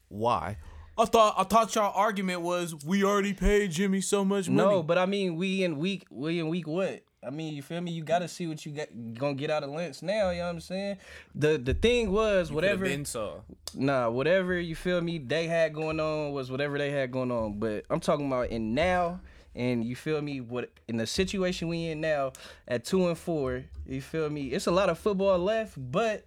why? 0.08 0.58
I 0.98 1.06
thought 1.06 1.36
I 1.38 1.44
thought 1.44 1.76
y'all 1.76 1.94
argument 1.96 2.42
was 2.42 2.74
we 2.86 3.04
already 3.04 3.34
paid 3.34 3.72
Jimmy 3.72 4.02
so 4.02 4.26
much 4.26 4.50
money. 4.50 4.68
No, 4.70 4.82
but 4.82 4.98
I 4.98 5.06
mean, 5.06 5.36
we 5.36 5.64
in 5.64 5.78
week, 5.78 6.08
we 6.10 6.40
in 6.40 6.48
week 6.50 6.68
what? 6.68 7.04
I 7.28 7.30
mean, 7.30 7.54
you 7.54 7.62
feel 7.62 7.82
me? 7.82 7.92
You 7.92 8.04
got 8.04 8.20
to 8.20 8.28
see 8.28 8.48
what 8.48 8.66
you 8.66 8.72
got 8.72 8.88
gonna 9.16 9.34
get 9.34 9.52
out 9.52 9.64
of 9.64 9.70
Lance 9.70 10.02
now. 10.02 10.30
You 10.30 10.40
know 10.40 10.46
what 10.46 10.50
I'm 10.52 10.60
saying? 10.62 10.98
The 11.36 11.58
the 11.58 11.74
thing 11.74 12.12
was 12.12 12.52
whatever. 12.52 12.86
been 12.86 13.04
saw. 13.04 13.42
Nah, 13.76 14.10
whatever 14.10 14.58
you 14.60 14.76
feel 14.76 15.02
me 15.02 15.18
they 15.18 15.48
had 15.48 15.74
going 15.74 16.00
on 16.00 16.32
was 16.32 16.50
whatever 16.50 16.78
they 16.78 16.90
had 16.90 17.12
going 17.12 17.32
on. 17.32 17.60
But 17.60 17.86
I'm 17.90 18.00
talking 18.00 18.28
about 18.28 18.50
in 18.50 18.74
now, 18.74 19.20
and 19.56 19.84
you 19.84 19.96
feel 19.96 20.22
me? 20.22 20.40
What 20.40 20.70
in 20.88 20.96
the 20.96 21.06
situation 21.06 21.68
we 21.68 21.88
in 21.88 22.00
now 22.00 22.32
at 22.68 22.86
two 22.86 23.08
and 23.10 23.18
four? 23.18 23.66
You 23.86 24.02
feel 24.02 24.30
me? 24.30 24.48
It's 24.48 24.68
a 24.68 24.72
lot 24.72 24.90
of 24.90 24.98
football 24.98 25.38
left, 25.38 25.74
but 25.78 26.26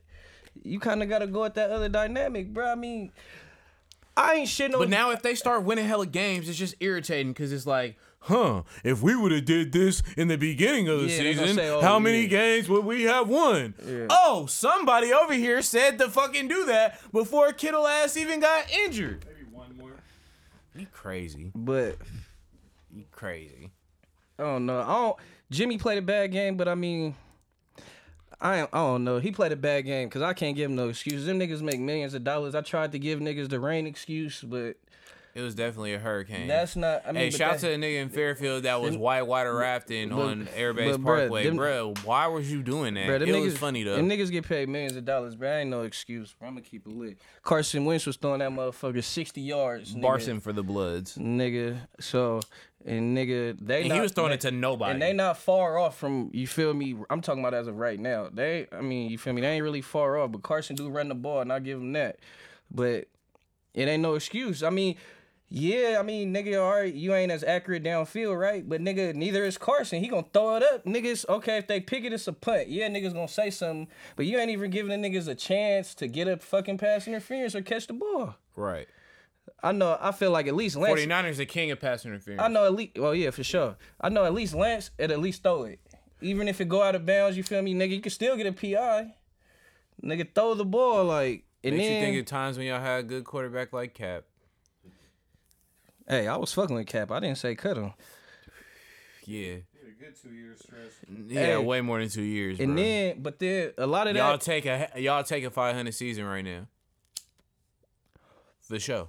you 0.63 0.79
kind 0.81 1.03
of 1.03 1.09
got 1.09 1.21
to 1.21 1.27
go 1.27 1.45
at 1.45 1.55
that 1.55 1.71
other 1.71 1.89
dynamic, 1.89 2.53
bro. 2.53 2.71
I 2.71 2.75
mean, 2.75 3.11
I 4.17 4.35
ain't 4.35 4.49
shit 4.49 4.71
no. 4.71 4.79
But 4.79 4.91
now 4.91 5.11
if 5.11 5.23
they 5.23 5.35
start 5.35 5.65
winning 5.65 5.87
hella 5.87 6.07
games, 6.07 6.49
it's 6.49 6.59
just 6.59 6.75
irritating 6.81 7.33
because 7.33 7.53
it's 7.53 7.67
like, 7.67 7.97
huh? 8.21 8.63
If 8.85 9.03
we 9.03 9.15
would 9.17 9.33
have 9.33 9.45
did 9.45 9.73
this 9.73 10.03
in 10.17 10.29
the 10.29 10.37
beginning 10.37 10.89
of 10.89 11.01
the 11.01 11.07
Yeah, 11.09 11.19
season, 11.19 11.55
say, 11.57 11.69
oh, 11.71 11.81
how 11.81 11.99
many 11.99 12.23
yeah. 12.23 12.29
games 12.29 12.69
would 12.69 12.85
we 12.85 13.03
have 13.05 13.29
won? 13.29 13.75
Yeah. 13.87 14.07
Oh, 14.11 14.47
somebody 14.47 15.13
over 15.13 15.33
here 15.35 15.63
said 15.63 15.99
to 15.99 16.09
fucking 16.09 16.49
do 16.49 16.67
that 16.67 17.01
before 17.13 17.53
Kittle 17.53 17.87
ass 17.87 18.17
even 18.17 18.41
got 18.41 18.71
injured. 18.73 19.25
Maybe 19.27 19.51
one 19.51 19.77
more. 19.77 19.93
You 20.75 20.87
crazy? 20.93 21.51
but 21.55 21.97
You 22.95 23.05
crazy? 23.11 23.71
I 24.39 24.43
don't 24.45 24.67
know. 24.67 24.81
I 24.81 24.87
don't. 24.87 25.17
Jimmy 25.51 25.79
played 25.79 25.99
a 25.99 26.03
bad 26.03 26.33
game, 26.33 26.57
but 26.57 26.69
I 26.69 26.75
mean, 26.75 27.15
I 28.41 28.63
I 28.63 28.67
don't 28.73 29.05
know. 29.05 29.19
He 29.19 29.33
played 29.33 29.53
a 29.53 29.57
bad 29.57 29.85
game 29.85 30.09
because 30.09 30.23
I 30.23 30.33
can't 30.33 30.57
give 30.57 30.71
him 30.71 30.77
no 30.77 30.89
excuses. 30.89 31.27
Them 31.27 31.39
niggas 31.39 31.61
make 31.61 31.81
millions 31.81 32.15
of 32.15 32.25
dollars. 32.25 32.55
I 32.55 32.61
tried 32.63 32.93
to 32.93 32.99
give 32.99 33.19
niggas 33.21 33.49
the 33.51 33.61
rain 33.61 33.87
excuse, 33.87 34.41
but 34.43 34.77
It 35.35 35.43
was 35.43 35.55
definitely 35.55 35.95
a 35.95 35.99
hurricane. 36.01 36.49
that's 36.49 36.75
not. 36.75 37.03
I 37.07 37.13
mean, 37.13 37.23
Hey, 37.25 37.31
shout 37.31 37.53
that- 37.53 37.61
to 37.61 37.67
the 37.69 37.77
nigga 37.77 38.03
in 38.03 38.09
Fairfield 38.09 38.65
that 38.65 38.81
was 38.81 38.97
white 38.97 39.23
water 39.23 39.55
rafting 39.55 40.11
on 40.13 40.47
Airbase 40.57 40.93
but 40.95 41.03
Parkway, 41.05 41.45
them- 41.45 41.57
bro. 41.57 41.95
Why 42.05 42.27
was 42.27 42.51
you 42.51 42.63
doing 42.63 42.95
that? 42.95 43.07
Them 43.07 43.23
it 43.23 43.29
niggas, 43.29 43.45
was 43.45 43.59
funny 43.59 43.85
though. 43.85 43.95
Them 43.97 44.09
niggas 44.09 44.31
get 44.33 44.49
paid 44.49 44.69
millions 44.69 44.97
of 44.97 45.05
dollars, 45.05 45.37
bro. 45.37 45.49
Ain't 45.59 45.71
no 45.71 45.83
excuse. 45.83 46.33
Bro. 46.33 46.49
I'm 46.49 46.55
gonna 46.55 46.65
keep 46.67 46.87
it 46.87 46.93
lit. 46.93 47.19
Carson 47.43 47.85
Wentz 47.85 48.07
was 48.07 48.17
throwing 48.17 48.41
that 48.41 48.51
motherfucker 48.51 49.05
60 49.05 49.41
yards. 49.41 49.95
Nigga. 49.95 50.03
Barson 50.03 50.43
for 50.43 50.53
the 50.53 50.65
Bloods. 50.65 51.17
Nigga. 51.17 51.79
So, 52.01 52.41
and 52.85 53.17
nigga, 53.17 53.57
they 53.61 53.81
And 53.81 53.89
not, 53.91 53.95
he 53.95 54.01
was 54.01 54.11
throwing 54.13 54.31
they- 54.31 54.35
it 54.35 54.41
to 54.41 54.51
nobody. 54.51 54.95
And 54.95 55.03
they 55.03 55.13
not 55.13 55.39
far 55.39 55.79
off 55.79 55.97
from 55.97 56.31
you 56.33 56.49
feel 56.49 56.75
me. 56.75 56.97
I'm 57.09 57.21
talking 57.21 57.41
about 57.43 57.55
as 57.55 57.69
of 57.69 57.77
right 57.77 58.01
now. 58.01 58.29
They, 58.33 58.67
I 58.73 58.81
mean, 58.81 59.11
you 59.11 59.17
feel 59.19 59.33
me. 59.33 59.43
They 59.43 59.49
ain't 59.53 59.63
really 59.63 59.83
far 59.83 60.19
off, 60.19 60.33
but 60.33 60.43
Carson 60.43 60.75
do 60.75 60.89
run 60.89 61.09
the 61.09 61.15
ball, 61.15 61.41
and 61.41 61.53
I 61.53 61.61
give 61.61 61.79
him 61.79 61.93
that. 61.93 62.19
But 62.71 63.07
it 63.75 63.87
ain't 63.87 64.03
no 64.03 64.15
excuse. 64.15 64.63
I 64.65 64.71
mean, 64.71 64.97
yeah, 65.53 65.97
I 65.99 66.05
mean, 66.05 66.33
nigga, 66.33 66.63
all 66.63 66.71
right, 66.71 66.95
you 66.95 67.13
ain't 67.13 67.33
as 67.33 67.43
accurate 67.43 67.83
downfield, 67.83 68.39
right? 68.39 68.67
But 68.67 68.81
nigga, 68.81 69.15
neither 69.17 69.45
is 69.45 69.59
Carson. 69.59 70.01
He 70.01 70.07
gonna 70.07 70.25
throw 70.33 70.55
it 70.57 70.63
up. 70.63 70.85
Niggas, 70.85 71.29
okay, 71.29 71.59
if 71.59 71.67
they 71.67 71.81
pick 71.81 72.05
it, 72.05 72.13
it's 72.13 72.29
a 72.29 72.33
punt. 72.33 72.69
Yeah, 72.69 72.89
niggas 72.89 73.13
gonna 73.13 73.27
say 73.27 73.51
something, 73.51 73.89
but 74.15 74.27
you 74.27 74.39
ain't 74.39 74.51
even 74.51 74.71
giving 74.71 75.03
the 75.03 75.09
niggas 75.09 75.27
a 75.27 75.35
chance 75.35 75.93
to 75.97 76.07
get 76.07 76.29
a 76.29 76.37
fucking 76.37 76.79
pass 76.79 77.09
interference 77.09 77.57
or 77.57 77.63
catch 77.63 77.89
the 77.89 77.95
ball. 77.95 78.37
right. 78.55 78.87
I 79.63 79.73
know. 79.73 79.99
I 80.01 80.13
feel 80.13 80.31
like 80.31 80.47
at 80.47 80.55
least 80.55 80.77
Lance. 80.77 81.01
49ers 81.01 81.37
the 81.37 81.45
king 81.45 81.71
of 81.71 81.81
pass 81.81 82.07
interference. 82.07 82.41
I 82.41 82.49
know 82.49 82.65
at 82.65 82.73
least. 82.73 82.93
Well, 82.97 83.15
yeah, 83.15 83.31
for 83.31 83.43
sure. 83.43 83.77
I 84.01 84.09
know 84.09 84.25
at 84.25 84.33
least 84.33 84.55
Lance 84.55 84.91
at 84.99 85.11
at 85.11 85.19
least 85.19 85.43
throw 85.43 85.65
it. 85.65 85.81
Even 86.23 86.49
if 86.49 86.61
it 86.61 86.69
go 86.69 86.83
out 86.83 86.95
of 86.95 87.05
bounds, 87.05 87.37
you 87.37 87.43
feel 87.43 87.61
me, 87.61 87.75
nigga. 87.75 87.91
You 87.91 88.01
can 88.01 88.13
still 88.13 88.37
get 88.37 88.47
a 88.47 88.53
PI. 88.53 89.15
Nigga, 90.03 90.33
throw 90.35 90.55
the 90.55 90.65
ball 90.65 91.05
like. 91.05 91.45
And 91.63 91.77
Makes 91.77 91.89
then, 91.89 92.01
you 92.01 92.07
think 92.07 92.21
of 92.21 92.27
times 92.27 92.57
when 92.57 92.67
y'all 92.69 92.81
had 92.81 93.01
a 93.01 93.03
good 93.03 93.25
quarterback 93.25 93.73
like 93.73 93.93
Cap. 93.93 94.25
Hey, 96.11 96.27
I 96.29 96.37
was 96.37 96.53
fucking 96.53 96.75
with 96.77 96.87
Cap. 96.87 97.11
I 97.11 97.21
didn't 97.21 97.39
say 97.39 97.55
cut 97.55 97.77
him. 97.77 97.93
Yeah. 99.25 99.37
He 99.37 99.47
had 99.49 99.63
a 99.89 100.05
good 100.05 100.15
two 100.21 100.31
year 100.35 100.55
stretch. 100.57 100.93
Yeah, 101.29 101.41
Hey. 101.41 101.57
way 101.59 101.81
more 101.81 102.01
than 102.01 102.09
two 102.09 102.23
years. 102.23 102.59
And 102.61 102.75
bro. 102.75 102.83
then, 102.83 103.23
but 103.23 103.39
then 103.39 103.73
a 103.79 103.87
lot 103.87 104.07
of 104.09 104.17
y'all 104.17 104.33
that. 104.33 104.41
take 104.41 104.67
a 104.67 104.91
y'all 104.97 105.23
take 105.25 105.45
a 105.45 105.51
500 105.51 105.93
season 105.95 106.25
right 106.25 106.45
now. 106.45 106.67
For 108.61 108.79
sure. 108.79 109.09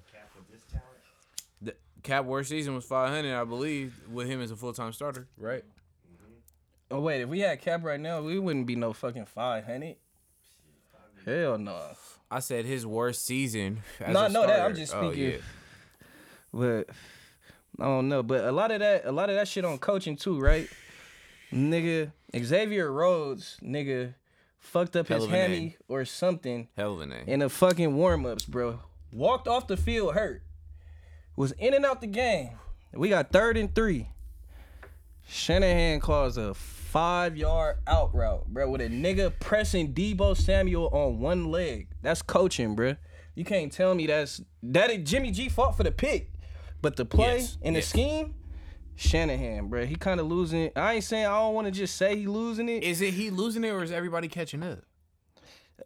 The 1.62 1.76
Cap 2.04 2.26
worst 2.26 2.50
season 2.50 2.74
was 2.76 2.86
500, 2.86 3.36
I 3.40 3.44
believe, 3.44 4.00
with 4.12 4.28
him 4.28 4.42
as 4.42 4.52
a 4.52 4.56
full 4.56 4.74
time 4.74 4.92
starter, 4.92 5.28
right? 5.38 5.64
Mm-hmm. 5.64 6.98
oh 6.98 7.00
wait, 7.02 7.22
if 7.22 7.30
we 7.30 7.40
had 7.42 7.62
Cap 7.62 7.84
right 7.84 8.00
now, 8.00 8.22
we 8.22 8.40
wouldn't 8.40 8.66
be 8.66 8.76
no 8.76 8.94
fucking 8.94 9.26
five 9.26 9.66
hundred. 9.66 9.98
Hell 11.26 11.58
no. 11.60 11.80
I 12.32 12.40
said 12.40 12.66
his 12.66 12.86
worst 12.86 13.26
season. 13.26 13.82
As 14.00 14.14
No, 14.14 14.22
I 14.22 14.26
a 14.26 14.30
know 14.30 14.42
that. 14.48 14.62
I'm 14.62 14.74
starter. 14.74 14.76
just 14.76 14.96
Oh, 14.96 15.12
speaking. 15.12 15.32
yeah. 15.34 15.38
But 16.54 16.90
I 17.80 17.86
don't 17.86 18.10
know. 18.10 18.24
But 18.24 18.46
a 18.46 18.52
lot 18.52 18.72
of 18.72 18.80
that, 18.80 19.06
a 19.06 19.12
lot 19.12 19.30
of 19.30 19.36
that 19.36 19.48
shit 19.48 19.66
on 19.66 19.78
coaching 19.78 20.16
too, 20.16 20.40
right? 20.40 20.68
Nigga, 21.54 22.12
Xavier 22.38 22.92
Rhodes, 22.92 23.58
nigga, 23.62 24.14
fucked 24.60 24.96
up 24.96 25.08
his 25.08 25.26
a 25.26 25.28
name. 25.28 25.36
hammy 25.52 25.78
or 25.88 26.06
something 26.06 26.68
Hell 26.78 26.94
of 26.94 27.02
a 27.02 27.06
name. 27.06 27.24
in 27.28 27.40
the 27.40 27.50
fucking 27.50 27.96
warm 27.96 28.26
ups, 28.26 28.46
bro. 28.46 28.80
Walked 29.12 29.48
off 29.48 29.68
the 29.68 29.76
field 29.78 30.14
hurt. 30.14 30.44
Was 31.36 31.52
in 31.54 31.74
and 31.74 31.86
out 31.86 32.02
the 32.02 32.08
game. 32.08 32.52
We 32.94 33.10
got 33.10 33.32
third 33.32 33.58
and 33.58 33.74
three. 33.74 34.08
Shanahan 35.28 36.00
calls 36.02 36.38
a 36.38 36.54
five 36.54 37.38
yard 37.38 37.78
out 37.88 38.14
route, 38.14 38.46
bro, 38.48 38.70
with 38.70 38.82
a 38.82 38.90
nigga 38.90 39.32
pressing 39.40 39.94
Deebo 39.94 40.36
Samuel 40.36 40.90
on 40.92 41.20
one 41.20 41.50
leg. 41.52 41.88
That's 42.02 42.22
coaching, 42.22 42.76
bro. 42.76 42.96
You 43.36 43.46
can't 43.46 43.72
tell 43.72 43.96
me 43.96 44.08
that's 44.08 44.42
that. 44.64 44.90
Jimmy 45.06 45.32
G 45.32 45.48
fought 45.48 45.78
for 45.78 45.84
the 45.84 45.92
pick, 45.92 46.32
but 46.82 46.96
the 46.96 47.06
play 47.06 47.40
Yes, 47.40 47.58
and 47.62 47.76
the 47.76 47.82
scheme, 47.82 48.36
Shanahan, 48.96 49.68
bro. 49.68 49.86
He 49.86 49.96
kind 49.96 50.20
of 50.20 50.28
losing. 50.28 50.72
I 50.76 50.94
ain't 50.94 51.04
saying 51.04 51.26
I 51.26 51.40
don't 51.40 51.54
want 51.54 51.66
to 51.66 51.72
just 51.72 51.96
say 51.96 52.16
he 52.16 52.28
losing 52.28 52.70
it. 52.70 52.84
Is 52.84 53.02
it 53.02 53.14
he 53.14 53.30
losing 53.30 53.64
it 53.64 53.70
or 53.70 53.84
is 53.84 53.92
everybody 53.92 54.28
catching 54.28 54.64
up? 54.64 54.80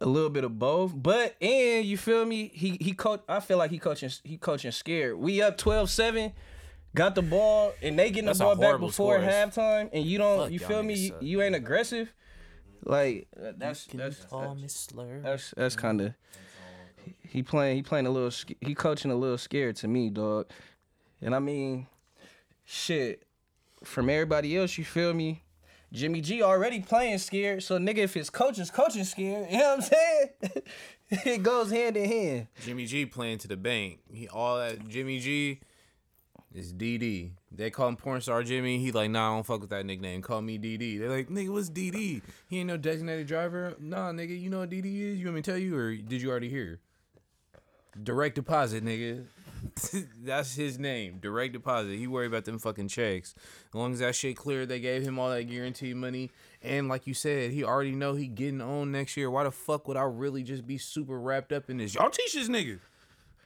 a 0.00 0.06
little 0.06 0.30
bit 0.30 0.44
of 0.44 0.58
both. 0.58 0.92
But 0.94 1.36
and 1.40 1.84
you 1.84 1.96
feel 1.96 2.24
me? 2.24 2.50
He 2.52 2.76
he 2.80 2.92
coach 2.92 3.22
I 3.28 3.40
feel 3.40 3.58
like 3.58 3.70
he 3.70 3.78
coaching 3.78 4.10
he 4.24 4.36
coaching 4.36 4.70
scared. 4.70 5.16
We 5.18 5.42
up 5.42 5.58
12-7, 5.58 6.32
got 6.94 7.14
the 7.14 7.22
ball, 7.22 7.72
and 7.82 7.98
they 7.98 8.10
getting 8.10 8.26
That's 8.26 8.38
the 8.38 8.44
ball 8.44 8.56
back 8.56 8.78
before 8.78 9.18
score. 9.18 9.28
halftime, 9.28 9.90
and 9.92 10.04
you 10.04 10.18
don't 10.18 10.44
Fuck 10.44 10.52
you 10.52 10.58
feel 10.58 10.82
me? 10.82 10.94
You, 10.94 11.14
you 11.20 11.42
ain't 11.42 11.54
aggressive. 11.54 12.12
Like 12.84 13.26
uh, 13.36 13.52
that's 13.56 13.86
that's 13.86 14.26
me 14.32 14.68
slur? 14.68 15.20
that's 15.20 15.52
that's 15.56 15.74
kind 15.74 16.00
of 16.00 16.14
he 17.22 17.42
playing 17.42 17.76
he 17.76 17.82
playing 17.82 18.06
a 18.06 18.10
little 18.10 18.30
sc- 18.30 18.54
he 18.60 18.74
coaching 18.74 19.10
a 19.10 19.16
little 19.16 19.38
scared 19.38 19.76
to 19.76 19.88
me, 19.88 20.10
dog. 20.10 20.46
And 21.20 21.34
I 21.34 21.38
mean, 21.38 21.86
shit. 22.64 23.22
From 23.84 24.08
everybody 24.08 24.56
else, 24.56 24.78
you 24.78 24.84
feel 24.84 25.14
me? 25.14 25.42
Jimmy 25.92 26.20
G 26.20 26.42
already 26.42 26.80
playing 26.80 27.18
scared, 27.18 27.62
so 27.62 27.78
nigga, 27.78 27.98
if 27.98 28.14
his 28.14 28.28
coach 28.28 28.58
is 28.58 28.70
coaching 28.70 29.04
scared, 29.04 29.48
you 29.50 29.58
know 29.58 29.76
what 29.76 29.78
I'm 29.78 29.82
saying? 29.82 30.62
it 31.10 31.42
goes 31.42 31.70
hand 31.70 31.96
in 31.96 32.08
hand. 32.08 32.46
Jimmy 32.64 32.86
G 32.86 33.06
playing 33.06 33.38
to 33.38 33.48
the 33.48 33.56
bank. 33.56 34.00
He 34.12 34.28
all 34.28 34.58
that 34.58 34.88
Jimmy 34.88 35.20
G 35.20 35.60
is 36.54 36.72
DD. 36.72 37.30
They 37.52 37.70
call 37.70 37.88
him 37.88 37.96
porn 37.96 38.20
star 38.20 38.42
Jimmy. 38.42 38.78
He 38.78 38.92
like, 38.92 39.10
nah, 39.10 39.32
I 39.32 39.34
don't 39.36 39.46
fuck 39.46 39.60
with 39.60 39.70
that 39.70 39.86
nickname. 39.86 40.22
Call 40.22 40.42
me 40.42 40.58
DD. 40.58 40.98
They're 40.98 41.10
like, 41.10 41.28
nigga, 41.28 41.50
what's 41.50 41.70
DD? 41.70 42.22
He 42.48 42.58
ain't 42.58 42.66
no 42.66 42.76
designated 42.76 43.26
driver. 43.26 43.74
Nah, 43.78 44.10
nigga, 44.12 44.38
you 44.38 44.50
know 44.50 44.60
what 44.60 44.70
DD 44.70 44.84
is? 44.84 45.18
You 45.18 45.26
want 45.26 45.36
me 45.36 45.42
to 45.42 45.50
tell 45.50 45.58
you 45.58 45.76
or 45.76 45.94
did 45.94 46.20
you 46.20 46.30
already 46.30 46.48
hear? 46.48 46.80
Direct 48.02 48.34
deposit, 48.34 48.84
nigga. 48.84 49.26
That's 50.24 50.54
his 50.54 50.78
name. 50.78 51.18
Direct 51.20 51.52
deposit. 51.52 51.96
He 51.96 52.06
worry 52.06 52.26
about 52.26 52.44
them 52.44 52.58
fucking 52.58 52.88
checks. 52.88 53.34
As 53.68 53.74
long 53.74 53.92
as 53.92 54.00
that 54.00 54.14
shit 54.14 54.36
cleared, 54.36 54.68
they 54.68 54.80
gave 54.80 55.02
him 55.02 55.18
all 55.18 55.30
that 55.30 55.44
guaranteed 55.44 55.96
money. 55.96 56.30
And 56.62 56.88
like 56.88 57.06
you 57.06 57.14
said, 57.14 57.52
he 57.52 57.64
already 57.64 57.92
know 57.92 58.14
he 58.14 58.26
getting 58.26 58.60
on 58.60 58.92
next 58.92 59.16
year. 59.16 59.30
Why 59.30 59.44
the 59.44 59.50
fuck 59.50 59.88
would 59.88 59.96
I 59.96 60.02
really 60.02 60.42
just 60.42 60.66
be 60.66 60.78
super 60.78 61.18
wrapped 61.18 61.52
up 61.52 61.70
in 61.70 61.78
this? 61.78 61.94
Y'all 61.94 62.10
teach 62.10 62.34
this 62.34 62.48
nigga. 62.48 62.78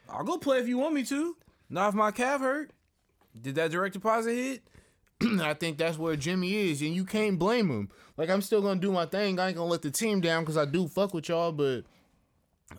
I'll 0.08 0.24
go 0.24 0.38
play 0.38 0.58
if 0.58 0.68
you 0.68 0.78
want 0.78 0.94
me 0.94 1.04
to. 1.04 1.36
Not 1.68 1.90
if 1.90 1.94
my 1.94 2.10
calf 2.10 2.40
hurt. 2.40 2.70
Did 3.40 3.54
that 3.56 3.70
direct 3.70 3.94
deposit 3.94 4.34
hit? 4.34 4.62
I 5.40 5.54
think 5.54 5.78
that's 5.78 5.98
where 5.98 6.16
Jimmy 6.16 6.70
is, 6.70 6.80
and 6.80 6.94
you 6.94 7.04
can't 7.04 7.38
blame 7.38 7.70
him. 7.70 7.90
Like 8.16 8.30
I'm 8.30 8.42
still 8.42 8.62
gonna 8.62 8.80
do 8.80 8.90
my 8.90 9.06
thing. 9.06 9.38
I 9.38 9.48
ain't 9.48 9.56
gonna 9.56 9.70
let 9.70 9.82
the 9.82 9.90
team 9.90 10.20
down 10.20 10.42
because 10.42 10.56
I 10.56 10.64
do 10.64 10.88
fuck 10.88 11.14
with 11.14 11.28
y'all, 11.28 11.52
but 11.52 11.82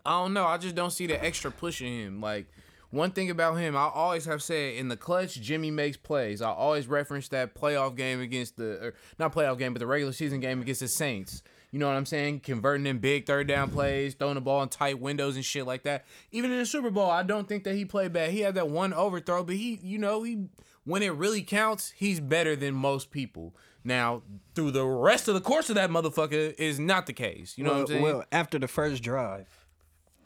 I 0.05 0.11
don't 0.21 0.33
know. 0.33 0.45
I 0.45 0.57
just 0.57 0.75
don't 0.75 0.91
see 0.91 1.07
the 1.07 1.23
extra 1.23 1.51
push 1.51 1.81
in 1.81 1.87
him. 1.87 2.21
Like 2.21 2.47
one 2.91 3.11
thing 3.11 3.29
about 3.29 3.55
him, 3.55 3.75
I 3.75 3.89
always 3.93 4.25
have 4.25 4.43
said 4.43 4.75
in 4.75 4.89
the 4.89 4.97
clutch, 4.97 5.35
Jimmy 5.41 5.71
makes 5.71 5.97
plays. 5.97 6.41
I 6.41 6.51
always 6.51 6.87
reference 6.87 7.29
that 7.29 7.55
playoff 7.55 7.95
game 7.95 8.21
against 8.21 8.57
the 8.57 8.85
or 8.85 8.93
not 9.17 9.33
playoff 9.33 9.57
game, 9.57 9.73
but 9.73 9.79
the 9.79 9.87
regular 9.87 10.13
season 10.13 10.39
game 10.39 10.61
against 10.61 10.81
the 10.81 10.87
Saints. 10.87 11.41
You 11.71 11.79
know 11.79 11.87
what 11.87 11.95
I'm 11.95 12.05
saying? 12.05 12.41
Converting 12.41 12.85
in 12.85 12.99
big 12.99 13.25
third 13.25 13.47
down 13.47 13.69
plays, 13.69 14.13
throwing 14.13 14.35
the 14.35 14.41
ball 14.41 14.61
in 14.61 14.67
tight 14.67 14.99
windows 14.99 15.37
and 15.37 15.45
shit 15.45 15.65
like 15.65 15.83
that. 15.83 16.05
Even 16.31 16.51
in 16.51 16.57
the 16.57 16.65
Super 16.65 16.89
Bowl, 16.91 17.09
I 17.09 17.23
don't 17.23 17.47
think 17.47 17.63
that 17.63 17.75
he 17.75 17.85
played 17.85 18.11
bad. 18.11 18.31
He 18.31 18.41
had 18.41 18.55
that 18.55 18.67
one 18.67 18.93
overthrow, 18.93 19.43
but 19.43 19.55
he, 19.55 19.79
you 19.81 19.97
know, 19.97 20.23
he 20.23 20.47
when 20.83 21.01
it 21.01 21.13
really 21.13 21.43
counts, 21.43 21.91
he's 21.95 22.19
better 22.19 22.55
than 22.55 22.73
most 22.73 23.11
people. 23.11 23.55
Now, 23.83 24.21
through 24.53 24.71
the 24.71 24.85
rest 24.85 25.27
of 25.27 25.33
the 25.33 25.41
course 25.41 25.69
of 25.69 25.75
that 25.75 25.89
motherfucker 25.89 26.53
is 26.59 26.79
not 26.79 27.05
the 27.05 27.13
case. 27.13 27.57
You 27.57 27.63
know 27.63 27.71
what 27.71 27.79
I'm 27.81 27.87
saying? 27.87 28.01
well, 28.01 28.25
after 28.31 28.59
the 28.59 28.67
first 28.67 29.01
drive, 29.01 29.60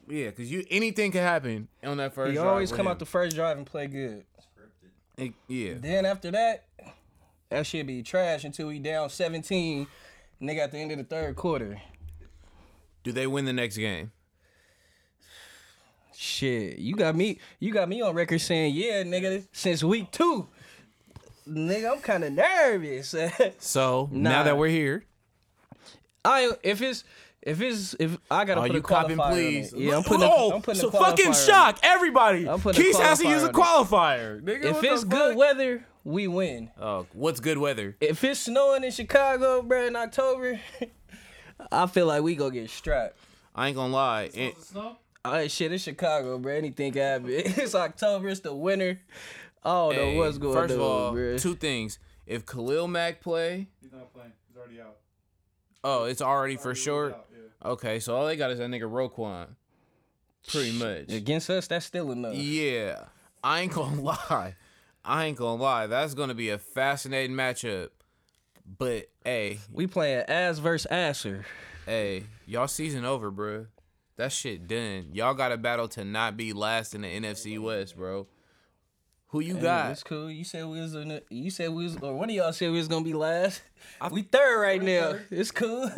Yeah, 0.07 0.29
because 0.29 0.51
you 0.51 0.63
anything 0.69 1.11
can 1.11 1.21
happen 1.21 1.67
on 1.83 1.97
that 1.97 2.13
first. 2.13 2.31
he 2.31 2.35
drive 2.37 2.47
always 2.47 2.71
come 2.71 2.81
him. 2.81 2.87
out 2.87 2.99
the 2.99 3.05
first 3.05 3.35
drive 3.35 3.57
and 3.57 3.65
play 3.65 3.87
good. 3.87 4.23
It- 5.17 5.33
yeah, 5.47 5.73
Then 5.77 6.05
after 6.05 6.29
that, 6.31 6.65
that 7.49 7.65
shit 7.65 7.87
be 7.87 8.03
trash 8.03 8.43
until 8.43 8.67
we 8.67 8.79
down 8.79 9.09
17. 9.09 9.87
Nigga 10.41 10.57
at 10.59 10.71
the 10.71 10.77
end 10.77 10.91
of 10.91 10.97
the 10.97 11.03
third 11.05 11.35
quarter. 11.35 11.81
do 13.03 13.11
they 13.11 13.25
win 13.25 13.45
the 13.45 13.53
next 13.53 13.77
game? 13.77 14.11
Shit, 16.17 16.79
you 16.79 16.95
got 16.95 17.15
me. 17.15 17.39
You 17.59 17.71
got 17.73 17.89
me 17.89 18.01
on 18.01 18.15
record 18.15 18.39
saying, 18.39 18.73
yeah, 18.73 19.03
nigga, 19.03 19.45
since 19.51 19.83
week 19.83 20.11
two. 20.11 20.47
Nigga, 21.47 21.91
I'm 21.93 21.99
kind 21.99 22.23
of 22.23 22.31
nervous. 22.33 23.13
So 23.59 24.09
now 24.11 24.43
that 24.43 24.57
we're 24.57 24.69
here, 24.69 25.05
I 26.23 26.51
if 26.63 26.81
it's 26.81 27.03
if 27.45 27.61
it's 27.61 27.95
if 27.99 28.17
I 28.29 28.43
gotta 28.43 28.61
are 28.61 28.67
put 28.67 28.73
you 28.73 28.79
a 28.79 28.83
copping, 28.83 29.17
qualifier 29.17 29.21
on 29.25 29.31
please? 29.33 29.73
it. 29.73 29.79
Yeah, 29.79 29.97
I'm 29.97 30.03
putting. 30.03 30.23
oh, 30.29 30.51
a, 30.51 30.55
I'm 30.55 30.61
putting 30.61 30.81
so 30.81 30.87
a 30.89 30.91
qualifier 30.91 30.99
fucking 31.05 31.33
shock 31.33 31.79
everybody. 31.83 32.49
I'm 32.49 32.59
putting 32.59 32.81
a 32.81 32.83
Keith 32.83 32.99
has 32.99 33.19
to 33.19 33.27
use 33.27 33.43
a 33.43 33.49
qualifier 33.49 34.41
qualifier. 34.41 34.41
Nigga, 34.41 34.65
If 34.65 34.73
what 34.73 34.81
the 34.81 34.93
it's 34.93 35.03
good 35.03 35.29
fuck? 35.31 35.37
weather, 35.37 35.85
we 36.03 36.27
win. 36.27 36.71
oh, 36.81 37.05
what's 37.13 37.39
good 37.39 37.57
weather? 37.57 37.95
If 38.01 38.23
it's 38.23 38.39
snowing 38.41 38.83
in 38.83 38.91
Chicago, 38.91 39.61
bro, 39.61 39.85
in 39.85 39.95
October, 39.95 40.59
I 41.71 41.87
feel 41.87 42.07
like 42.07 42.21
we 42.23 42.35
gonna 42.35 42.51
get 42.51 42.69
strapped. 42.69 43.17
I 43.53 43.67
ain't 43.67 43.75
gonna 43.77 43.93
lie. 43.93 44.29
It- 44.33 44.57
Snow? 44.61 44.97
Oh 45.23 45.47
shit, 45.47 45.71
it's 45.71 45.83
Chicago, 45.83 46.37
bro. 46.37 46.53
Anything 46.53 46.91
can 46.93 47.01
happen. 47.01 47.29
It's 47.61 47.73
October. 47.73 48.27
It's 48.29 48.41
the 48.41 48.53
winter. 48.53 48.99
Oh, 49.63 49.91
don't 49.91 49.99
know 49.99 50.11
hey, 50.11 50.17
what's 50.17 50.37
going 50.37 50.53
first 50.53 50.73
of 50.75 50.81
all, 50.81 51.11
bro. 51.13 51.37
two 51.37 51.55
things. 51.55 51.97
If 52.27 52.45
Khalil 52.45 52.87
Mack 52.87 53.21
play, 53.21 53.67
He's 53.81 53.91
not 53.91 54.13
playing. 54.13 54.31
He's 54.47 54.57
already 54.57 54.81
out. 54.81 54.97
oh, 55.83 56.03
it's 56.03 56.21
already 56.21 56.57
for 56.57 56.65
Already 56.65 56.79
sure. 56.81 57.11
out, 57.13 57.25
yeah. 57.31 57.34
Okay, 57.65 57.99
so 57.99 58.15
all 58.15 58.25
they 58.25 58.35
got 58.35 58.51
is 58.51 58.59
that 58.59 58.69
nigga 58.69 58.81
Roquan. 58.89 59.47
Pretty 60.47 60.77
much. 60.77 61.11
Against 61.11 61.49
us, 61.49 61.67
that's 61.67 61.85
still 61.85 62.11
enough. 62.11 62.35
Yeah, 62.35 63.05
I 63.43 63.61
ain't 63.61 63.73
gonna 63.73 64.01
lie. 64.01 64.55
I 65.03 65.25
ain't 65.25 65.37
gonna 65.37 65.61
lie. 65.61 65.87
That's 65.87 66.13
gonna 66.13 66.33
be 66.35 66.49
a 66.49 66.57
fascinating 66.57 67.35
matchup. 67.35 67.89
But 68.77 69.09
hey, 69.23 69.59
We 69.71 69.87
playing 69.87 70.23
ass 70.27 70.57
versus 70.59 70.85
asser. 70.91 71.45
hey, 71.85 72.23
y'all 72.45 72.67
season 72.67 73.05
over, 73.05 73.29
bro. 73.31 73.67
That 74.17 74.31
shit 74.31 74.67
done. 74.67 75.09
Y'all 75.13 75.33
got 75.33 75.51
a 75.51 75.57
battle 75.57 75.87
to 75.89 76.05
not 76.05 76.37
be 76.37 76.53
last 76.53 76.95
in 76.95 77.01
the 77.01 77.07
NFC 77.07 77.59
West, 77.59 77.97
bro. 77.97 78.27
Who 79.35 79.41
you 79.41 79.55
Hey, 79.55 79.61
got? 79.63 79.91
It's 79.91 80.01
cool. 80.01 80.31
You 80.31 80.45
said 80.45 80.65
we 80.65 80.79
was 80.79 80.95
in 80.95 81.09
the, 81.09 81.21
you 81.29 81.51
said 81.51 81.69
we 81.69 81.83
was 81.83 81.97
or 81.97 82.13
one 82.15 82.29
of 82.29 82.35
y'all 82.37 82.53
said 82.53 82.71
we 82.71 82.77
was 82.77 82.87
gonna 82.87 83.03
be 83.03 83.11
last. 83.13 83.61
we 84.09 84.21
third 84.21 84.61
right 84.61 84.81
now. 84.81 85.15
It's 85.29 85.51
cool. 85.51 85.89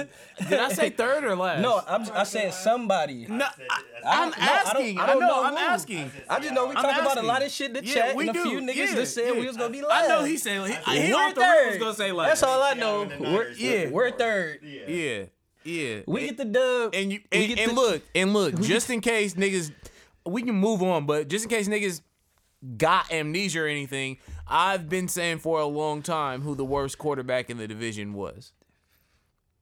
Did 0.49 0.59
I 0.59 0.69
say 0.73 0.89
third 0.89 1.23
or 1.23 1.35
last? 1.35 1.61
no? 1.61 1.79
I'm, 1.87 2.01
I 2.13 2.23
said 2.23 2.51
somebody. 2.51 3.27
No, 3.29 3.45
I, 3.45 3.81
I 4.03 4.23
am 4.23 4.31
don't- 4.31 4.39
no, 4.39 4.43
I 4.43 4.47
don't- 4.47 4.65
asking. 4.65 4.97
I 4.99 5.03
I, 5.03 5.05
don't 5.05 5.19
know, 5.19 5.27
know 5.27 5.43
I'm 5.43 5.53
who. 5.53 5.59
asking. 5.59 6.11
I 6.27 6.39
just 6.39 6.53
know 6.55 6.65
we 6.67 6.75
I'm 6.75 6.81
talked 6.83 6.99
about 6.99 7.17
a 7.19 7.21
lot 7.21 7.43
of 7.43 7.51
shit 7.51 7.67
in 7.67 7.73
the 7.73 7.85
Yeah, 7.85 7.93
chat, 7.93 8.15
we 8.15 8.27
and 8.27 8.35
a 8.35 8.41
do. 8.41 8.49
few 8.49 8.59
niggas 8.59 8.75
Yeah, 8.75 8.95
that 8.95 9.05
said 9.05 9.25
yeah. 9.35 9.39
we 9.39 9.45
was 9.45 9.55
gonna 9.55 9.69
be 9.71 9.83
last. 9.83 10.05
I 10.05 10.07
know 10.07 10.23
he 10.23 10.37
said 10.37 10.67
he, 10.67 10.73
he 10.99 11.13
We're 11.13 11.19
off 11.19 11.35
the 11.35 11.41
rip 11.41 11.69
was 11.69 11.77
gonna 11.77 11.93
say 11.93 12.11
last. 12.11 12.27
That's 12.29 12.43
all 12.43 12.63
I 12.63 12.73
know. 12.73 13.03
Yeah, 13.03 13.19
We're, 13.19 13.51
yeah, 13.51 13.85
were- 13.85 13.91
we're 13.91 14.11
third. 14.17 14.59
Yeah, 14.63 15.25
yeah. 15.63 15.99
We 16.07 16.21
And- 16.21 16.29
get 16.29 16.37
the 16.37 16.45
dub. 16.45 16.95
and 16.95 17.11
you 17.11 17.19
and, 17.31 17.47
get 17.49 17.59
and 17.59 17.71
the- 17.71 17.75
look 17.75 18.01
and 18.15 18.33
look 18.33 18.59
just 18.61 18.89
in 18.89 18.99
case 18.99 19.35
niggas 19.35 19.71
we 20.25 20.41
can 20.41 20.55
move 20.55 20.81
on 20.81 21.05
but 21.05 21.27
just 21.27 21.45
in 21.45 21.49
case 21.51 21.67
niggas 21.67 22.01
got 22.77 23.11
amnesia 23.11 23.61
or 23.61 23.67
anything 23.67 24.17
i've 24.47 24.89
been 24.89 25.07
saying 25.07 25.37
for 25.37 25.59
a 25.59 25.65
long 25.65 26.01
time 26.01 26.41
who 26.41 26.55
the 26.55 26.65
worst 26.65 26.97
quarterback 26.97 27.49
in 27.49 27.57
the 27.57 27.67
division 27.67 28.13
was 28.13 28.51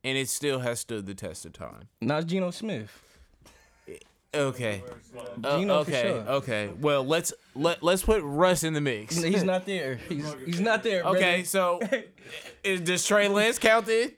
and 0.04 0.18
it 0.18 0.30
still 0.30 0.60
has 0.60 0.80
stood 0.80 1.06
the 1.06 1.16
test 1.16 1.46
of 1.46 1.52
time 1.54 1.90
Not 2.00 2.26
Geno 2.28 2.52
Smith. 2.52 3.02
okay 4.34 4.84
Uh, 5.44 5.58
Geno 5.60 5.80
okay 5.80 6.02
sure. 6.04 6.30
okay 6.36 6.70
well 6.80 7.06
let's 7.06 7.34
let, 7.54 7.82
let's 7.84 8.04
put 8.04 8.22
russ 8.24 8.64
in 8.64 8.74
the 8.74 8.82
mix 8.82 9.16
He's 9.22 9.44
not 9.44 9.66
there. 9.66 9.96
He's 9.96 10.34
he's 10.46 10.60
not 10.62 10.84
there. 10.84 11.04
okay 11.04 11.44
so 11.44 11.80
is, 12.64 12.82
does 12.82 13.06
trey 13.06 13.28
lance 13.28 13.60
count 13.60 13.86
then 13.86 14.12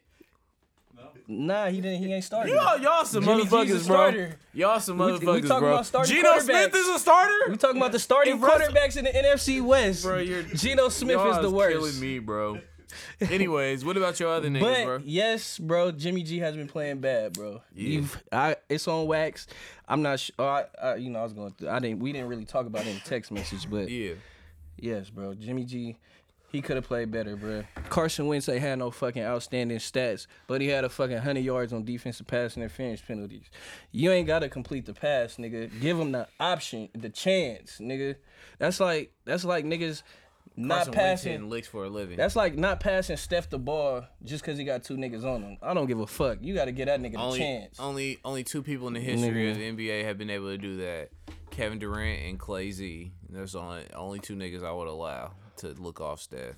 Nah, 1.30 1.68
he 1.68 1.82
didn't. 1.82 2.02
He 2.04 2.14
ain't 2.14 2.24
starting. 2.24 2.56
y'all, 2.56 2.78
y'all 2.80 3.04
some 3.04 3.24
Jimmy 3.24 3.44
G's 3.44 3.52
a 3.52 3.56
motherfuckers 3.56 3.68
bro 3.88 3.96
starter. 3.96 4.36
y'all 4.54 4.80
some 4.80 4.98
We- 4.98 5.06
we 5.06 5.12
motherfuckers 5.12 5.48
talking 5.48 5.60
bro 5.60 5.74
about 5.74 5.86
starting 5.86 6.16
Geno 6.16 6.40
Smith 6.40 6.72
quarterbacks. 6.72 6.76
is 6.76 6.88
a 6.88 7.00
starter 7.00 7.34
We 7.50 7.58
talking 7.58 7.78
about 7.78 7.92
the 7.92 8.00
starting 8.00 8.36
If 8.38 8.42
Russ- 8.44 8.62
quarterbacks 8.62 8.98
in 8.98 9.04
the 9.06 9.12
NFC 9.12 9.60
West. 9.62 10.04
Bro, 10.04 10.20
you're 10.20 10.44
Geno 10.44 10.88
Smith 10.90 11.18
Y'all 11.18 11.32
is 11.32 11.40
the 11.42 11.50
worst. 11.50 11.76
Killing 11.78 12.00
me, 12.00 12.20
bro. 12.20 12.60
Anyways, 13.20 13.84
what 13.84 13.98
about 13.98 14.20
your 14.20 14.30
other 14.34 14.48
niggas, 14.50 14.62
But 14.62 14.86
bro? 14.86 15.00
yes, 15.04 15.58
bro, 15.60 15.92
Jimmy 15.92 16.24
G 16.24 16.40
has 16.40 16.56
been 16.56 16.68
playing 16.70 17.00
bad, 17.00 17.34
bro. 17.34 17.62
You've 17.76 18.22
I 18.32 18.56
it's 18.70 18.88
on 18.88 19.06
wax. 19.08 19.48
I'm 19.88 20.02
not 20.02 20.20
sure. 20.22 20.34
Oh, 20.40 20.46
I, 20.48 20.66
I, 20.82 20.96
you 20.96 21.10
know, 21.10 21.20
I 21.20 21.24
was 21.24 21.34
going. 21.34 21.52
Through, 21.52 21.70
I 21.70 21.80
didn't. 21.80 22.00
We 22.00 22.14
didn't 22.14 22.30
really 22.30 22.46
talk 22.46 22.66
about 22.66 22.86
it 22.88 22.90
in 22.96 23.00
text 23.02 23.32
message, 23.32 23.70
but 23.70 23.90
Yeah. 23.90 24.14
yes, 24.78 25.10
bro. 25.10 25.34
Jimmy 25.34 25.66
G, 25.66 25.98
he 26.52 26.62
could 26.62 26.78
have 26.78 26.86
played 26.86 27.12
better, 27.12 27.36
bro. 27.36 27.64
Carson 27.90 28.28
Wentz 28.28 28.48
ain't 28.48 28.62
had 28.62 28.80
no 28.80 28.90
fucking 28.90 29.24
outstanding 29.24 29.80
stats, 29.80 30.28
but 30.48 30.62
he 30.62 30.68
had 30.68 30.84
a 30.84 30.90
fucking 30.90 31.18
hundred 31.18 31.42
yards 31.42 31.74
on 31.74 31.84
defensive 31.84 32.28
pass 32.28 32.56
interference 32.56 33.02
penalties. 33.02 33.50
You 33.92 34.12
ain't 34.12 34.28
gotta 34.28 34.50
complete 34.50 34.86
the 34.86 34.94
pass, 34.94 35.36
nigga. 35.36 35.70
Give 35.82 36.00
him 36.00 36.12
the 36.14 36.28
option, 36.40 36.90
the 36.94 37.10
chance, 37.10 37.80
nigga. 37.80 38.16
That's 38.60 38.80
like 38.80 39.12
that's 39.26 39.44
like 39.44 39.66
niggas 39.66 40.04
not 40.56 40.86
Carson 40.86 40.94
passing. 40.94 41.50
licks 41.50 41.68
for 41.68 41.84
a 41.84 41.90
living. 41.90 42.18
That's 42.18 42.36
like 42.36 42.58
not 42.58 42.80
passing 42.80 43.18
Steph 43.18 43.50
the 43.50 43.60
ball 43.60 44.06
just 44.24 44.44
because 44.44 44.58
he 44.58 44.64
got 44.64 44.84
two 44.84 44.96
niggas 44.96 45.24
on 45.24 45.44
him. 45.44 45.58
I 45.62 45.74
don't 45.74 45.86
give 45.86 46.00
a 46.00 46.08
fuck. 46.08 46.40
You 46.42 46.56
got 46.56 46.66
to 46.66 46.72
get 46.72 46.86
that 46.86 47.00
nigga 47.00 47.18
only, 47.18 47.40
a 47.40 47.44
chance. 47.44 47.80
only 47.80 48.18
only 48.26 48.44
two 48.44 48.64
people 48.64 48.88
in 48.88 48.94
the 48.94 49.00
history 49.00 49.30
Nigga. 49.30 49.52
of 49.52 49.78
the 49.78 49.86
NBA 49.88 50.06
have 50.06 50.18
been 50.18 50.30
able 50.30 50.48
to 50.48 50.58
do 50.58 50.78
that. 50.78 51.10
Kevin 51.52 51.78
Durant 51.78 52.24
and 52.24 52.40
Clay 52.40 52.72
Z. 52.72 53.12
There's 53.30 53.56
only 53.56 53.84
only 53.94 54.20
two 54.20 54.36
niggas 54.36 54.64
I 54.64 54.72
would 54.72 54.88
allow 54.88 55.34
to 55.58 55.70
look 55.70 56.02
off 56.02 56.22
staff. 56.22 56.56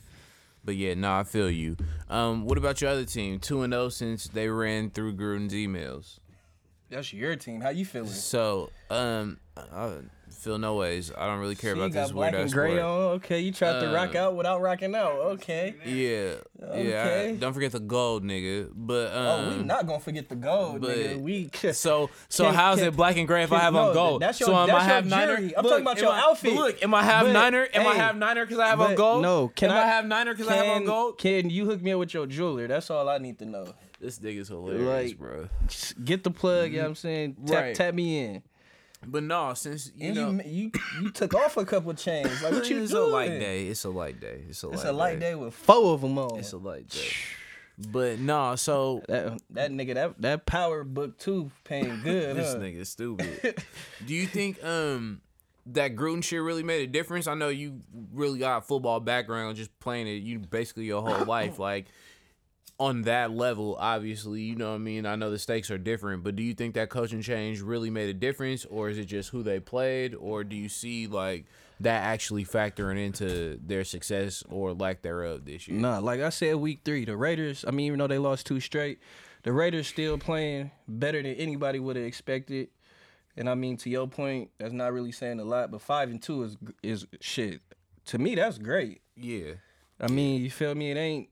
But 0.64 0.76
yeah, 0.76 0.94
nah, 0.94 1.20
I 1.20 1.24
feel 1.24 1.50
you. 1.50 1.78
Um, 2.10 2.46
what 2.46 2.58
about 2.58 2.82
your 2.82 2.90
other 2.90 3.06
team? 3.06 3.40
Two 3.40 3.62
and 3.62 3.74
zero 3.74 3.90
since 3.90 4.28
they 4.28 4.50
ran 4.50 4.90
through 4.90 5.16
Gruden's 5.16 5.54
emails. 5.54 6.20
That's 6.90 7.14
your 7.14 7.36
team. 7.36 7.62
How 7.62 7.70
you 7.70 7.86
feeling? 7.86 8.10
So, 8.10 8.72
um, 8.90 9.40
I 9.56 9.94
feel 10.39 10.58
no 10.58 10.75
ways. 10.75 11.12
I 11.17 11.28
don't 11.28 11.39
really 11.39 11.56
care 11.56 11.73
See, 11.73 11.80
about 11.80 11.91
got 11.93 12.02
this 12.04 12.12
black 12.12 12.32
weird 12.32 12.41
and 12.41 12.49
ass 12.49 12.54
gray 12.54 12.69
sport. 12.78 12.84
on. 12.84 13.02
Okay, 13.17 13.39
you 13.41 13.52
tried 13.52 13.80
to 13.82 13.91
rock 13.93 14.15
Uh, 14.15 14.19
out 14.19 14.36
without 14.36 14.62
rocking 14.62 14.95
out. 14.95 15.12
Okay. 15.12 15.75
Yeah, 15.86 16.36
yeah. 16.60 16.71
Okay. 16.71 17.30
I- 17.32 17.36
don't 17.36 17.54
forget 17.54 17.71
the 17.71 17.80
gold, 17.80 18.23
nigga. 18.23 18.69
But 18.73 19.13
um, 19.13 19.17
Oh, 19.17 19.58
we 19.58 19.63
not 19.63 19.86
gonna 19.86 19.99
forget 19.99 20.30
the 20.30 20.36
gold, 20.36 20.82
but- 20.82 20.97
nigga. 20.97 21.19
We 21.21 21.49
So 21.73 22.10
so 22.30 22.45
Can- 22.45 22.54
how's 22.54 22.80
can- 22.80 22.88
it 22.88 22.95
black 22.95 23.17
and 23.17 23.28
gray 23.28 23.43
if 23.43 23.52
I 23.52 23.58
can- 23.58 23.63
have 23.65 23.73
no, 23.73 23.88
on 23.89 23.93
gold? 23.93 24.21
that's 24.21 24.39
your- 24.39 24.47
so 24.49 24.56
am 24.56 24.67
that's 24.67 24.84
I 24.84 24.86
your 24.86 24.95
half 24.95 25.06
niner? 25.06 25.36
jury. 25.38 25.58
I'm 25.58 25.63
talking 25.63 25.82
about 25.82 25.97
am 25.97 26.04
your 26.04 26.13
I- 26.13 26.19
outfit. 26.21 26.56
but 26.56 26.62
Look, 26.62 26.84
am 26.84 26.93
I 26.93 27.04
half 27.04 27.23
But, 27.25 27.32
niner? 27.34 27.67
Am 27.73 27.88
I 27.88 27.91
hey, 27.93 27.97
half 27.99 28.15
niner 28.15 28.45
because 28.45 28.60
I 28.60 28.67
have 28.67 28.80
on 28.82 28.91
but 28.91 28.97
gold? 28.97 29.21
no, 29.21 29.47
can 29.49 29.69
am 29.71 29.78
I- 29.78 29.82
half 29.88 30.06
niner 30.06 30.34
because 30.34 30.47
I 30.47 30.56
have 30.56 30.67
on 30.67 30.78
can, 30.80 30.86
gold? 30.86 31.17
can 31.17 31.49
you 31.49 31.65
hook 31.65 31.82
me 31.82 31.91
up 31.91 31.99
with 31.99 32.13
your 32.13 32.25
jeweler? 32.28 32.67
That's 32.67 32.89
all 32.89 33.08
I 33.10 33.17
need 33.17 33.39
to 33.39 33.45
know. 33.45 33.65
This 33.99 34.19
nigga's 34.19 34.47
hilarious, 34.47 35.10
Like- 35.12 35.17
bro. 35.19 35.49
Just 35.67 36.06
get 36.06 36.23
the 36.23 36.32
plug. 36.32 36.71
You 36.71 36.78
know 36.78 36.84
what 36.84 36.89
I'm 36.89 36.95
saying? 36.95 37.36
Tap, 37.45 37.56
Right. 37.56 37.75
tap 37.75 37.93
me 37.93 38.19
in. 38.23 38.43
But 39.06 39.24
no, 39.24 39.54
since 39.54 39.92
you 39.96 40.08
And 40.08 40.16
know, 40.16 40.44
you, 40.46 40.72
you 40.72 40.72
you 41.02 41.10
took 41.12 41.34
off 41.34 41.56
a 41.58 41.66
couple 41.66 41.94
chains. 41.94 42.44
Like 42.44 42.52
what 42.54 42.70
you 42.70 42.84
it's 42.84 42.92
doing? 42.92 43.10
a 43.10 43.14
light 43.14 43.40
day. 43.40 43.68
It's 43.68 43.84
a 43.86 43.90
light 43.90 44.20
day. 44.20 44.42
It's 44.50 44.62
a 44.64 44.68
light. 44.68 44.74
Day. 44.74 44.80
It's 44.82 44.90
a 44.90 44.92
light 44.92 45.20
day 45.20 45.36
with 45.36 45.54
four 45.54 45.94
of 45.94 46.02
them 46.02 46.18
on. 46.18 46.38
It's 46.40 46.52
a 46.52 46.58
light 46.58 46.90
day. 46.90 47.08
But 47.92 48.20
no, 48.20 48.56
so 48.58 49.02
That 49.08 49.40
that 49.52 49.72
nigga 49.72 49.94
that 49.94 50.22
that 50.22 50.46
power 50.46 50.84
book 50.84 51.18
too 51.18 51.50
paying 51.64 52.02
good. 52.04 52.36
this 52.36 52.54
huh? 52.54 52.60
nigga's 52.60 52.90
stupid. 52.90 53.64
Do 54.06 54.14
you 54.14 54.26
think 54.28 54.62
um 54.66 55.22
that 55.68 55.96
Gruden 55.96 56.22
shit 56.24 56.42
really 56.42 56.64
made 56.64 56.82
a 56.84 56.92
difference? 56.92 57.26
I 57.28 57.36
know 57.36 57.48
you 57.48 57.80
really 58.14 58.40
got 58.40 58.68
football 58.68 59.00
background, 59.00 59.56
just 59.56 59.78
playing 59.80 60.08
it. 60.08 60.24
You 60.24 60.40
basically 60.40 60.86
your 60.86 61.02
whole 61.02 61.26
life, 61.26 61.58
like 61.60 61.86
on 62.80 63.02
that 63.04 63.32
level. 63.32 63.76
Obviously, 63.80 64.42
you 64.42 64.56
know 64.56 64.70
what 64.70 64.76
I 64.76 64.80
mean. 64.80 65.06
I 65.06 65.15
know 65.15 65.30
the 65.30 65.39
stakes 65.39 65.70
are 65.70 65.78
different, 65.78 66.24
but 66.24 66.36
do 66.36 66.44
you 66.44 66.54
think 66.54 66.76
that 66.76 66.89
coaching 66.89 67.22
change 67.22 67.62
really 67.62 67.89
made 67.89 68.10
a 68.10 68.13
difference, 68.13 68.65
or 68.65 68.89
is 68.89 68.98
it 68.98 69.06
just 69.06 69.30
who 69.30 69.44
they 69.44 69.60
played, 69.60 70.15
or 70.15 70.44
do 70.44 70.56
you 70.56 70.70
see 70.70 71.08
like 71.08 71.46
that 71.82 72.04
actually 72.04 72.46
factoring 72.46 72.98
into 73.04 73.60
their 73.65 73.84
success 73.84 74.44
or 74.50 74.74
lack 74.74 75.02
thereof 75.02 75.46
this 75.46 75.68
year? 75.68 75.80
Nah, 75.80 76.00
like 76.00 76.22
I 76.22 76.30
said, 76.30 76.56
week 76.56 76.82
three, 76.86 77.06
the 77.06 77.18
Raiders. 77.18 77.65
I 77.68 77.72
mean, 77.72 77.88
even 77.88 78.00
though 78.00 78.08
they 78.08 78.18
lost 78.18 78.46
two 78.46 78.60
straight, 78.60 79.00
the 79.44 79.52
Raiders 79.52 79.88
still 79.88 80.18
playing 80.18 80.72
better 80.88 81.22
than 81.22 81.34
anybody 81.34 81.80
would 81.80 81.98
have 81.98 82.06
expected. 82.06 82.70
And 83.36 83.50
I 83.50 83.56
mean, 83.56 83.78
to 83.78 83.89
your 83.89 84.08
point, 84.08 84.52
that's 84.58 84.74
not 84.74 84.92
really 84.92 85.12
saying 85.12 85.39
a 85.39 85.44
lot. 85.44 85.72
But 85.72 85.82
five 85.82 86.10
and 86.10 86.22
two 86.22 86.44
is 86.44 86.58
is 86.82 87.08
shit. 87.22 87.62
To 88.06 88.18
me, 88.18 88.36
that's 88.36 88.58
great. 88.58 89.02
Yeah. 89.15 89.54
I 90.00 90.08
mean, 90.08 90.42
you 90.42 90.50
feel 90.50 90.76
me? 90.76 90.92
It 90.92 90.98
ain't. 90.98 91.30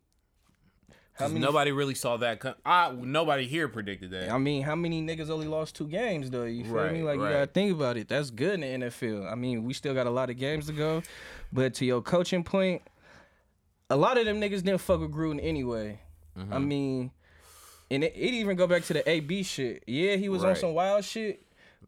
How 1.18 1.26
'Cause 1.26 1.34
many? 1.34 1.44
nobody 1.46 1.72
really 1.72 1.96
saw 1.96 2.18
that. 2.18 2.40
Com- 2.40 2.54
I 2.66 2.92
nobody 2.92 3.48
here 3.48 3.68
predicted 3.68 4.12
that. 4.12 4.30
I 4.30 4.38
mean, 4.38 4.62
how 4.62 4.76
many 4.76 5.02
niggas 5.02 5.30
only 5.32 5.48
lost 5.48 5.76
two 5.76 5.88
games 5.88 6.30
though? 6.30 6.44
You 6.44 6.64
feel 6.64 6.74
me? 6.92 7.02
Right, 7.02 7.04
Like 7.04 7.16
you 7.16 7.34
gotta 7.34 7.48
think 7.48 7.72
about 7.74 7.98
it. 7.98 8.08
That's 8.08 8.30
good 8.30 8.60
in 8.62 8.80
the 8.82 8.86
NFL. 8.88 9.32
I 9.32 9.36
mean, 9.36 9.64
we 9.64 9.74
still 9.74 9.94
got 9.96 10.06
a 10.06 10.12
lot 10.12 10.30
of 10.30 10.38
games 10.38 10.68
to 10.68 10.74
go, 10.74 11.02
but 11.52 11.74
to 11.76 11.86
your 11.86 12.02
coaching 12.02 12.44
point, 12.44 12.84
a 13.90 13.96
lot 13.96 14.18
of 14.18 14.26
them 14.26 14.40
niggas 14.40 14.64
didn't 14.64 14.78
fuck 14.80 15.00
with 15.00 15.12
Gruden 15.12 15.40
anyway. 15.42 16.00
Mm-hmm. 16.38 16.54
I 16.54 16.60
mean, 16.60 17.12
and 17.90 18.04
it, 18.04 18.14
it 18.16 18.34
even 18.34 18.56
go 18.56 18.68
back 18.68 18.84
to 18.84 18.94
the 18.94 19.10
AB 19.10 19.42
shit. 19.44 19.84
Yeah, 19.88 20.18
he 20.18 20.30
was 20.30 20.44
on 20.44 20.56
some 20.56 20.74
wild 20.76 21.04
shit, 21.04 21.42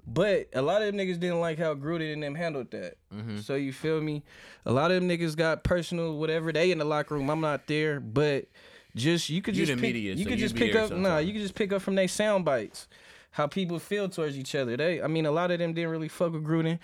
but 0.08 0.48
a 0.54 0.62
lot 0.64 0.82
of 0.82 0.88
them 0.88 0.96
niggas 0.98 1.20
didn't 1.20 1.40
like 1.40 1.60
how 1.60 1.76
Gruden 1.76 2.12
and 2.14 2.24
them 2.24 2.34
handled 2.34 2.72
that. 2.72 2.96
Mm-hmm. 3.14 3.40
So 3.40 3.54
you 3.56 3.74
feel 3.74 4.02
me? 4.02 4.24
A 4.66 4.72
lot 4.72 4.90
of 4.92 5.00
them 5.02 5.08
niggas 5.10 5.36
got 5.36 5.64
personal, 5.64 6.18
whatever. 6.18 6.52
They 6.52 6.72
in 6.72 6.80
the 6.80 6.86
locker 6.86 7.14
room. 7.16 7.30
I'm 7.30 7.42
not 7.42 7.68
there, 7.68 8.00
but 8.00 8.46
just 8.96 9.30
you 9.30 9.42
could 9.42 9.56
You 9.56 9.66
just 9.66 9.82
pick, 9.82 9.94
media, 9.94 10.14
you 10.14 10.24
so 10.24 10.30
could 10.30 10.40
just 10.40 10.56
pick 10.56 10.76
up. 10.76 10.92
Nah, 10.92 11.18
you 11.20 11.34
could 11.34 11.42
just 11.42 11.56
pick 11.56 11.72
up 11.72 11.82
from 11.82 11.96
their 11.96 12.08
sound 12.08 12.46
bites 12.46 12.88
how 13.32 13.48
people 13.48 13.80
feel 13.80 14.10
towards 14.10 14.38
each 14.38 14.56
other. 14.56 14.76
They, 14.76 15.02
I 15.02 15.08
mean, 15.08 15.26
a 15.26 15.32
lot 15.32 15.52
of 15.52 15.60
them 15.60 15.74
didn't 15.74 15.92
really 15.92 16.08
fuck 16.08 16.34
with 16.34 16.44
Gruden. 16.44 16.80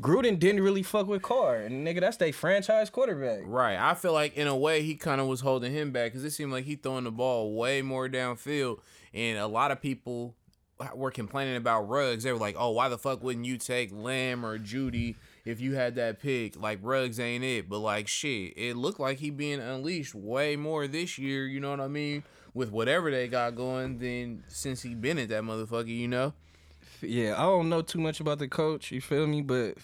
Gruden 0.00 0.38
didn't 0.38 0.62
really 0.62 0.82
fuck 0.82 1.06
with 1.06 1.20
Carr, 1.20 1.56
and 1.56 1.86
nigga, 1.86 2.00
that's 2.00 2.16
their 2.16 2.32
franchise 2.32 2.88
quarterback. 2.88 3.42
Right. 3.44 3.76
I 3.76 3.94
feel 3.94 4.14
like 4.14 4.36
in 4.36 4.46
a 4.46 4.56
way 4.56 4.82
he 4.82 4.94
kind 4.94 5.20
of 5.20 5.26
was 5.26 5.40
holding 5.40 5.72
him 5.72 5.90
back 5.90 6.12
because 6.12 6.24
it 6.24 6.30
seemed 6.30 6.50
like 6.50 6.64
he 6.64 6.76
throwing 6.76 7.04
the 7.04 7.10
ball 7.10 7.54
way 7.54 7.82
more 7.82 8.08
downfield, 8.08 8.78
and 9.12 9.38
a 9.38 9.46
lot 9.46 9.70
of 9.70 9.82
people 9.82 10.34
were 10.94 11.10
complaining 11.10 11.56
about 11.56 11.88
Ruggs. 11.88 12.24
They 12.24 12.32
were 12.32 12.38
like, 12.38 12.56
"Oh, 12.58 12.70
why 12.70 12.88
the 12.88 12.96
fuck 12.96 13.22
wouldn't 13.22 13.44
you 13.44 13.58
take 13.58 13.92
Lamb 13.92 14.46
or 14.46 14.58
Jeudy 14.58 15.16
if 15.44 15.60
you 15.60 15.74
had 15.74 15.94
that 15.96 16.20
pick? 16.20 16.60
Like 16.60 16.78
Ruggs 16.82 17.18
ain't 17.20 17.44
it." 17.44 17.68
But 17.68 17.78
like 17.78 18.08
shit, 18.08 18.54
it 18.56 18.76
looked 18.76 19.00
like 19.00 19.18
he 19.18 19.30
being 19.30 19.60
unleashed 19.60 20.14
way 20.14 20.56
more 20.56 20.86
this 20.86 21.18
year. 21.18 21.46
You 21.46 21.60
know 21.60 21.70
what 21.70 21.80
I 21.80 21.88
mean? 21.88 22.22
With 22.54 22.70
whatever 22.70 23.10
they 23.10 23.28
got 23.28 23.54
going, 23.56 23.98
than 23.98 24.44
since 24.48 24.82
he 24.82 24.94
been 24.94 25.18
at 25.18 25.28
that 25.30 25.42
motherfucker. 25.42 25.88
You 25.88 26.08
know? 26.08 26.32
Yeah, 27.00 27.34
I 27.36 27.42
don't 27.42 27.68
know 27.68 27.82
too 27.82 27.98
much 27.98 28.20
about 28.20 28.38
the 28.38 28.48
coach. 28.48 28.92
You 28.92 29.00
feel 29.00 29.26
me? 29.26 29.42
But 29.42 29.76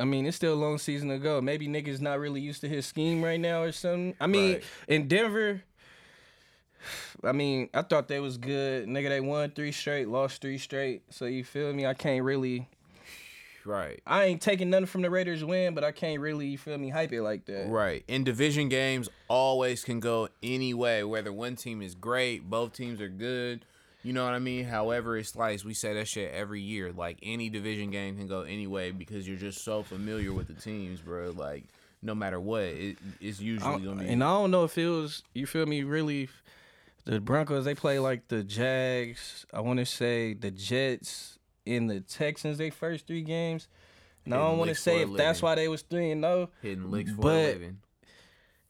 I 0.00 0.04
mean, 0.04 0.26
it's 0.26 0.36
still 0.36 0.54
a 0.54 0.56
long 0.56 0.78
season 0.78 1.08
to 1.10 1.18
go. 1.18 1.40
Maybe 1.40 1.68
niggas 1.68 2.00
not 2.00 2.18
really 2.18 2.40
used 2.40 2.60
to 2.62 2.68
his 2.68 2.86
scheme 2.86 3.22
right 3.22 3.38
now 3.38 3.62
or 3.62 3.70
something. 3.72 4.16
I 4.20 4.26
mean, 4.26 4.54
Right. 4.54 4.64
in 4.88 5.06
Denver, 5.06 5.62
I 7.22 7.30
mean, 7.30 7.68
I 7.72 7.82
thought 7.82 8.08
they 8.08 8.18
was 8.18 8.38
good. 8.38 8.88
Nigga, 8.88 9.08
they 9.10 9.20
won 9.20 9.50
three 9.52 9.70
straight, 9.70 10.08
lost 10.08 10.40
three 10.40 10.58
straight. 10.58 11.02
So 11.10 11.26
you 11.26 11.44
feel 11.44 11.72
me? 11.72 11.86
I 11.86 11.94
can't 11.94 12.24
really. 12.24 12.68
Right. 13.64 14.00
I 14.06 14.24
ain't 14.24 14.42
taking 14.42 14.70
nothing 14.70 14.86
from 14.86 15.02
the 15.02 15.10
Raiders 15.10 15.44
win, 15.44 15.74
but 15.74 15.84
I 15.84 15.92
can't 15.92 16.20
really, 16.20 16.46
you 16.46 16.58
feel 16.58 16.78
me, 16.78 16.88
hype 16.88 17.12
it 17.12 17.22
like 17.22 17.46
that. 17.46 17.68
Right. 17.68 18.04
In 18.08 18.24
division 18.24 18.68
games, 18.68 19.08
always 19.28 19.84
can 19.84 20.00
go 20.00 20.28
any 20.42 20.74
way. 20.74 21.04
Whether 21.04 21.32
one 21.32 21.56
team 21.56 21.82
is 21.82 21.94
great, 21.94 22.48
both 22.48 22.72
teams 22.72 23.00
are 23.00 23.08
good. 23.08 23.64
You 24.02 24.12
know 24.12 24.24
what 24.24 24.34
I 24.34 24.40
mean? 24.40 24.64
However 24.64 25.16
it's 25.16 25.30
sliced, 25.30 25.64
we 25.64 25.74
say 25.74 25.94
that 25.94 26.08
shit 26.08 26.32
every 26.32 26.60
year. 26.60 26.92
Like 26.92 27.18
any 27.22 27.48
division 27.48 27.90
game 27.90 28.16
can 28.16 28.26
go 28.26 28.40
any 28.40 28.66
way 28.66 28.90
because 28.90 29.28
you're 29.28 29.36
just 29.36 29.62
so 29.62 29.82
familiar 29.84 30.32
with 30.32 30.48
the 30.48 30.54
teams, 30.54 31.00
bro. 31.00 31.30
Like 31.30 31.64
no 32.02 32.14
matter 32.14 32.40
what, 32.40 32.62
it, 32.62 32.96
it's 33.20 33.40
usually 33.40 33.80
gonna 33.84 34.02
be. 34.02 34.08
and 34.08 34.24
I 34.24 34.28
don't 34.28 34.50
know 34.50 34.64
if 34.64 34.76
it 34.76 34.88
was 34.88 35.22
you 35.34 35.46
feel 35.46 35.66
me 35.66 35.84
really 35.84 36.28
the 37.04 37.20
Broncos 37.20 37.64
they 37.64 37.76
play 37.76 38.00
like 38.00 38.26
the 38.26 38.42
Jags, 38.42 39.46
I 39.52 39.60
want 39.60 39.78
to 39.78 39.86
say 39.86 40.34
the 40.34 40.50
Jets 40.50 41.38
and 41.66 41.88
the 41.88 42.00
Texans 42.00 42.58
they 42.58 42.70
first 42.70 43.06
3 43.06 43.22
games. 43.22 43.68
And 44.24 44.34
I 44.34 44.38
don't 44.38 44.58
want 44.58 44.68
to 44.68 44.74
say 44.74 45.02
if 45.02 45.12
that's 45.14 45.42
why 45.42 45.54
they 45.56 45.68
was 45.68 45.82
3 45.82 46.12
and 46.12 46.22
0. 46.22 46.50
hitting 46.62 46.90
licks 46.90 47.10
for 47.12 47.22
but-. 47.22 47.58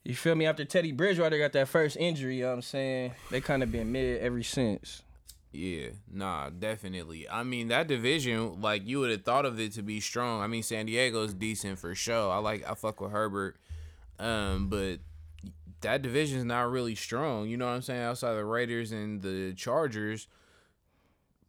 You 0.05 0.17
feel 0.17 0.35
me 0.35 0.47
after 0.47 0.65
Teddy 0.65 0.91
Bridgewater 0.91 1.39
got 1.39 1.53
that 1.53 1.69
first 1.69 1.97
injury, 1.97 2.37
you 2.37 2.43
know 2.43 2.49
what 2.49 2.55
I'm 2.55 2.63
saying? 2.63 3.13
They 3.31 3.41
kind 3.41 3.63
of 3.63 3.71
been 3.71 3.93
mid 3.93 4.21
ever 4.21 4.43
since. 4.43 5.03
Yeah, 5.53 5.89
nah, 6.11 6.49
definitely. 6.51 7.29
I 7.29 7.43
mean, 7.45 7.69
that 7.69 7.87
division, 7.87 8.61
like 8.61 8.87
you 8.87 9.01
would 9.01 9.11
have 9.11 9.23
thought 9.23 9.45
of 9.45 9.61
it 9.61 9.73
to 9.75 9.83
be 9.83 10.01
strong. 10.01 10.43
I 10.43 10.47
mean, 10.47 10.63
San 10.63 10.87
Diego's 10.87 11.35
decent 11.35 11.79
for 11.79 11.95
sure. 11.95 12.33
I 12.33 12.39
like, 12.39 12.69
I 12.69 12.75
fuck 12.75 13.01
with 13.01 13.13
Herbert, 13.13 13.59
um, 14.19 14.69
but 14.69 15.01
that 15.83 16.03
division's 16.03 16.47
not 16.47 16.71
really 16.71 16.95
strong. 16.95 17.47
You 17.49 17.59
know 17.59 17.67
what 17.67 17.73
I'm 17.73 17.83
saying? 17.83 18.01
Outside 18.01 18.35
the 18.35 18.45
Raiders 18.45 18.93
and 18.93 19.21
the 19.21 19.53
Chargers, 19.53 20.27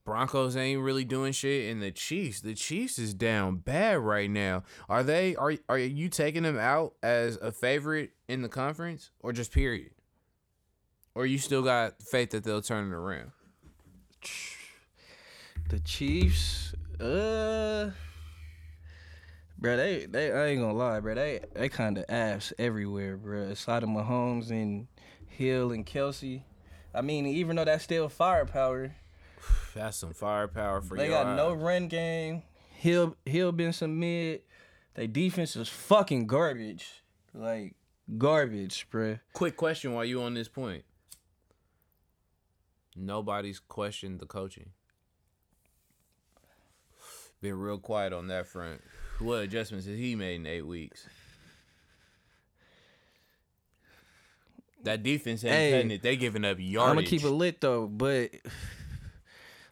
Broncos 0.06 0.58
ain't 0.58 0.82
really 0.82 1.06
doing 1.06 1.32
shit, 1.32 1.72
and 1.72 1.82
the 1.82 1.92
Chiefs, 1.92 2.42
the 2.42 2.54
Chiefs 2.54 3.00
is 3.00 3.13
down 3.13 3.58
bad 3.58 4.00
right 4.00 4.30
now. 4.30 4.63
Are 4.89 5.02
they? 5.02 5.36
Are 5.36 5.54
are 5.70 5.78
you 5.78 6.10
taking 6.10 6.44
them 6.44 6.58
out 6.58 6.94
as 7.02 7.38
a 7.38 7.52
favorite 7.52 8.12
in 8.28 8.42
the 8.42 8.50
conference, 8.50 9.12
or 9.22 9.32
just 9.32 9.52
period? 9.52 9.92
Or 11.16 11.26
you 11.26 11.38
still 11.38 11.62
got 11.62 12.02
faith 12.02 12.32
that 12.32 12.44
they'll 12.44 12.62
turn 12.62 12.92
it 12.92 12.96
around? 12.96 13.32
The 15.70 15.80
Chiefs, 15.80 16.74
uh, 17.00 17.92
bro, 19.58 19.78
they 19.78 20.06
they 20.06 20.32
I 20.34 20.48
ain't 20.48 20.62
gonna 20.62 20.74
lie, 20.74 21.00
bro, 21.00 21.16
they 21.16 21.39
they 21.54 21.70
kind 21.70 21.98
of 21.98 22.06
ass 22.10 22.52
everywhere, 22.60 23.16
bro. 23.16 23.44
Aside 23.44 23.84
of 23.84 23.89
Mahomes 23.89 24.50
and 24.50 24.88
Hill 25.28 25.72
and 25.72 25.86
Kelce, 25.86 26.42
I 26.94 27.02
mean, 27.02 27.26
even 27.26 27.56
though 27.56 27.66
that's 27.66 27.86
still 27.86 28.10
firepower, 28.10 28.96
That's 29.75 29.97
some 29.97 30.13
firepower 30.13 30.82
for 30.82 30.95
you. 30.95 31.01
They 31.03 31.10
got 31.10 31.36
no 31.36 31.53
run 31.53 31.88
game. 31.88 32.43
Hill 32.75 33.15
Hill 33.25 33.51
been 33.51 33.73
some 33.73 33.99
mid. 33.99 34.41
They 34.95 35.08
defense 35.08 35.56
is 35.56 35.69
fucking 35.69 36.27
garbage. 36.27 37.03
Like 37.34 37.75
garbage, 38.17 38.88
bruh. 38.91 39.19
Quick 39.34 39.56
question 39.58 39.93
while 39.93 40.06
you 40.06 40.21
on 40.21 40.34
this 40.34 40.47
point. 40.47 40.84
Nobody's 42.95 43.60
questioned 43.60 44.19
the 44.19 44.25
coaching. 44.27 44.69
Been 47.41 47.58
real 47.58 47.79
quiet 47.79 48.13
on 48.13 48.27
that 48.27 48.47
front. 48.47 48.82
What 49.19 49.41
adjustments 49.41 49.86
has 49.88 49.97
he 49.97 50.15
made 50.15 50.36
in 50.36 50.45
eight 50.47 50.65
weeks? 50.65 51.08
That 54.84 55.01
defense 55.01 55.43
ain't 55.43 55.53
Hey, 55.53 55.71
cutting 55.71 55.91
it. 55.91 56.01
They 56.03 56.15
giving 56.17 56.43
up 56.45 56.58
yardage. 56.60 56.89
I'm 56.89 56.95
gonna 56.95 57.08
keep 57.08 57.23
it 57.23 57.29
lit 57.29 57.62
though, 57.62 57.88
but 57.88 58.32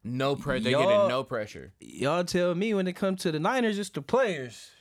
no 0.04 0.36
pressure. 0.36 0.64
They 0.64 0.72
getting 0.72 1.08
no 1.08 1.24
pressure. 1.24 1.74
y'all 1.80 2.24
tell 2.24 2.56
me 2.56 2.74
when 2.74 2.88
it 2.88 2.94
comes 2.94 3.22
to 3.24 3.32
the 3.32 3.40
Niners, 3.40 3.78
it's 3.80 3.90
the 3.90 4.02
players. 4.02 4.72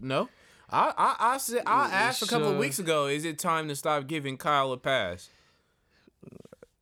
No. 0.00 0.28
I 0.70 0.92
I 0.96 1.16
I 1.34 1.38
said 1.38 1.62
I 1.66 1.90
asked 1.90 2.22
a 2.22 2.26
couple 2.26 2.48
of 2.48 2.56
weeks 2.58 2.78
ago. 2.78 3.06
Is 3.06 3.24
it 3.24 3.38
time 3.38 3.68
to 3.68 3.76
stop 3.76 4.06
giving 4.06 4.36
Kyle 4.36 4.72
a 4.72 4.76
pass? 4.76 5.30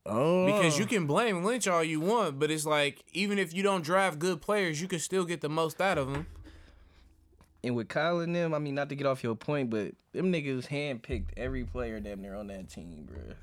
Oh, 0.05 0.45
Because 0.45 0.77
you 0.77 0.85
can 0.85 1.07
blame 1.07 1.43
Lynch 1.45 1.65
all 1.67 1.83
you 1.83 2.01
want, 2.01 2.37
but 2.37 2.51
it's 2.51 2.65
like 2.65 3.03
even 3.13 3.39
if 3.39 3.53
you 3.53 3.63
don't 3.63 3.83
draft 3.83 4.19
good 4.19 4.41
players, 4.41 4.81
you 4.81 4.87
can 4.87 4.99
still 4.99 5.23
get 5.23 5.39
the 5.41 5.47
most 5.49 5.79
out 5.79 5.97
of 5.97 6.11
them. 6.11 6.27
And 7.63 7.75
with 7.75 7.87
Kyle 7.87 8.19
and 8.19 8.35
them, 8.35 8.53
I 8.53 8.59
mean, 8.59 8.75
not 8.75 8.89
to 8.89 8.95
get 8.95 9.07
off 9.07 9.23
your 9.23 9.35
point, 9.35 9.69
but 9.69 9.93
them 10.11 10.31
niggas 10.31 10.67
handpicked 10.67 11.29
every 11.37 11.63
player 11.63 11.99
damn 11.99 12.21
near 12.21 12.35
on 12.35 12.47
that 12.47 12.69
team, 12.69 13.07
bruh. 13.11 13.35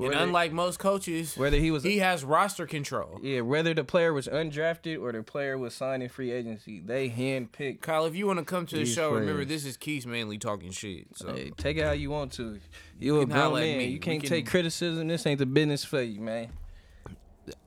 And 0.00 0.14
unlike 0.14 0.52
most 0.52 0.78
coaches, 0.78 1.36
whether 1.36 1.58
he 1.58 1.70
was 1.70 1.82
he 1.82 1.98
has 1.98 2.24
roster 2.24 2.66
control. 2.66 3.18
Yeah, 3.22 3.40
whether 3.42 3.74
the 3.74 3.84
player 3.84 4.12
was 4.12 4.26
undrafted 4.28 5.00
or 5.00 5.12
the 5.12 5.22
player 5.22 5.58
was 5.58 5.74
signed 5.74 6.02
in 6.02 6.08
free 6.08 6.30
agency, 6.30 6.80
they 6.80 7.10
handpicked. 7.10 7.80
Kyle, 7.82 8.06
if 8.06 8.14
you 8.14 8.26
want 8.26 8.38
to 8.38 8.44
come 8.44 8.64
to 8.66 8.76
the 8.76 8.86
show, 8.86 9.12
remember 9.12 9.44
this 9.44 9.64
is 9.66 9.76
Keith 9.76 10.06
mainly 10.06 10.38
talking 10.38 10.70
shit. 10.70 11.08
So 11.16 11.34
Hey, 11.34 11.50
take 11.56 11.76
it 11.76 11.84
how 11.84 11.92
you 11.92 12.10
want 12.10 12.32
to. 12.34 12.58
You 12.98 13.20
a 13.20 13.26
grown 13.26 13.54
man. 13.54 13.78
Me. 13.78 13.86
You 13.86 13.98
can't 14.00 14.20
can- 14.20 14.28
take 14.30 14.46
criticism. 14.46 15.08
This 15.08 15.26
ain't 15.26 15.38
the 15.40 15.46
business 15.46 15.84
for 15.84 16.00
you, 16.00 16.20
man. 16.20 16.48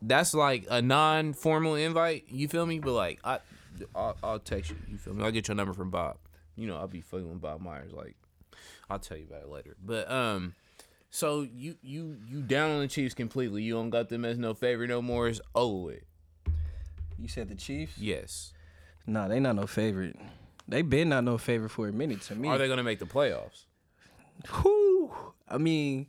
that's 0.01 0.33
like 0.33 0.65
a 0.69 0.81
non-formal 0.81 1.75
invite. 1.75 2.25
You 2.29 2.47
feel 2.47 2.65
me? 2.65 2.79
But 2.79 2.93
like 2.93 3.19
I, 3.23 3.39
I'll, 3.95 4.15
I'll 4.23 4.39
text 4.39 4.71
you. 4.71 4.77
You 4.89 4.97
feel 4.97 5.13
me? 5.13 5.23
I'll 5.23 5.31
get 5.31 5.47
your 5.47 5.55
number 5.55 5.73
from 5.73 5.89
Bob. 5.89 6.17
You 6.55 6.67
know, 6.67 6.77
I'll 6.77 6.87
be 6.87 7.01
fucking 7.01 7.29
with 7.29 7.41
Bob 7.41 7.61
Myers. 7.61 7.91
Like, 7.93 8.15
I'll 8.89 8.99
tell 8.99 9.17
you 9.17 9.25
about 9.29 9.43
it 9.43 9.49
later. 9.49 9.75
But 9.83 10.11
um, 10.11 10.53
so 11.09 11.41
you 11.41 11.75
you 11.81 12.17
you 12.27 12.41
down 12.41 12.71
on 12.71 12.79
the 12.81 12.87
Chiefs 12.87 13.13
completely. 13.15 13.63
You 13.63 13.73
don't 13.73 13.89
got 13.89 14.09
them 14.09 14.25
as 14.25 14.37
no 14.37 14.53
favorite 14.53 14.87
no 14.89 15.01
more. 15.01 15.27
It's 15.27 15.41
over 15.55 15.77
with. 15.85 16.03
You 17.19 17.27
said 17.27 17.49
the 17.49 17.55
Chiefs? 17.55 17.97
Yes. 17.97 18.53
Nah, 19.07 19.27
they 19.27 19.39
not 19.39 19.55
no 19.55 19.65
favorite. 19.67 20.17
They 20.67 20.81
been 20.83 21.09
not 21.09 21.23
no 21.23 21.37
favorite 21.37 21.69
for 21.69 21.87
a 21.87 21.91
minute 21.93 22.21
to 22.23 22.35
me. 22.35 22.47
Are 22.49 22.57
they 22.57 22.67
gonna 22.67 22.83
make 22.83 22.99
the 22.99 23.05
playoffs? 23.05 23.65
Whoo! 24.63 25.11
I 25.47 25.57
mean, 25.57 26.07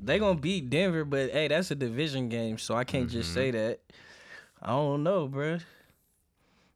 they 0.00 0.18
gonna 0.18 0.38
beat 0.38 0.70
Denver, 0.70 1.04
but 1.04 1.30
hey, 1.30 1.48
that's 1.48 1.70
a 1.70 1.74
division 1.74 2.28
game, 2.28 2.58
so 2.58 2.74
I 2.74 2.84
can't 2.84 3.10
just 3.10 3.32
say 3.34 3.50
Mm-hmm. 3.50 3.58
that. 3.58 3.80
I 4.62 4.68
don't 4.68 5.02
know, 5.02 5.28
bruh. 5.28 5.62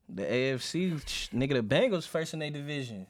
The 0.08 0.22
AFC, 0.24 0.92
nigga, 1.32 1.54
the 1.54 1.62
Bengals 1.62 2.06
first 2.06 2.34
in 2.34 2.40
their 2.40 2.50
division. 2.50 3.06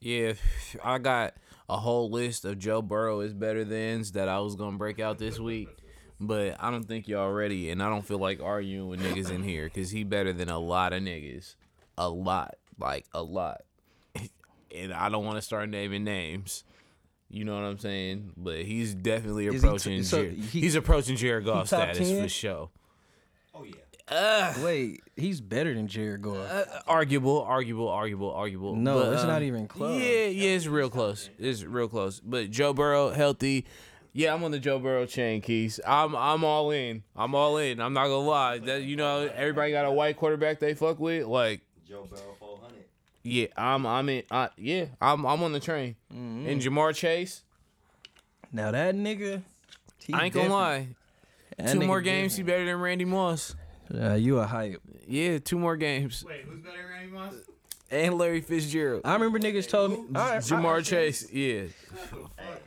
Yeah, 0.00 0.34
I 0.82 0.98
got 0.98 1.34
a 1.68 1.76
whole 1.76 2.10
list 2.10 2.44
of 2.44 2.58
Joe 2.58 2.82
Burrow 2.82 3.20
is 3.20 3.34
better 3.34 3.64
thans 3.64 4.12
that 4.12 4.28
I 4.28 4.38
was 4.40 4.54
gonna 4.56 4.76
break 4.78 5.00
out 5.00 5.18
this 5.18 5.38
week, 5.38 5.68
but 6.20 6.56
I 6.60 6.70
don't 6.70 6.84
think 6.84 7.08
y'all 7.08 7.30
ready, 7.32 7.70
and 7.70 7.82
I 7.82 7.88
don't 7.88 8.06
feel 8.06 8.18
like 8.18 8.40
arguing 8.40 8.88
with 8.88 9.00
niggas 9.00 9.30
in 9.30 9.42
here 9.42 9.64
because 9.64 9.90
he 9.90 10.04
better 10.04 10.32
than 10.32 10.48
a 10.48 10.58
lot 10.58 10.92
of 10.92 11.02
niggas, 11.02 11.56
a 11.96 12.08
lot, 12.08 12.56
like 12.78 13.06
a 13.12 13.22
lot, 13.22 13.62
and 14.74 14.92
I 14.92 15.08
don't 15.08 15.24
want 15.24 15.36
to 15.38 15.42
start 15.42 15.68
naming 15.68 16.04
names. 16.04 16.64
You 17.30 17.44
know 17.44 17.54
what 17.56 17.64
I'm 17.64 17.78
saying? 17.78 18.32
But 18.36 18.60
he's 18.62 18.94
definitely 18.94 19.46
Is 19.48 19.54
he 19.54 19.60
t- 19.60 19.66
approaching. 19.66 20.02
so 20.04 20.24
he- 20.28 20.36
he's 20.60 20.74
approaching 20.76 21.16
Jared 21.16 21.44
Goff 21.44 21.66
status 21.66 22.08
10? 22.08 22.22
for 22.22 22.28
sure. 22.28 22.70
Oh 23.58 23.64
yeah. 23.64 24.62
Wait, 24.64 25.02
he's 25.16 25.40
better 25.40 25.74
than 25.74 25.86
Jared 25.86 26.22
Goff. 26.22 26.50
Uh, 26.50 26.64
arguable, 26.86 27.42
arguable, 27.42 27.88
arguable, 27.90 28.32
arguable. 28.32 28.74
No, 28.74 29.00
But, 29.00 29.12
it's 29.12 29.22
um, 29.22 29.28
not 29.28 29.42
even 29.42 29.68
close. 29.68 30.00
Yeah, 30.00 30.26
yeah, 30.26 30.50
it's 30.50 30.66
real 30.66 30.88
close. 30.88 31.28
It's 31.38 31.62
real 31.62 31.88
close. 31.88 32.18
But 32.20 32.50
Joe 32.50 32.72
Burrow 32.72 33.10
healthy. 33.10 33.66
Yeah, 34.14 34.32
I'm 34.32 34.42
on 34.44 34.50
the 34.50 34.58
Joe 34.58 34.78
Burrow 34.78 35.04
chain, 35.04 35.42
Keys. 35.42 35.78
I'm 35.86 36.16
I'm 36.16 36.42
all 36.42 36.70
in. 36.70 37.02
I'm 37.14 37.34
all 37.34 37.58
in. 37.58 37.80
I'm 37.80 37.92
not 37.92 38.04
gonna 38.04 38.26
lie. 38.26 38.58
That 38.58 38.82
you 38.82 38.96
know, 38.96 39.28
everybody 39.34 39.72
got 39.72 39.84
a 39.84 39.92
white 39.92 40.16
quarterback 40.16 40.58
they 40.58 40.72
fuck 40.74 40.98
with. 40.98 41.26
Like, 41.26 41.60
Joe 41.86 42.06
Burrow 42.08 42.34
400. 42.38 42.84
yeah, 43.24 43.46
I'm 43.56 43.86
I'm 43.86 44.08
in. 44.08 44.22
Uh, 44.30 44.48
yeah, 44.56 44.86
I'm 45.00 45.26
I'm 45.26 45.42
on 45.42 45.52
the 45.52 45.60
train. 45.60 45.96
Mm-hmm. 46.12 46.48
And 46.48 46.60
Ja'Marr 46.62 46.94
Chase, 46.94 47.42
Now 48.50 48.70
that 48.70 48.94
nigga, 48.94 49.42
I 50.12 50.24
ain't 50.24 50.34
gonna 50.34 50.48
different. 50.48 50.50
lie. 50.50 50.88
That 51.58 51.72
two 51.72 51.80
more 51.82 52.00
games, 52.00 52.36
he 52.36 52.42
better 52.42 52.64
than 52.64 52.76
Randy 52.80 53.04
Moss. 53.04 53.54
Uh, 53.92 54.14
you 54.14 54.38
a 54.38 54.46
hype. 54.46 54.80
Yeah, 55.06 55.38
two 55.38 55.58
more 55.58 55.76
games. 55.76 56.24
Wait, 56.26 56.42
who's 56.42 56.60
better 56.60 56.76
than 56.78 56.86
Randy 56.88 57.12
Moss? 57.12 57.34
And 57.90 58.18
Larry 58.18 58.42
Fitzgerald. 58.42 59.02
I 59.04 59.14
remember 59.14 59.38
niggas 59.38 59.66
told 59.68 59.92
me. 59.92 59.98
I, 60.14 60.36
Ja'Marr 60.36 60.84
Chase, 60.84 61.32
yeah. 61.32 61.62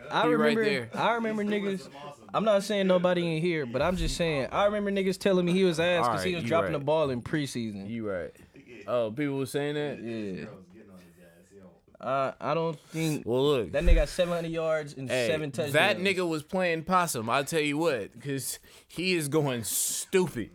I 0.09 0.23
He 0.23 0.27
right 0.27 0.29
remember. 0.29 0.65
there. 0.65 0.89
I 0.95 1.13
remember 1.13 1.43
niggas. 1.43 1.87
I'm 2.33 2.43
not 2.43 2.63
saying 2.63 2.87
nobody 2.87 3.35
in 3.35 3.41
here, 3.41 3.65
but 3.67 3.81
I'm 3.83 3.97
just 3.97 4.17
saying. 4.17 4.47
I 4.51 4.65
remember 4.65 4.91
niggas 4.91 5.19
telling 5.19 5.45
me 5.45 5.51
he 5.53 5.63
was 5.63 5.79
ass 5.79 5.99
because 5.99 6.07
Alright, 6.09 6.27
he 6.27 6.35
was 6.35 6.43
dropping 6.43 6.71
right. 6.71 6.79
the 6.79 6.85
ball 6.85 7.09
in 7.11 7.21
preseason. 7.21 7.87
You 7.87 8.09
right. 8.09 8.31
Oh, 8.87 9.11
people 9.11 9.37
were 9.37 9.45
saying 9.45 9.75
that? 9.75 9.99
Yeah. 10.01 10.45
Bro 10.45 10.55
was 10.55 10.65
getting 10.73 10.89
on 10.89 10.97
his 10.97 11.23
ass, 11.23 11.51
yo. 11.55 11.69
Uh, 12.01 12.31
I 12.41 12.55
don't 12.55 12.79
think 12.89 13.23
Well, 13.27 13.43
look. 13.45 13.71
that 13.73 13.83
nigga 13.83 13.95
got 13.95 14.09
700 14.09 14.49
yards 14.49 14.95
and 14.95 15.07
Hey, 15.07 15.27
seven 15.27 15.51
touchdowns. 15.51 15.73
that 15.73 15.99
nigga 15.99 16.27
was 16.27 16.41
playing 16.41 16.83
possum. 16.83 17.29
I'll 17.29 17.45
tell 17.45 17.59
you 17.61 17.77
what, 17.77 18.11
because 18.13 18.57
he 18.87 19.13
is 19.13 19.27
going 19.27 19.63
stupid. 19.63 20.49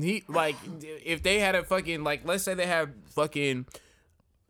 He 0.00 0.22
like 0.28 0.56
if 1.04 1.22
they 1.22 1.38
had 1.40 1.54
a 1.54 1.62
fucking 1.64 2.02
like 2.04 2.22
let's 2.24 2.42
say 2.44 2.54
they 2.54 2.66
have 2.66 2.90
fucking 3.14 3.66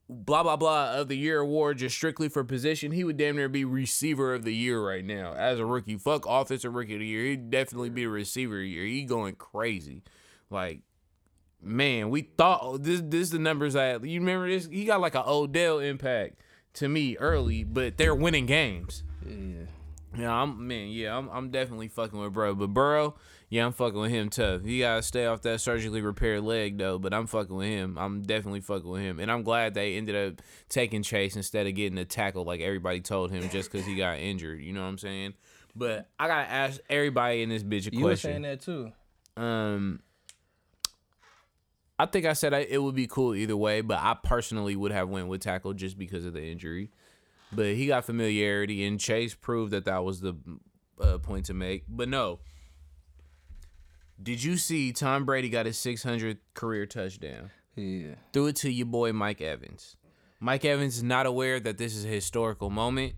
blah 0.08 0.42
blah 0.42 0.56
blah 0.56 0.92
of 0.94 1.08
the 1.08 1.16
year 1.16 1.40
award 1.40 1.78
just 1.78 1.94
strictly 1.96 2.28
for 2.28 2.42
position, 2.44 2.90
he 2.92 3.04
would 3.04 3.16
damn 3.16 3.36
near 3.36 3.48
be 3.48 3.64
receiver 3.64 4.34
of 4.34 4.44
the 4.44 4.54
year 4.54 4.80
right 4.82 5.04
now 5.04 5.32
as 5.34 5.58
a 5.58 5.64
rookie. 5.66 5.96
Fuck 5.96 6.24
offensive 6.28 6.74
rookie 6.74 6.94
of 6.94 7.00
the 7.00 7.06
year, 7.06 7.24
he'd 7.26 7.50
definitely 7.50 7.90
be 7.90 8.04
a 8.04 8.08
receiver 8.08 8.56
of 8.56 8.62
the 8.62 8.68
year. 8.68 8.84
He 8.84 9.04
going 9.04 9.34
crazy, 9.36 10.02
like. 10.50 10.80
Man, 11.62 12.10
we 12.10 12.22
thought 12.22 12.82
this. 12.82 13.02
This 13.04 13.22
is 13.22 13.30
the 13.30 13.38
numbers 13.38 13.74
that 13.74 14.04
you 14.04 14.20
remember. 14.20 14.48
This 14.48 14.66
he 14.66 14.84
got 14.84 15.00
like 15.00 15.14
an 15.14 15.24
Odell 15.26 15.78
impact 15.78 16.40
to 16.74 16.88
me 16.88 17.16
early, 17.18 17.64
but 17.64 17.96
they're 17.96 18.14
winning 18.14 18.46
games. 18.46 19.02
Yeah. 19.26 19.66
Yeah, 20.16 20.32
I'm 20.32 20.66
man. 20.66 20.88
Yeah, 20.88 21.16
I'm 21.16 21.28
I'm 21.28 21.50
definitely 21.50 21.88
fucking 21.88 22.18
with 22.18 22.32
bro. 22.32 22.54
But 22.54 22.68
Burrow, 22.68 23.14
yeah, 23.48 23.64
I'm 23.64 23.72
fucking 23.72 23.98
with 23.98 24.10
him 24.10 24.28
tough. 24.28 24.62
He 24.64 24.80
gotta 24.80 25.02
stay 25.02 25.26
off 25.26 25.42
that 25.42 25.60
surgically 25.60 26.00
repaired 26.00 26.42
leg 26.42 26.78
though. 26.78 26.98
But 26.98 27.14
I'm 27.14 27.26
fucking 27.26 27.54
with 27.54 27.68
him. 27.68 27.96
I'm 27.96 28.22
definitely 28.22 28.60
fucking 28.60 28.90
with 28.90 29.02
him, 29.02 29.20
and 29.20 29.30
I'm 29.30 29.44
glad 29.44 29.74
they 29.74 29.96
ended 29.96 30.16
up 30.16 30.42
taking 30.68 31.02
Chase 31.02 31.36
instead 31.36 31.68
of 31.68 31.74
getting 31.74 31.98
a 31.98 32.04
tackle 32.04 32.44
like 32.44 32.60
everybody 32.60 33.00
told 33.00 33.30
him 33.30 33.48
just 33.50 33.70
because 33.70 33.86
he 33.86 33.94
got 33.94 34.18
injured. 34.18 34.60
You 34.60 34.72
know 34.72 34.82
what 34.82 34.88
I'm 34.88 34.98
saying? 34.98 35.34
But 35.76 36.08
I 36.18 36.26
gotta 36.26 36.50
ask 36.50 36.80
everybody 36.90 37.42
in 37.42 37.48
this 37.48 37.62
bitch 37.62 37.86
a 37.86 37.90
question. 37.90 37.98
You 37.98 38.04
were 38.04 38.16
saying 38.16 38.42
that 38.42 38.60
too. 38.62 38.90
Um, 39.36 40.00
I 42.00 42.06
think 42.06 42.24
I 42.24 42.32
said 42.32 42.54
I, 42.54 42.60
it 42.60 42.82
would 42.82 42.94
be 42.94 43.06
cool 43.06 43.34
either 43.34 43.56
way, 43.56 43.82
but 43.82 43.98
I 43.98 44.16
personally 44.22 44.74
would 44.74 44.90
have 44.90 45.10
went 45.10 45.28
with 45.28 45.42
tackle 45.42 45.74
just 45.74 45.98
because 45.98 46.24
of 46.24 46.32
the 46.32 46.42
injury. 46.42 46.90
But 47.52 47.66
he 47.74 47.86
got 47.86 48.06
familiarity, 48.06 48.86
and 48.86 48.98
Chase 48.98 49.34
proved 49.34 49.72
that 49.72 49.84
that 49.84 50.02
was 50.02 50.20
the 50.20 50.34
uh, 50.98 51.18
point 51.18 51.46
to 51.46 51.54
make. 51.54 51.84
But 51.86 52.08
no, 52.08 52.38
did 54.22 54.42
you 54.42 54.56
see 54.56 54.92
Tom 54.92 55.26
Brady 55.26 55.50
got 55.50 55.66
his 55.66 55.76
600th 55.76 56.38
career 56.54 56.86
touchdown? 56.86 57.50
Yeah. 57.76 58.14
Threw 58.32 58.46
it 58.46 58.56
to 58.56 58.70
your 58.70 58.86
boy 58.86 59.12
Mike 59.12 59.42
Evans. 59.42 59.96
Mike 60.38 60.64
Evans 60.64 60.96
is 60.96 61.02
not 61.02 61.26
aware 61.26 61.60
that 61.60 61.76
this 61.76 61.94
is 61.94 62.06
a 62.06 62.08
historical 62.08 62.70
moment. 62.70 63.12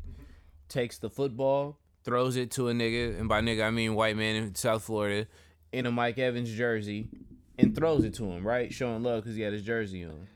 Takes 0.69 0.99
the 0.99 1.09
football, 1.09 1.79
throws 2.03 2.35
it 2.37 2.51
to 2.53 2.69
a 2.69 2.73
nigga, 2.73 3.17
and 3.21 3.29
by 3.29 3.43
nigga 3.43 3.65
I 3.65 3.71
mean 3.71 3.95
white 3.95 4.17
man 4.17 4.35
in 4.35 4.55
South 4.57 4.83
Florida, 4.83 5.29
in 5.71 5.87
a 5.87 5.93
Mike 5.93 6.19
Evans 6.19 6.51
jersey, 6.51 7.09
and 7.59 7.75
throws 7.75 8.05
it 8.05 8.15
to 8.15 8.25
him, 8.25 8.47
right? 8.47 8.73
Showing 8.73 9.03
love 9.03 9.23
because 9.23 9.37
he 9.37 9.43
had 9.43 9.53
his 9.53 9.63
jersey 9.63 10.05
on. 10.05 10.27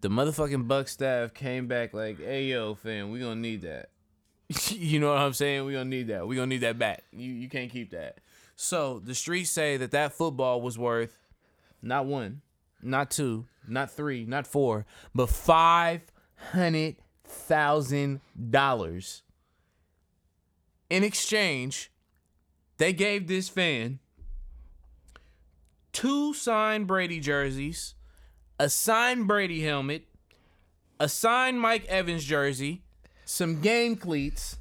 The 0.00 0.08
motherfucking 0.08 0.66
Buck 0.66 0.88
staff 0.88 1.32
came 1.32 1.68
back 1.68 1.94
like, 1.94 2.18
"Hey 2.18 2.44
yo, 2.46 2.74
fam, 2.74 3.10
we 3.10 3.20
gonna 3.20 3.36
need 3.36 3.62
that." 3.62 3.90
you 4.70 4.98
know 4.98 5.08
what 5.08 5.18
I'm 5.18 5.32
saying? 5.32 5.64
We 5.64 5.72
gonna 5.72 5.84
need 5.84 6.08
that. 6.08 6.26
We 6.26 6.36
gonna 6.36 6.48
need 6.48 6.58
that 6.58 6.78
back. 6.78 7.04
You 7.12 7.32
you 7.32 7.48
can't 7.48 7.70
keep 7.70 7.90
that. 7.90 8.18
So 8.56 8.98
the 8.98 9.14
streets 9.14 9.50
say 9.50 9.76
that 9.76 9.92
that 9.92 10.12
football 10.12 10.60
was 10.60 10.78
worth 10.78 11.18
not 11.80 12.06
one, 12.06 12.42
not 12.82 13.10
two, 13.10 13.46
not 13.66 13.90
three, 13.90 14.24
not 14.24 14.46
four, 14.46 14.86
but 15.14 15.28
five 15.28 16.02
hundred 16.52 16.96
thousand 17.24 18.20
dollars. 18.50 19.22
In 20.90 21.04
exchange, 21.04 21.90
they 22.76 22.92
gave 22.92 23.26
this 23.26 23.48
fan 23.48 24.00
two 25.92 26.34
signed 26.34 26.86
Brady 26.86 27.20
jerseys, 27.20 27.94
a 28.58 28.68
signed 28.68 29.28
Brady 29.28 29.62
helmet, 29.62 30.06
a 30.98 31.08
signed 31.08 31.60
Mike 31.60 31.84
Evans 31.86 32.24
jersey, 32.24 32.82
some 33.24 33.60
game 33.60 33.96
cleats, 33.96 34.58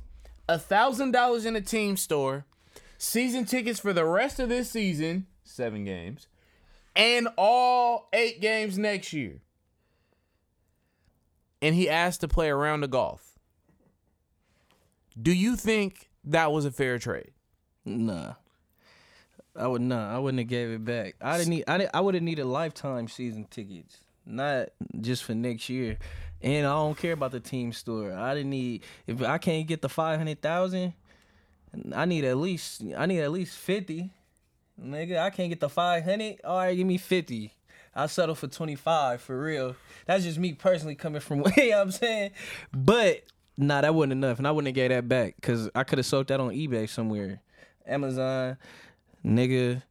a 0.48 0.58
thousand 0.58 1.12
dollars 1.12 1.46
in 1.46 1.56
a 1.56 1.62
team 1.62 1.98
store, 1.98 2.46
season 2.98 3.46
tickets 3.46 3.80
for 3.80 3.94
the 3.94 4.06
rest 4.06 4.40
of 4.40 4.50
this 4.50 4.70
season, 4.70 5.28
seven 5.44 5.86
games, 5.86 6.28
and 6.96 7.28
all 7.38 8.10
eight 8.14 8.42
games 8.42 8.78
next 8.78 9.14
year. 9.14 9.42
And 11.62 11.76
he 11.76 11.90
asked 11.90 12.22
to 12.22 12.28
play 12.28 12.50
a 12.50 12.56
round 12.56 12.84
of 12.84 12.90
golf. 12.90 13.40
Do 15.22 15.32
you 15.32 15.56
think 15.56 16.10
that 16.24 16.52
was 16.52 16.66
a 16.66 16.72
fair 16.72 16.98
trade? 16.98 17.32
Nah. 17.86 18.34
I 19.56 19.68
would 19.68 19.82
not. 19.82 20.14
I 20.14 20.20
wouldn't 20.20 20.40
have 20.40 20.48
gave 20.48 20.70
it 20.70 20.86
back. 20.86 21.16
I 21.22 21.38
didn't 21.38 21.50
need. 21.50 21.64
I 21.68 21.78
didn't, 21.78 21.92
I 21.94 22.00
would 22.00 22.16
have 22.16 22.24
needed 22.24 22.46
lifetime 22.46 23.08
season 23.08 23.48
tickets, 23.50 23.98
not 24.26 24.70
just 25.00 25.24
for 25.24 25.34
next 25.34 25.70
year. 25.70 25.98
And 26.42 26.66
I 26.66 26.72
don't 26.72 26.98
care 26.98 27.14
about 27.14 27.32
the 27.32 27.40
team 27.40 27.74
store. 27.74 28.14
I 28.14 28.34
didn't 28.34 28.50
need. 28.50 28.84
If 29.06 29.22
I 29.22 29.38
can't 29.38 29.68
get 29.68 29.82
the 29.82 29.90
five 29.90 30.18
hundred 30.18 30.42
thousand, 30.42 30.94
I 31.94 32.06
need 32.06 32.24
at 32.24 32.38
least. 32.38 32.84
I 32.98 33.06
need 33.06 33.20
at 33.20 33.32
least 33.32 33.58
fifty. 33.58 34.12
Nigga, 34.82 35.20
I 35.20 35.30
can't 35.30 35.50
get 35.50 35.60
the 35.60 35.70
five 35.70 36.04
hundred. 36.04 36.40
All 36.44 36.58
right, 36.58 36.76
give 36.76 36.88
me 36.88 36.98
fifty. 36.98 37.54
I 37.94 38.08
settle 38.08 38.36
for 38.36 38.48
twenty 38.48 38.76
five 38.76 39.22
for 39.22 39.40
real. 39.40 39.76
That's 40.08 40.24
just 40.24 40.40
me 40.40 40.54
personally 40.54 40.96
coming 40.96 41.22
from. 41.22 41.40
you 41.58 41.72
know 41.72 41.78
what 41.78 41.82
I'm 41.82 41.92
saying, 41.92 42.32
but 42.74 43.24
nah, 43.58 43.82
that 43.82 43.94
wasn't 43.94 44.14
enough, 44.14 44.38
and 44.38 44.48
I 44.48 44.52
wouldn't 44.52 44.70
have 44.70 44.76
gave 44.76 44.90
that 44.90 45.08
back 45.08 45.36
because 45.36 45.70
I 45.76 45.84
could 45.84 46.00
have 46.00 46.06
sold 46.06 46.28
that 46.28 46.40
on 46.40 46.52
eBay 46.52 46.90
somewhere, 46.90 47.42
Amazon, 47.86 48.58
nigga, 49.26 49.84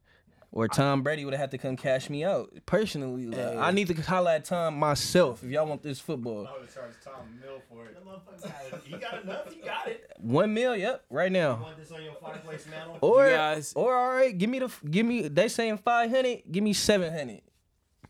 or 0.53 0.67
Tom 0.69 1.03
Brady 1.03 1.25
would 1.25 1.33
have 1.35 1.41
had 1.41 1.51
to 1.53 1.59
come 1.59 1.77
cash 1.77 2.11
me 2.11 2.25
out 2.25 2.51
personally. 2.67 3.27
like, 3.27 3.57
I 3.57 3.71
need 3.71 3.87
to 3.89 3.95
holla 4.03 4.35
at 4.37 4.45
Tom 4.45 4.75
myself 4.79 5.45
if 5.45 5.51
y'all 5.51 5.67
want 5.67 5.83
this 5.83 6.01
football. 6.01 6.47
I 6.47 6.53
would 6.53 6.63
have 6.63 6.75
charged 6.75 6.97
Tom 7.05 7.15
a 7.21 7.47
mill 7.47 7.61
for 7.69 7.87
it. 7.87 7.95
That 7.95 8.05
motherfucker 8.05 8.71
got. 8.73 8.91
You 8.91 8.99
got 8.99 9.23
enough? 9.23 9.57
You 9.57 9.65
got 9.65 9.89
it. 9.89 10.13
One 10.19 10.53
mil, 10.53 10.77
yep, 10.77 11.05
right 11.09 11.31
now. 11.31 11.57
You 11.57 11.63
want 11.63 11.77
this 11.77 11.93
on 11.93 12.03
your 12.03 12.15
fireplace 12.15 12.67
mantle? 12.69 12.99
Or 13.01 13.27
You 13.29 13.37
guys- 13.37 13.73
or 13.75 13.95
all 13.95 14.11
right, 14.11 14.37
give 14.37 14.51
me 14.51 14.59
the 14.59 14.71
give 14.91 15.07
me. 15.07 15.29
They 15.29 15.49
saying 15.49 15.79
five 15.79 16.11
hundred, 16.11 16.43
give 16.51 16.65
me 16.65 16.73
seven 16.73 17.13
hundred. 17.13 17.43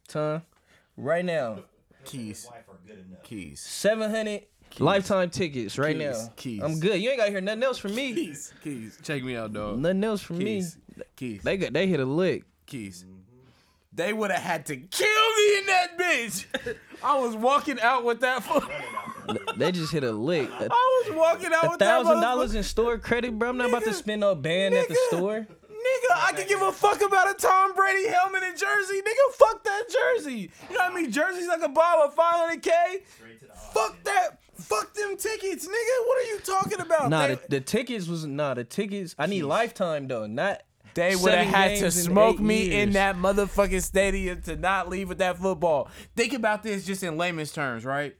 Tom, 0.08 0.42
right 0.96 1.24
now, 1.24 1.60
Keys. 2.04 2.46
Wife 2.50 2.64
are. 2.68 2.76
Keys. 3.22 3.60
seven 3.60 4.10
hundred 4.10 4.42
lifetime 4.78 5.30
tickets 5.30 5.78
right 5.78 5.96
Keys, 5.96 6.22
now. 6.26 6.32
keys. 6.36 6.62
I'm 6.62 6.80
good. 6.80 7.00
You 7.00 7.10
ain't 7.10 7.18
gotta 7.18 7.30
hear 7.30 7.40
nothing 7.40 7.62
else 7.62 7.78
from 7.78 7.94
me. 7.94 8.14
Keys. 8.14 8.52
Keys. 8.64 8.98
Check 9.02 9.22
me 9.22 9.36
out, 9.36 9.52
dog. 9.52 9.78
Nothing 9.78 10.02
else 10.04 10.20
from 10.22 10.38
Keys. 10.38 10.76
me. 10.76 10.82
Keys. 11.16 11.42
They 11.42 11.56
got 11.56 11.72
they 11.72 11.86
hit 11.86 12.00
a 12.00 12.04
lick. 12.04 12.44
Keys. 12.66 13.04
They 13.92 14.12
would 14.12 14.30
have 14.30 14.42
had 14.42 14.66
to 14.66 14.76
kill 14.76 15.06
me 15.36 15.58
in 15.58 15.66
that 15.66 15.98
bitch. 15.98 16.46
I 17.02 17.18
was 17.18 17.34
walking 17.34 17.80
out 17.80 18.04
with 18.04 18.20
that. 18.20 18.42
Fo- 18.44 18.62
They 19.56 19.70
just 19.70 19.92
hit 19.92 20.02
a 20.02 20.10
lick. 20.12 20.48
A 20.58 20.68
I 20.70 21.02
was 21.06 21.14
walking 21.16 21.52
out 21.54 21.64
a 21.64 21.70
with 21.70 21.78
that. 21.78 21.84
thousand 22.02 22.20
dollars 22.20 22.54
in 22.54 22.62
store 22.64 22.98
credit, 22.98 23.38
bro. 23.38 23.50
I'm 23.50 23.56
not 23.56 23.68
about 23.68 23.84
to 23.84 23.90
Nigga, 23.90 23.94
spend 23.94 24.20
no 24.22 24.34
band 24.34 24.74
at 24.74 24.88
the 24.88 24.96
store. 25.08 25.46
Nigga, 25.46 26.16
I 26.16 26.32
can 26.34 26.48
give 26.48 26.60
a 26.62 26.72
fuck 26.72 27.00
about 27.02 27.30
a 27.30 27.34
Tom 27.34 27.74
Brady 27.74 28.08
helmet 28.08 28.42
and 28.42 28.56
jersey. 28.58 29.00
Nigga, 29.00 29.32
fuck 29.34 29.62
that 29.64 29.84
jersey. 29.88 30.50
You 30.68 30.76
know 30.76 30.84
what 30.84 30.92
I 30.92 30.94
mean? 30.94 31.10
jerseys 31.12 31.48
I 31.48 31.58
could 31.58 31.74
buy 31.74 32.04
with 32.06 32.16
500k? 32.16 32.62
Straight 32.62 33.40
to 33.40 33.46
Fuck 33.72 34.02
that. 34.04 34.38
Fuck 34.56 34.92
them 34.94 35.16
tickets, 35.16 35.66
nigga. 35.66 36.06
What 36.06 36.18
are 36.18 36.26
you 36.28 36.38
talking 36.40 36.80
about? 36.80 37.08
Nah, 37.10 37.26
they, 37.28 37.34
the, 37.36 37.40
the 37.48 37.60
tickets 37.60 38.08
was 38.08 38.26
nah. 38.26 38.54
The 38.54 38.64
tickets. 38.64 39.14
I 39.18 39.26
need 39.26 39.42
lifetime 39.42 40.06
though, 40.08 40.26
not. 40.26 40.62
They 40.94 41.16
would 41.16 41.32
have 41.32 41.46
had 41.46 41.78
to 41.78 41.90
smoke 41.90 42.38
me 42.38 42.72
in 42.80 42.92
that 42.92 43.16
motherfucking 43.16 43.82
stadium 43.82 44.42
to 44.42 44.56
not 44.56 44.88
leave 44.88 45.08
with 45.08 45.18
that 45.18 45.38
football. 45.38 45.88
Think 46.16 46.32
about 46.32 46.62
this 46.62 46.84
just 46.84 47.02
in 47.02 47.16
layman's 47.16 47.52
terms, 47.52 47.84
right? 47.84 48.16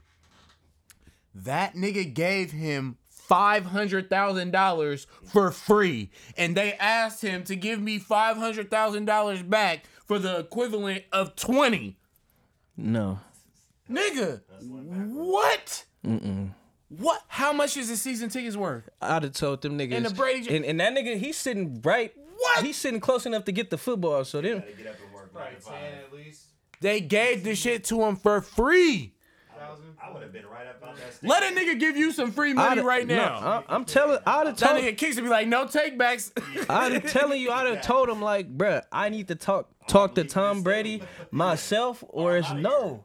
That 1.35 1.75
nigga 1.75 2.13
gave 2.13 2.51
him 2.51 2.97
five 3.09 3.67
hundred 3.67 4.11
thousand 4.11 4.51
dollars 4.51 5.07
for 5.33 5.51
free, 5.53 6.11
and 6.37 6.57
they 6.57 6.73
asked 6.75 7.23
him 7.23 7.45
to 7.45 7.55
give 7.57 7.81
me 7.81 7.99
five 7.99 8.37
hundred 8.37 8.71
thousand 8.71 9.05
dollars 9.05 9.43
back 9.43 9.85
for 10.07 10.19
the 10.19 10.39
equivalent 10.39 11.05
of 11.13 11.37
twenty. 11.37 11.97
No. 12.77 13.21
Nigga, 13.89 14.41
what? 14.63 15.85
What? 16.89 17.23
How 17.29 17.53
much 17.53 17.77
is 17.77 17.89
the 17.89 17.97
season 17.97 18.31
tickets 18.31 18.57
worth? 18.57 18.89
I'd 19.01 19.23
have 19.23 19.33
told 19.33 19.63
them 19.63 19.79
niggas. 19.79 19.95
And 19.95 20.07
the 20.07 20.15
Brady- 20.15 20.57
and, 20.57 20.65
and 20.65 20.81
that 20.81 20.93
nigga, 20.95 21.17
he's 21.17 21.37
sitting 21.37 21.81
right. 21.85 22.13
What? 22.41 22.65
He's 22.65 22.77
sitting 22.77 23.01
close 23.01 23.27
enough 23.27 23.45
to 23.45 23.53
get 23.53 23.71
the 23.71 23.79
football. 23.79 24.25
So 24.25 24.41
then, 24.41 24.63
Get 24.77 24.87
up 24.87 24.97
and 25.05 25.15
work. 25.15 25.33
Probably 25.33 25.53
nine 25.53 25.81
10 25.93 25.99
at 26.07 26.13
least. 26.13 26.43
They 26.81 27.01
gave 27.01 27.45
the 27.45 27.55
shit 27.55 27.85
to 27.85 28.03
him 28.03 28.17
for 28.17 28.41
free. 28.41 29.15
Thousand. 29.59 29.95
I 30.03 30.11
would 30.11 30.23
have 30.23 30.33
been 30.33 30.47
right 30.47 30.67
up 30.67 30.83
on 30.83 30.95
that 30.97 31.13
stage. 31.13 31.29
Let 31.29 31.43
a 31.43 31.55
nigga 31.55 31.79
give 31.79 31.95
you 31.97 32.13
some 32.13 32.33
free 32.33 32.55
money 32.55 32.81
I'd- 32.81 32.81
right 32.81 33.07
no, 33.07 33.15
now. 33.17 33.65
I, 33.69 33.75
am 33.75 33.85
telling. 33.85 34.19
I'd 34.27 34.47
have 34.47 34.59
that 34.59 34.69
told. 34.69 34.83
nigga 34.83 34.97
kicks 34.97 35.19
and 35.19 35.27
be 35.27 35.31
like, 35.31 35.47
no 35.47 35.67
takebacks. 35.67 36.33
I'm 36.71 37.03
telling 37.03 37.41
you, 37.43 37.51
I'd 37.51 37.67
have 37.67 37.85
told 37.85 38.09
him 38.09 38.23
like, 38.23 38.57
bruh, 38.57 38.83
I 38.91 39.11
need 39.11 39.29
to 39.29 39.35
talk 39.35 39.69
talk 39.87 40.15
to 40.15 40.25
Tom 40.25 40.63
Brady 40.63 41.03
myself, 41.31 42.03
or 42.09 42.39
it's 42.39 42.51
no. 42.53 43.05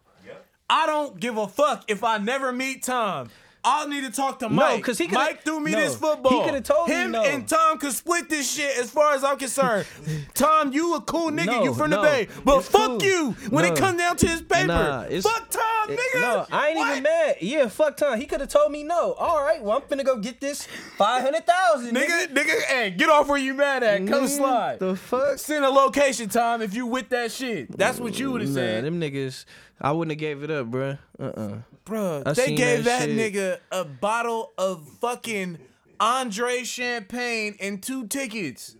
I 0.67 0.87
don't 0.87 1.19
give 1.19 1.37
a 1.37 1.47
fuck 1.47 1.83
if 1.89 2.03
I 2.03 2.17
never 2.17 2.51
meet 2.51 2.83
Tom. 2.83 3.29
I'll 3.65 3.87
need 3.87 4.01
to 4.03 4.11
talk 4.11 4.39
to 4.39 4.49
Mike. 4.49 4.83
'cause 4.83 4.97
he 4.99 5.07
coulda- 5.07 5.17
Mike 5.25 5.43
threw 5.43 5.59
me 5.59 5.71
no, 5.71 5.79
this 5.79 5.95
football. 5.95 6.31
he 6.31 6.43
coulda 6.43 6.61
told 6.61 6.87
me 6.87 6.93
him 6.95 7.11
no. 7.11 7.23
and 7.23 7.47
Tom 7.47 7.77
could 7.79 7.93
split 7.93 8.29
this 8.29 8.49
shit 8.53 8.77
as 8.77 8.91
far 8.91 9.13
as 9.15 9.23
I'm 9.23 9.37
concerned. 9.37 9.87
Tom, 10.35 10.71
you 10.71 10.95
a 10.95 11.01
cool 11.01 11.31
nigga. 11.31 11.47
No, 11.47 11.63
you 11.63 11.73
from 11.73 11.89
no, 11.89 12.01
the 12.01 12.07
Bay. 12.07 12.27
But 12.43 12.61
fuck 12.61 12.99
cool. 12.99 13.03
you 13.03 13.31
when 13.49 13.65
it 13.65 13.69
No. 13.73 13.75
comes 13.75 13.97
down 13.97 14.17
to 14.17 14.25
this 14.27 14.41
paper. 14.41 14.67
Nah, 14.67 15.03
fuck 15.21 15.49
Tom, 15.49 15.89
It- 15.89 15.99
nigga. 15.99 16.21
No, 16.21 16.45
I 16.51 16.67
ain't 16.69 16.77
What? 16.77 16.91
even 16.91 17.03
mad. 17.03 17.35
Yeah, 17.41 17.67
fuck 17.69 17.97
Tom. 17.97 18.19
He 18.19 18.25
could 18.25 18.39
have 18.41 18.49
told 18.49 18.71
me 18.71 18.83
no. 18.83 19.13
All 19.13 19.43
right, 19.43 19.61
well 19.61 19.77
I'm 19.77 19.81
finna 19.83 20.05
go 20.05 20.17
get 20.17 20.39
this 20.39 20.67
five 20.97 21.23
hundred 21.23 21.45
thousand, 21.47 21.95
Nigga, 21.95 22.27
nigga, 22.33 22.61
hey, 22.63 22.91
get 22.91 23.09
off 23.09 23.27
where 23.27 23.37
you 23.39 23.53
mad 23.55 23.81
at. 23.83 24.05
Come 24.07 24.27
slide. 24.27 24.79
The 24.79 24.95
fuck. 24.95 25.39
Send 25.39 25.65
a 25.65 25.69
location, 25.69 26.29
Tom, 26.29 26.61
if 26.61 26.73
you 26.73 26.85
with 26.85 27.09
that 27.09 27.31
shit. 27.31 27.75
That's 27.77 27.99
what 27.99 28.19
you 28.19 28.31
would 28.31 28.41
have 28.41 28.49
Nah, 28.51 28.55
said. 28.55 28.83
them 28.85 28.99
niggas. 29.01 29.45
I 29.81 29.91
wouldn't 29.91 30.11
have 30.11 30.19
gave 30.19 30.43
it 30.43 30.51
up, 30.51 30.67
bruh. 30.71 30.97
Uh 31.19 31.23
uh 31.23 31.57
I 32.25 32.33
they 32.33 32.55
gave 32.55 32.85
that, 32.85 33.07
that 33.07 33.09
nigga 33.09 33.59
a 33.71 33.85
bottle 33.85 34.51
of 34.57 34.87
fucking 34.99 35.59
Andre 35.99 36.63
Champagne 36.63 37.55
and 37.59 37.81
two 37.81 38.07
tickets. 38.07 38.75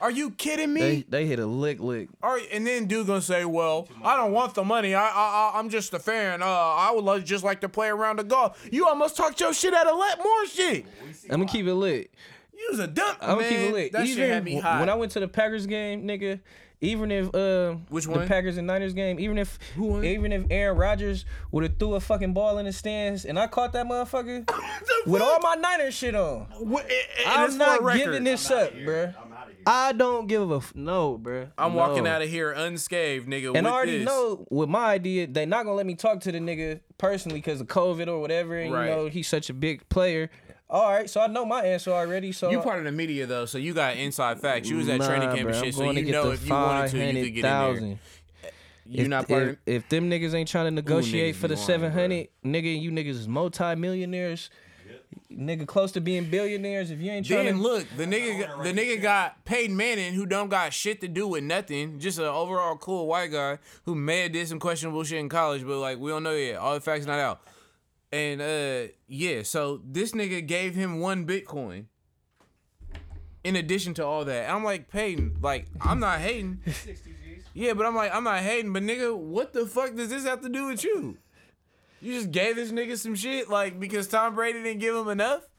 Are 0.00 0.10
you 0.10 0.30
kidding 0.30 0.72
me? 0.72 0.80
They 0.80 1.04
they 1.08 1.26
hit 1.26 1.38
a 1.38 1.46
lick 1.46 1.78
lick. 1.78 2.08
All 2.22 2.32
right, 2.32 2.48
and 2.50 2.66
then 2.66 2.86
dude 2.86 3.06
gonna 3.06 3.20
say, 3.20 3.44
"Well, 3.44 3.86
I 4.02 4.16
don't 4.16 4.32
want 4.32 4.54
the 4.54 4.64
money. 4.64 4.94
I, 4.94 5.06
I, 5.06 5.52
I 5.54 5.58
I'm 5.58 5.68
just 5.68 5.92
a 5.92 5.98
fan. 5.98 6.42
Uh, 6.42 6.46
I 6.46 6.90
would 6.94 7.04
like, 7.04 7.24
just 7.24 7.44
like 7.44 7.60
to 7.60 7.68
play 7.68 7.88
around 7.88 8.18
the 8.18 8.24
golf. 8.24 8.66
You 8.72 8.86
almost 8.86 9.16
talked 9.16 9.40
your 9.40 9.52
shit 9.52 9.74
out 9.74 9.86
of 9.86 9.98
let 9.98 10.18
more 10.18 10.46
shit. 10.46 10.86
I'm 11.24 11.40
gonna 11.40 11.46
keep 11.46 11.66
it 11.66 11.74
lit. 11.74 12.10
You 12.58 12.68
was 12.70 12.78
a 12.78 12.86
dump, 12.86 13.18
I'm 13.20 13.36
gonna 13.36 13.48
keep 13.48 13.58
it 13.58 13.72
lit. 13.72 13.92
That 13.92 14.04
even 14.06 14.16
shit 14.16 14.30
had 14.30 14.44
me 14.44 14.60
when 14.60 14.88
I 14.88 14.94
went 14.94 15.12
to 15.12 15.20
the 15.20 15.28
Packers 15.28 15.66
game, 15.66 16.06
nigga. 16.06 16.40
Even 16.82 17.10
if 17.12 17.34
uh 17.34 17.72
Which 17.90 18.06
the? 18.06 18.26
Packers 18.26 18.56
and 18.56 18.66
Niners 18.66 18.94
game, 18.94 19.20
even 19.20 19.36
if 19.36 19.58
won? 19.76 20.02
even 20.04 20.32
if 20.32 20.44
Aaron 20.50 20.78
Rodgers 20.78 21.26
would 21.52 21.62
have 21.64 21.78
threw 21.78 21.94
a 21.94 22.00
fucking 22.00 22.32
ball 22.32 22.56
in 22.56 22.64
the 22.64 22.72
stands 22.72 23.26
and 23.26 23.38
I 23.38 23.48
caught 23.48 23.74
that 23.74 23.84
motherfucker 23.86 24.48
with 25.06 25.20
all 25.20 25.38
my 25.40 25.56
Niners 25.56 25.94
shit 25.94 26.14
on, 26.14 26.46
What- 26.58 26.84
and- 26.84 26.92
and 27.26 27.52
I'm 27.52 27.58
not 27.58 27.94
giving 27.96 28.24
this 28.24 28.50
up, 28.50 28.72
bruh. 28.72 29.14
I'm 29.22 29.32
out 29.32 29.48
of 29.48 29.54
here. 29.54 29.62
I 29.66 29.92
don't 29.92 30.26
give 30.26 30.50
a 30.50 30.56
f- 30.56 30.72
no, 30.74 31.18
bruh. 31.22 31.50
I'm 31.58 31.74
walking 31.74 32.06
out 32.06 32.22
of 32.22 32.30
here 32.30 32.50
unscathed, 32.52 33.28
nigga. 33.28 33.48
And 33.54 33.64
with 33.64 33.66
I 33.66 33.70
already 33.70 33.98
this. 33.98 34.06
know 34.06 34.46
with 34.48 34.70
my 34.70 34.86
idea, 34.86 35.26
they 35.26 35.44
not 35.44 35.64
gonna 35.64 35.76
let 35.76 35.84
me 35.84 35.94
talk 35.96 36.20
to 36.20 36.32
the 36.32 36.38
nigga 36.38 36.80
personally 36.96 37.38
because 37.40 37.60
of 37.60 37.66
COVID 37.66 38.08
or 38.08 38.20
whatever. 38.20 38.56
And 38.58 38.72
Right. 38.72 38.88
you 38.88 38.90
know 38.94 39.06
he's 39.08 39.28
such 39.28 39.50
a 39.50 39.54
big 39.54 39.86
player. 39.90 40.30
All 40.70 40.88
right, 40.88 41.10
so 41.10 41.20
I 41.20 41.26
know 41.26 41.44
my 41.44 41.64
answer 41.64 41.90
already. 41.90 42.30
So 42.30 42.48
You 42.48 42.60
part 42.60 42.78
of 42.78 42.84
the 42.84 42.92
media 42.92 43.26
though, 43.26 43.44
so 43.44 43.58
you 43.58 43.74
got 43.74 43.96
inside 43.96 44.40
facts. 44.40 44.68
You 44.68 44.76
was 44.76 44.88
at 44.88 45.00
training 45.00 45.30
Nah, 45.30 45.34
camp 45.34 45.48
and 45.48 45.56
shit, 45.56 45.74
so 45.74 45.90
you 45.90 46.04
to 46.04 46.12
know 46.12 46.30
if 46.30 46.46
you 46.46 46.54
wanted 46.54 46.90
to, 46.92 46.98
you 46.98 47.24
could 47.24 47.34
get 47.34 47.44
in 47.44 47.88
there. 47.88 47.98
You 48.86 49.02
if, 49.02 49.08
not 49.08 49.28
part 49.28 49.42
if, 49.42 49.48
of 49.50 49.58
if 49.66 49.88
them 49.88 50.08
niggas 50.08 50.32
ain't 50.32 50.48
trying 50.48 50.66
to 50.66 50.70
negotiate 50.70 51.34
niggas 51.34 51.38
for 51.38 51.48
the 51.48 51.56
seven 51.56 51.90
hundred, 51.90 52.28
nigga, 52.44 52.80
you 52.80 52.92
niggas 52.92 53.08
is 53.10 53.28
multi-millionaires. 53.28 54.48
Nigga, 55.32 55.66
close 55.66 55.90
to 55.92 56.00
being 56.00 56.30
billionaires. 56.30 56.92
If 56.92 57.00
you 57.00 57.10
ain't 57.10 57.26
trying 57.26 57.46
Then 57.46 57.56
to 57.56 57.60
look, 57.60 57.86
the 57.96 58.04
nigga, 58.04 58.62
the 58.62 58.72
nigga 58.72 59.02
got 59.02 59.44
Peyton 59.44 59.76
Manning, 59.76 60.14
who 60.14 60.24
don't 60.24 60.48
got 60.48 60.72
shit 60.72 61.00
to 61.00 61.08
do 61.08 61.26
with 61.26 61.42
nothing, 61.42 61.98
just 61.98 62.18
an 62.18 62.24
overall 62.24 62.76
cool 62.76 63.06
white 63.08 63.32
guy 63.32 63.58
who 63.84 63.96
may 63.96 64.22
have 64.22 64.32
did 64.32 64.46
some 64.46 64.60
questionable 64.60 65.02
shit 65.02 65.18
in 65.18 65.28
college, 65.28 65.64
but 65.66 65.78
like 65.78 65.98
we 65.98 66.10
don't 66.10 66.22
know 66.22 66.34
yet. 66.34 66.58
All 66.58 66.74
the 66.74 66.80
facts 66.80 67.06
not 67.06 67.18
out. 67.18 67.40
And 68.12 68.40
uh, 68.40 68.92
yeah, 69.06 69.42
so 69.42 69.80
this 69.84 70.12
nigga 70.12 70.44
gave 70.46 70.74
him 70.74 71.00
one 71.00 71.26
Bitcoin. 71.26 71.86
In 73.42 73.56
addition 73.56 73.94
to 73.94 74.04
all 74.04 74.24
that, 74.26 74.50
I'm 74.50 74.64
like 74.64 74.90
Peyton, 74.90 75.38
like 75.40 75.66
I'm 75.80 76.00
not 76.00 76.20
hating. 76.20 76.60
60 76.66 76.92
G's. 76.92 77.44
Yeah, 77.54 77.72
but 77.72 77.86
I'm 77.86 77.94
like 77.94 78.14
I'm 78.14 78.24
not 78.24 78.40
hating, 78.40 78.72
but 78.72 78.82
nigga, 78.82 79.16
what 79.16 79.52
the 79.52 79.66
fuck 79.66 79.94
does 79.94 80.10
this 80.10 80.24
have 80.24 80.42
to 80.42 80.48
do 80.48 80.66
with 80.66 80.84
you? 80.84 81.16
You 82.02 82.14
just 82.14 82.30
gave 82.30 82.56
this 82.56 82.72
nigga 82.72 82.96
some 82.98 83.14
shit, 83.14 83.48
like 83.48 83.78
because 83.78 84.08
Tom 84.08 84.34
Brady 84.34 84.62
didn't 84.62 84.80
give 84.80 84.94
him 84.94 85.08
enough. 85.08 85.49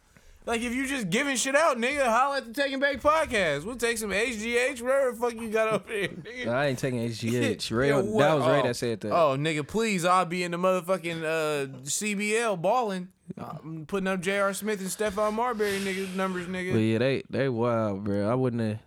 Like 0.46 0.62
if 0.62 0.74
you 0.74 0.88
just 0.88 1.10
giving 1.12 1.36
shit 1.36 1.56
out, 1.56 1.78
nigga, 1.78 2.04
holla 2.06 2.38
at 2.38 2.46
the 2.48 2.54
Taking 2.54 2.80
Back 2.80 2.98
podcast. 3.00 3.64
We'll 3.64 3.76
take 3.76 4.00
some 4.00 4.10
HGH, 4.10 4.82
whatever 4.82 5.12
the 5.12 5.18
fuck 5.18 5.34
you 5.36 5.50
got 5.50 5.68
up 5.72 5.88
here, 5.90 6.08
nigga. 6.08 6.48
I 6.48 6.68
ain't 6.68 6.80
taking 6.80 7.00
HGH. 7.08 7.72
Ray, 7.78 7.90
that 7.90 7.98
was 8.06 8.08
Ray 8.48 8.60
Oh. 8.60 8.64
that 8.64 8.76
said 8.76 9.02
that. 9.02 9.12
Oh, 9.12 9.38
nigga, 9.38 9.66
please, 9.68 10.04
I'll 10.04 10.26
be 10.26 10.42
in 10.44 10.52
the 10.52 10.58
motherfucking 10.58 11.22
uh, 11.24 11.68
CBL 11.84 12.60
balling. 12.60 13.10
I'm 13.38 13.86
putting 13.86 14.08
up 14.08 14.20
J.R. 14.20 14.54
Smith 14.54 14.82
and 14.82 14.90
Stephon 14.90 15.34
Marbury 15.34 15.80
nigga 15.80 16.14
numbers, 16.16 16.48
nigga. 16.48 16.74
But 16.74 16.80
yeah, 16.80 16.98
they 16.98 17.24
they 17.30 17.48
wild, 17.48 18.04
bro. 18.04 18.28
I 18.30 18.34
wouldn't 18.36 18.62
have 18.62 18.80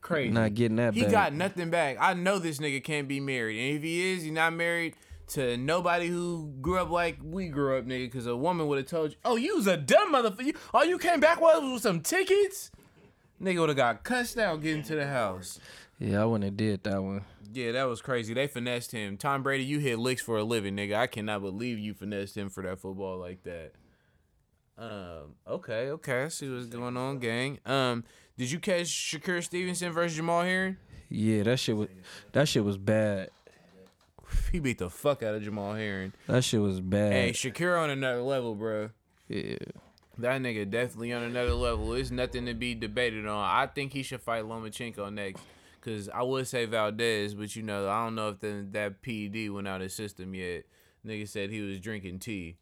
Crazy. 0.00 0.32
not 0.32 0.54
getting 0.54 0.76
that 0.78 0.94
He 0.94 1.02
back. 1.02 1.10
got 1.10 1.32
nothing 1.34 1.68
back. 1.70 1.98
I 2.00 2.14
know 2.14 2.38
this 2.38 2.58
nigga 2.58 2.82
can't 2.82 3.06
be 3.06 3.20
married. 3.20 3.58
And 3.60 3.76
if 3.76 3.82
he 3.82 4.12
is, 4.14 4.22
he's 4.22 4.32
not 4.32 4.54
married 4.54 4.94
to 5.30 5.56
nobody 5.56 6.06
who 6.08 6.52
grew 6.60 6.78
up 6.78 6.90
like 6.90 7.18
we 7.22 7.48
grew 7.48 7.78
up, 7.78 7.86
nigga. 7.86 8.06
Because 8.06 8.26
a 8.26 8.36
woman 8.36 8.66
would 8.68 8.78
have 8.78 8.86
told 8.86 9.12
you, 9.12 9.16
oh, 9.24 9.36
you 9.36 9.56
was 9.56 9.66
a 9.66 9.76
dumb 9.76 10.12
motherfucker. 10.14 10.56
All 10.74 10.84
you 10.84 10.98
came 10.98 11.20
back 11.20 11.40
with 11.40 11.62
was 11.62 11.82
some 11.82 12.00
tickets? 12.00 12.70
Nigga 13.40 13.60
would 13.60 13.70
have 13.70 13.76
got 13.76 14.04
cussed 14.04 14.38
out 14.38 14.60
getting 14.62 14.82
to 14.84 14.94
the 14.94 15.06
house. 15.06 15.58
yeah, 15.98 16.22
I 16.22 16.24
wouldn't 16.26 16.44
have 16.44 16.56
did 16.56 16.82
that 16.84 17.02
one. 17.02 17.24
Yeah, 17.52 17.72
that 17.72 17.84
was 17.84 18.00
crazy. 18.00 18.34
They 18.34 18.46
finessed 18.46 18.92
him. 18.92 19.16
Tom 19.16 19.42
Brady, 19.42 19.64
you 19.64 19.78
hit 19.78 19.98
licks 19.98 20.22
for 20.22 20.36
a 20.38 20.44
living, 20.44 20.76
nigga. 20.76 20.94
I 20.94 21.06
cannot 21.06 21.42
believe 21.42 21.78
you 21.78 21.94
finessed 21.94 22.36
him 22.36 22.48
for 22.48 22.62
that 22.62 22.78
football 22.78 23.18
like 23.18 23.42
that. 23.42 23.72
Um, 24.78 25.34
okay, 25.46 25.90
okay. 25.90 26.24
I 26.24 26.28
see 26.28 26.48
what's 26.48 26.66
going 26.66 26.96
on, 26.96 27.18
gang. 27.18 27.58
Um, 27.66 28.04
did 28.38 28.50
you 28.50 28.58
catch 28.58 28.86
Shakur 28.86 29.42
Stevenson 29.42 29.92
versus 29.92 30.16
Jamal 30.16 30.42
Herring? 30.42 30.76
Yeah, 31.08 31.42
that 31.42 31.58
shit 31.58 31.76
was 31.76 31.88
that 32.32 32.48
shit 32.48 32.64
was 32.64 32.78
bad. 32.78 33.30
He 34.52 34.58
beat 34.58 34.78
the 34.78 34.90
fuck 34.90 35.22
out 35.22 35.34
of 35.34 35.42
Jamal 35.42 35.74
Herring. 35.74 36.12
That 36.26 36.42
shit 36.42 36.60
was 36.60 36.80
bad. 36.80 37.12
Hey, 37.12 37.30
Shakur 37.30 37.80
on 37.80 37.90
another 37.90 38.22
level, 38.22 38.54
bro. 38.54 38.90
yeah. 39.28 39.56
That 40.18 40.42
nigga 40.42 40.68
definitely 40.68 41.12
on 41.12 41.22
another 41.22 41.54
level. 41.54 41.94
It's 41.94 42.10
nothing 42.10 42.46
to 42.46 42.54
be 42.54 42.74
debated 42.74 43.26
on. 43.26 43.38
I 43.38 43.66
think 43.66 43.92
he 43.92 44.02
should 44.02 44.20
fight 44.20 44.44
Lomachenko 44.44 45.12
next. 45.12 45.42
Cause 45.80 46.10
I 46.12 46.22
would 46.22 46.46
say 46.46 46.66
Valdez, 46.66 47.32
but 47.34 47.56
you 47.56 47.62
know, 47.62 47.88
I 47.88 48.04
don't 48.04 48.14
know 48.14 48.28
if 48.28 48.40
the, 48.40 48.66
that 48.72 49.00
PED 49.00 49.50
went 49.50 49.66
out 49.66 49.76
of 49.76 49.82
his 49.84 49.94
system 49.94 50.34
yet. 50.34 50.64
Nigga 51.06 51.26
said 51.26 51.48
he 51.48 51.62
was 51.62 51.80
drinking 51.80 52.18
tea. 52.18 52.56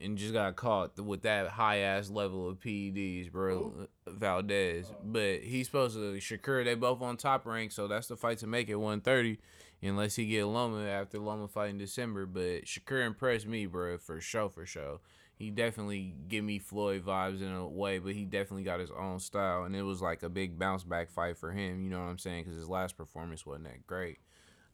And 0.00 0.16
just 0.16 0.32
got 0.32 0.56
caught 0.56 0.98
with 0.98 1.22
that 1.22 1.48
high 1.48 1.78
ass 1.78 2.08
level 2.08 2.48
of 2.48 2.58
PEDs, 2.58 3.30
bro. 3.30 3.86
Valdez. 4.08 4.86
But 5.04 5.40
he's 5.40 5.66
supposed 5.66 5.94
to 5.96 6.14
Shakur, 6.14 6.64
they 6.64 6.74
both 6.74 7.02
on 7.02 7.18
top 7.18 7.44
rank, 7.44 7.70
so 7.70 7.86
that's 7.86 8.06
the 8.06 8.16
fight 8.16 8.38
to 8.38 8.46
make 8.46 8.70
at 8.70 8.80
130. 8.80 9.38
Unless 9.82 10.16
he 10.16 10.26
get 10.26 10.44
Loma 10.44 10.84
after 10.86 11.18
Loma 11.18 11.48
fight 11.48 11.70
in 11.70 11.78
December. 11.78 12.26
But 12.26 12.64
Shakur 12.66 13.06
impressed 13.06 13.46
me, 13.46 13.66
bro, 13.66 13.96
for 13.98 14.20
sure, 14.20 14.48
for 14.50 14.66
sure 14.66 15.00
he 15.40 15.48
definitely 15.48 16.14
give 16.28 16.44
me 16.44 16.58
Floyd 16.58 17.02
vibes 17.02 17.40
in 17.40 17.50
a 17.50 17.66
way, 17.66 17.98
but 17.98 18.12
he 18.12 18.26
definitely 18.26 18.62
got 18.62 18.78
his 18.78 18.90
own 18.90 19.18
style, 19.18 19.62
and 19.64 19.74
it 19.74 19.80
was 19.80 20.02
like 20.02 20.22
a 20.22 20.28
big 20.28 20.58
bounce 20.58 20.84
back 20.84 21.08
fight 21.08 21.34
for 21.38 21.50
him. 21.50 21.82
You 21.82 21.88
know 21.88 21.98
what 22.00 22.10
I'm 22.10 22.18
saying? 22.18 22.44
Because 22.44 22.58
his 22.58 22.68
last 22.68 22.94
performance 22.98 23.46
wasn't 23.46 23.64
that 23.64 23.86
great. 23.86 24.18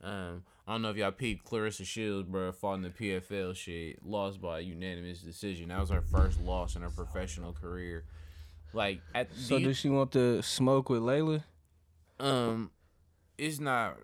Um, 0.03 0.43
I 0.67 0.73
don't 0.73 0.81
know 0.81 0.89
if 0.89 0.97
y'all 0.97 1.11
peeped 1.13 1.45
Claressa 1.49 1.85
Shields, 1.85 2.27
bro, 2.27 2.51
fought 2.51 2.73
in 2.73 2.81
the 2.81 2.89
PFL 2.89 3.55
shit, 3.55 4.05
lost 4.05 4.41
by 4.41 4.59
unanimous 4.59 5.21
decision. 5.21 5.69
That 5.69 5.79
was 5.79 5.89
her 5.89 6.01
first 6.01 6.41
loss 6.41 6.75
in 6.75 6.81
her 6.81 6.89
professional 6.89 7.53
career. 7.53 8.03
Like 8.73 8.99
at 9.15 9.33
So 9.33 9.55
you- 9.55 9.67
does 9.67 9.77
she 9.77 9.87
want 9.87 10.11
to 10.11 10.41
smoke 10.43 10.89
with 10.89 11.01
Laila? 11.01 11.45
um, 12.19 12.71
it's 13.37 13.61
not. 13.61 13.95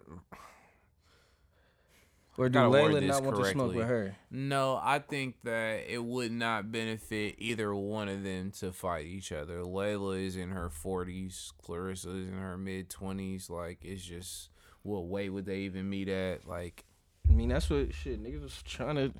Or 2.37 2.49
do 2.49 2.67
Laila 2.67 2.99
not 3.01 3.23
want 3.23 3.37
to 3.37 3.45
smoke 3.45 3.75
with 3.75 3.87
her? 3.87 4.15
No, 4.31 4.79
I 4.81 4.99
think 4.99 5.35
that 5.43 5.83
it 5.87 6.03
would 6.03 6.31
not 6.31 6.71
benefit 6.71 7.35
either 7.37 7.75
one 7.75 8.09
of 8.09 8.23
them 8.23 8.51
to 8.59 8.71
fight 8.71 9.05
each 9.05 9.31
other. 9.31 9.63
Laila 9.63 10.15
is 10.15 10.35
in 10.35 10.49
her 10.49 10.69
40s, 10.69 11.51
Claressa 11.63 12.21
is 12.21 12.27
in 12.27 12.37
her 12.39 12.57
mid 12.57 12.89
20s. 12.89 13.51
Like, 13.51 13.79
it's 13.83 14.03
just, 14.03 14.49
what 14.81 15.05
way 15.05 15.29
would 15.29 15.45
they 15.45 15.59
even 15.59 15.89
meet 15.89 16.09
at? 16.09 16.47
Like, 16.47 16.85
I 17.29 17.33
mean, 17.33 17.49
that's 17.49 17.69
what 17.69 17.93
shit 17.93 18.21
niggas 18.23 18.41
was 18.41 18.63
trying 18.63 18.95
to 18.95 19.13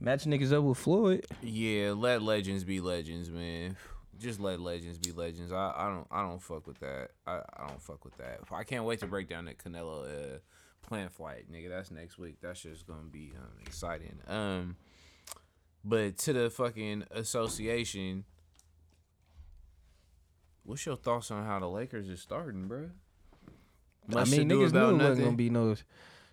match 0.00 0.24
niggas 0.24 0.52
up 0.52 0.64
with 0.64 0.78
Floyd. 0.78 1.26
yeah, 1.42 1.92
let 1.94 2.22
legends 2.22 2.64
be 2.64 2.80
legends, 2.80 3.30
man. 3.30 3.76
Just 4.18 4.40
let 4.40 4.58
legends 4.58 4.98
be 4.98 5.12
legends. 5.12 5.52
I, 5.52 5.72
I 5.76 5.88
don't 5.88 6.06
I 6.10 6.22
don't 6.22 6.42
fuck 6.42 6.66
with 6.66 6.80
that. 6.80 7.10
I, 7.24 7.36
I 7.56 7.68
don't 7.68 7.80
fuck 7.80 8.04
with 8.04 8.16
that. 8.16 8.40
I 8.50 8.64
can't 8.64 8.84
wait 8.84 8.98
to 9.00 9.06
break 9.06 9.28
down 9.28 9.44
that 9.44 9.58
Canelo 9.58 10.04
uh, 10.04 10.38
plant 10.88 11.12
flight, 11.12 11.52
nigga. 11.52 11.68
That's 11.68 11.90
next 11.90 12.18
week. 12.18 12.38
That's 12.40 12.62
just 12.62 12.86
gonna 12.86 13.10
be 13.10 13.32
um, 13.36 13.52
exciting. 13.66 14.18
Um, 14.26 14.76
but 15.84 16.16
to 16.18 16.32
the 16.32 16.50
fucking 16.50 17.04
association, 17.10 18.24
what's 20.64 20.84
your 20.86 20.96
thoughts 20.96 21.30
on 21.30 21.44
how 21.44 21.58
the 21.60 21.68
Lakers 21.68 22.08
is 22.08 22.20
starting, 22.20 22.66
bro? 22.66 22.90
I 24.14 24.24
mean, 24.24 24.40
niggas 24.40 24.46
knew 24.46 24.64
it 24.64 24.72
wasn't 24.72 25.24
gonna 25.24 25.32
be 25.32 25.50
no 25.50 25.76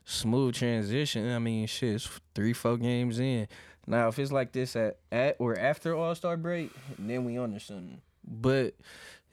smooth 0.06 0.56
transition. 0.56 1.30
I 1.30 1.40
mean, 1.40 1.68
shit, 1.68 1.96
it's 1.96 2.10
three, 2.34 2.54
four 2.54 2.78
games 2.78 3.20
in. 3.20 3.48
Now, 3.86 4.08
if 4.08 4.18
it's 4.18 4.32
like 4.32 4.54
this 4.54 4.76
at, 4.76 4.98
at 5.12 5.36
or 5.40 5.60
after 5.60 5.94
All 5.96 6.16
Star 6.16 6.38
break, 6.38 6.72
then 6.98 7.26
we 7.26 7.38
under 7.38 7.60
something. 7.60 8.02
But 8.26 8.76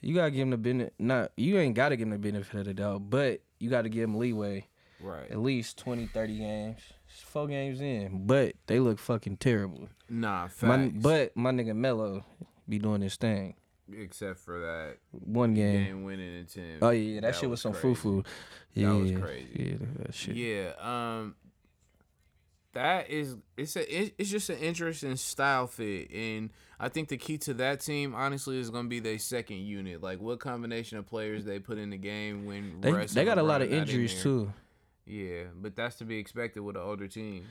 you 0.00 0.14
gotta 0.14 0.32
give 0.32 0.42
him 0.42 0.50
the 0.50 0.56
benefit. 0.56 0.94
Not 0.98 1.30
you 1.36 1.58
ain't 1.58 1.76
gotta 1.76 1.96
give 1.96 2.08
him 2.08 2.10
the 2.10 2.18
benefit 2.18 2.60
of 2.60 2.66
the 2.66 2.74
doubt, 2.74 3.08
but 3.08 3.40
you 3.60 3.70
gotta 3.70 3.88
give 3.88 4.04
him 4.04 4.18
leeway. 4.18 4.66
Right. 5.03 5.30
At 5.30 5.38
least 5.38 5.78
20, 5.78 6.07
30 6.07 6.38
games. 6.38 6.78
It's 7.11 7.20
four 7.22 7.46
games 7.48 7.80
in, 7.80 8.26
but 8.26 8.55
they 8.66 8.78
look 8.80 8.98
fucking 8.98 9.36
terrible. 9.38 9.88
Nah, 10.09 10.48
facts. 10.48 10.62
My, 10.62 10.88
but 10.94 11.36
my 11.36 11.50
nigga 11.50 11.74
Melo 11.74 12.24
be 12.68 12.78
doing 12.78 13.03
his 13.03 13.16
thing. 13.16 13.55
except 13.92 14.38
for 14.38 14.61
that 14.61 14.96
One 15.11 15.55
game. 15.55 15.84
game 15.84 16.05
winning 16.05 16.36
attempt. 16.40 16.82
Oh 16.82 16.90
yeah, 16.90 17.20
that, 17.20 17.34
shit 17.36 17.50
was, 17.50 17.61
some 17.61 17.72
crazy. 17.72 17.82
foo 17.82 17.94
foo. 17.94 18.24
Yeah, 18.74 18.88
That 18.90 18.94
was 18.98 19.12
crazy. 19.12 19.48
Yeah, 19.80 19.86
that 20.05 20.14
shit. 20.14 20.36
Yeah, 20.36 20.70
um, 20.80 21.34
that 22.74 23.11
is 23.11 23.36
it's 23.59 23.76
a 23.76 24.20
it's 24.20 24.30
just 24.30 24.48
an 24.48 24.59
interesting 24.59 25.16
style 25.16 25.66
fit, 25.66 26.11
and 26.11 26.48
I 26.80 26.88
think 26.88 27.09
the 27.09 27.18
key 27.18 27.36
to 27.38 27.55
that 27.55 27.80
team, 27.80 28.14
honestly, 28.14 28.59
is 28.59 28.70
gonna 28.70 28.88
be 28.88 29.00
their 29.00 29.18
second 29.18 29.59
unit. 29.59 30.03
Like 30.03 30.20
what 30.22 30.40
combination 30.40 30.96
of 30.96 31.07
players 31.07 31.44
they 31.44 31.59
put 31.59 31.76
in 31.76 31.90
the 31.90 31.98
game 31.98 32.46
when 32.46 32.80
They 32.80 32.92
they 33.07 33.24
got 33.26 33.36
a 33.36 33.42
lot 33.42 33.61
of 33.61 33.70
in 33.70 33.80
injuries 33.80 34.22
too. 34.22 34.50
Yeah, 35.07 35.44
but 35.55 35.74
that's 35.74 35.96
to 35.96 36.05
be 36.05 36.18
expected 36.18 36.61
with 36.61 36.76
an 36.76 36.82
older 36.82 37.09
team. 37.09 37.46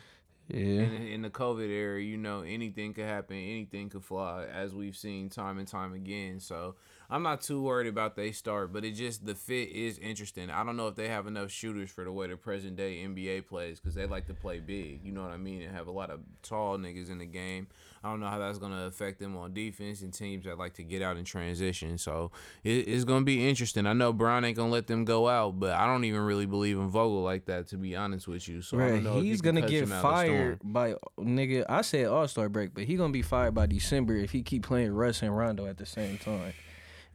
Yeah. 0.48 0.58
In, 0.58 1.08
in 1.08 1.22
the 1.22 1.30
COVID 1.30 1.70
era, 1.70 2.02
you 2.02 2.18
know, 2.18 2.42
anything 2.42 2.94
could 2.94 3.06
happen, 3.06 3.38
anything 3.38 3.90
could 3.90 4.04
fly, 4.04 4.46
as 4.46 4.74
we've 4.74 4.98
seen 4.98 5.30
time 5.30 5.60
and 5.60 5.68
time 5.68 5.94
again. 5.94 6.40
So 6.40 6.76
I'm 7.12 7.24
not 7.24 7.42
too 7.42 7.62
worried 7.62 7.88
about 7.88 8.16
they 8.16 8.32
start, 8.32 8.72
but 8.72 8.86
it 8.86 8.92
just 8.92 9.26
the 9.26 9.36
fit 9.36 9.70
is 9.70 9.98
interesting. 9.98 10.50
I 10.50 10.64
don't 10.64 10.78
know 10.78 10.88
if 10.88 10.96
they 10.96 11.10
have 11.10 11.28
enough 11.28 11.52
shooters 11.52 11.92
for 11.92 12.06
the 12.06 12.12
way 12.12 12.28
the 12.28 12.38
present 12.38 12.78
day 12.78 13.04
NBA 13.06 13.48
plays 13.48 13.82
because 13.82 13.96
they 13.96 14.06
like 14.06 14.28
to 14.28 14.34
play 14.34 14.60
big. 14.60 15.02
You 15.04 15.12
know 15.12 15.22
what 15.22 15.32
I 15.32 15.38
mean? 15.38 15.62
And 15.62 15.76
have 15.76 15.88
a 15.88 15.92
lot 15.92 16.10
of 16.10 16.22
tall 16.42 16.78
niggas 16.78 17.10
in 17.12 17.18
the 17.18 17.26
game. 17.26 17.68
I 18.02 18.10
don't 18.10 18.22
know 18.22 18.28
how 18.28 18.40
that's 18.40 18.58
gonna 18.58 18.86
affect 18.86 19.20
them 19.20 19.36
on 19.36 19.54
defense 19.54 20.02
and 20.02 20.14
teams 20.14 20.46
that 20.46 20.58
like 20.58 20.74
to 20.76 20.84
get 20.84 21.02
out 21.02 21.18
in 21.18 21.26
transition. 21.26 21.98
So 21.98 22.32
it, 22.64 22.88
it's 22.88 23.04
gonna 23.04 23.26
be 23.26 23.48
interesting. 23.48 23.86
I 23.86 23.94
know 23.94 24.14
Brown 24.14 24.46
ain't 24.46 24.56
gonna 24.56 24.72
let 24.72 24.88
them 24.88 25.04
go 25.04 25.28
out, 25.28 25.60
but 25.60 25.72
I 25.74 25.86
don't 25.86 26.06
even 26.06 26.22
really 26.22 26.46
believe 26.46 26.78
in 26.78 26.88
Vogel 26.88 27.22
like 27.24 27.46
that 27.46 27.68
to 27.68 27.78
be 27.78 27.94
honest 27.96 28.26
with 28.28 28.48
you. 28.48 28.62
So 28.62 28.78
I 28.78 28.80
Right, 28.80 28.92
don't 28.94 29.04
know 29.04 29.20
he's 29.20 29.42
gonna 29.42 29.62
get 29.62 29.84
him 29.84 29.92
out 29.92 29.98
of 29.98 30.02
the 30.04 30.28
fired 30.28 30.60
by 30.64 30.96
nigga. 31.20 31.66
I 31.68 31.82
said 31.82 32.06
All 32.08 32.28
Star 32.30 32.48
break, 32.48 32.74
but 32.74 32.86
he 32.86 32.96
gonna 32.96 33.12
be 33.12 33.22
fired 33.22 33.54
by 33.54 33.66
December 33.66 34.16
if 34.16 34.32
he 34.32 34.42
keep 34.44 34.64
playing 34.64 34.94
Russ 34.94 35.22
and 35.22 35.36
Rondo 35.38 35.66
at 35.68 35.78
the 35.78 35.86
same 35.86 36.18
time. 36.18 36.54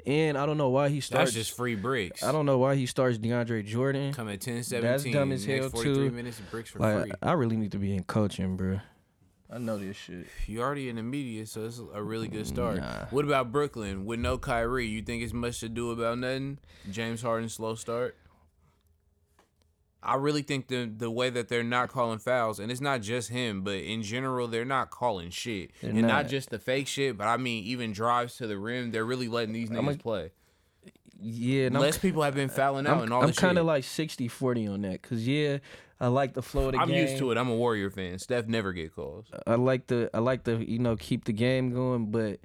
And 0.05 0.39
I 0.39 0.47
don't 0.47 0.57
know 0.57 0.69
why 0.69 0.89
he 0.89 1.01
starts. 1.01 1.33
That's 1.33 1.47
just 1.47 1.57
free 1.57 1.75
bricks. 1.75 2.23
I 2.23 2.31
don't 2.31 2.47
know 2.47 2.59
why 2.59 2.77
he 2.77 2.87
starts 2.87 3.19
DeAndre 3.19 3.65
Jordan. 3.65 4.13
Come 4.13 4.29
at 4.29 4.41
10 4.41 4.63
17. 4.63 4.83
That's 4.91 5.05
dumb 5.05 5.33
as 5.33 5.45
hell, 5.45 5.69
43 5.71 5.95
too. 5.95 6.11
minutes 6.11 6.39
of 6.39 6.51
bricks 6.51 6.71
for 6.71 6.79
Like 6.79 7.03
free. 7.03 7.13
I 7.23 7.33
really 7.33 7.57
need 7.57 7.73
to 7.73 7.79
be 7.79 7.95
in 7.95 8.05
coaching, 8.05 8.57
bro. 8.57 8.81
I 9.51 9.59
know 9.59 9.79
this 9.79 9.97
shit. 9.97 10.27
You 10.47 10.61
already 10.61 10.89
in 10.89 10.97
the 10.97 11.03
media, 11.03 11.47
so 11.47 11.65
it's 11.67 11.81
a 11.95 12.03
really 12.03 12.27
good 12.27 12.47
start. 12.47 12.79
Nah. 12.79 13.07
What 13.11 13.25
about 13.25 13.53
Brooklyn 13.53 14.05
with 14.05 14.19
no 14.19 14.39
Kyrie? 14.39 14.89
You 14.89 15.03
think 15.03 15.23
it's 15.23 15.33
much 15.33 15.61
to 15.61 15.69
do 15.69 15.93
about 15.93 16.19
nothing? 16.19 16.59
James 16.91 17.23
Harden 17.23 17.49
slow 17.49 17.77
start. 17.77 18.17
I 20.07 20.15
really 20.17 20.43
think 20.43 20.69
the 20.69 20.87
the 20.97 21.11
way 21.11 21.31
that 21.31 21.49
they're 21.49 21.63
not 21.65 21.89
calling 21.91 22.19
fouls, 22.19 22.59
and 22.61 22.71
it's 22.71 22.81
not 22.81 23.03
just 23.03 23.29
him, 23.31 23.63
but 23.63 23.75
in 23.77 24.03
general, 24.03 24.49
they're 24.49 24.65
not 24.65 24.91
calling 24.91 25.31
shit, 25.31 25.73
They're 25.81 25.91
and 25.91 26.03
not. 26.03 26.09
not. 26.09 26.29
just 26.29 26.51
the 26.51 26.59
fake 26.59 26.87
shit, 26.87 27.19
but 27.19 27.27
I 27.27 27.37
mean 27.37 27.65
even 27.65 27.93
drives 27.93 28.37
to 28.37 28.47
the 28.47 28.57
rim. 28.59 28.91
They're 28.93 29.05
really 29.05 29.29
letting 29.29 29.53
these 29.53 29.69
niggas 29.71 29.79
I'ma- 29.79 29.93
play. 29.95 30.31
Yeah, 31.19 31.67
and 31.69 31.77
I'm 31.77 31.83
Less 31.83 31.97
people 31.99 32.23
have 32.23 32.35
been 32.35 32.51
fouling 32.51 32.87
out 32.87 32.99
I'm, 32.99 33.03
and 33.05 33.13
all 33.13 33.23
I'm 33.25 33.33
kind 33.33 33.57
of 33.59 33.65
like 33.65 33.85
60 33.85 34.29
40 34.29 34.67
on 34.67 34.83
that 34.83 35.01
because 35.01 35.27
yeah 35.27 35.59
i 35.99 36.09
like 36.09 36.35
the 36.35 36.43
flow 36.43 36.67
of 36.67 36.73
the 36.73 36.79
game. 36.79 36.83
I'm 36.83 36.89
game 36.91 37.09
used 37.09 37.17
to 37.19 37.31
it. 37.31 37.39
I'm 37.39 37.49
a 37.49 37.55
Warrior 37.55 37.89
fan. 37.89 38.19
Steph 38.19 38.47
never 38.49 38.75
get 38.75 38.95
calls. 38.95 39.25
i 39.47 39.55
like 39.55 39.87
the 39.87 40.11
i 40.13 40.19
like 40.19 40.45
the 40.45 40.57
you 40.69 40.79
know 40.79 40.95
keep 40.95 41.25
the 41.25 41.33
game 41.33 41.73
going 41.73 42.11
but 42.11 42.41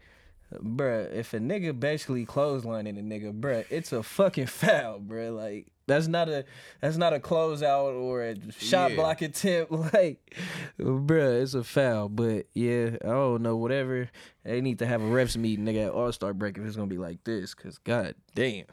bruh 0.63 1.11
if 1.13 1.33
a 1.33 1.39
nigga 1.39 1.77
basically 1.77 2.25
clotheslining 2.25 2.97
a 2.97 3.01
nigga 3.01 3.37
bruh 3.37 3.65
it's 3.69 3.91
a 3.91 4.01
fucking 4.03 4.45
foul 4.47 5.01
bruh 5.01 5.35
like 5.35 5.67
That's 5.91 6.07
not 6.07 6.29
a 6.29 6.45
that's 6.79 6.97
not 6.97 7.13
a 7.13 7.19
closeout 7.19 8.01
or 8.01 8.23
a 8.23 8.35
shot 8.59 8.91
Yeah. 8.91 8.95
block 8.95 9.21
attempt. 9.21 9.71
Like, 9.93 10.35
bruh, 10.79 11.41
it's 11.41 11.53
a 11.53 11.63
foul. 11.63 12.09
But 12.09 12.47
yeah, 12.53 12.91
I 13.03 13.07
don't 13.07 13.41
know. 13.43 13.57
Whatever. 13.57 14.09
They 14.43 14.61
need 14.61 14.79
to 14.79 14.87
have 14.87 15.01
a 15.01 15.05
refs 15.05 15.37
meeting. 15.37 15.65
They 15.65 15.73
got 15.73 15.93
All 15.93 16.11
Star 16.11 16.33
break 16.33 16.57
if 16.57 16.65
it's 16.65 16.75
gonna 16.75 16.87
be 16.87 16.97
like 16.97 17.23
this. 17.23 17.53
Cause 17.53 17.77
god 17.77 18.15
damn. 18.35 18.65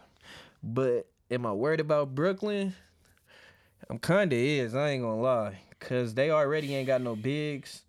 But 0.62 1.06
am 1.30 1.44
I 1.46 1.52
worried 1.52 1.80
about 1.80 2.14
Brooklyn? 2.14 2.74
I'm 3.90 3.98
kinda 3.98 4.36
is. 4.36 4.74
I 4.74 4.90
ain't 4.90 5.02
gonna 5.02 5.20
lie. 5.20 5.58
Cause 5.80 6.14
they 6.14 6.30
already 6.30 6.74
ain't 6.74 6.86
got 6.86 7.00
no 7.02 7.14
bigs, 7.16 7.82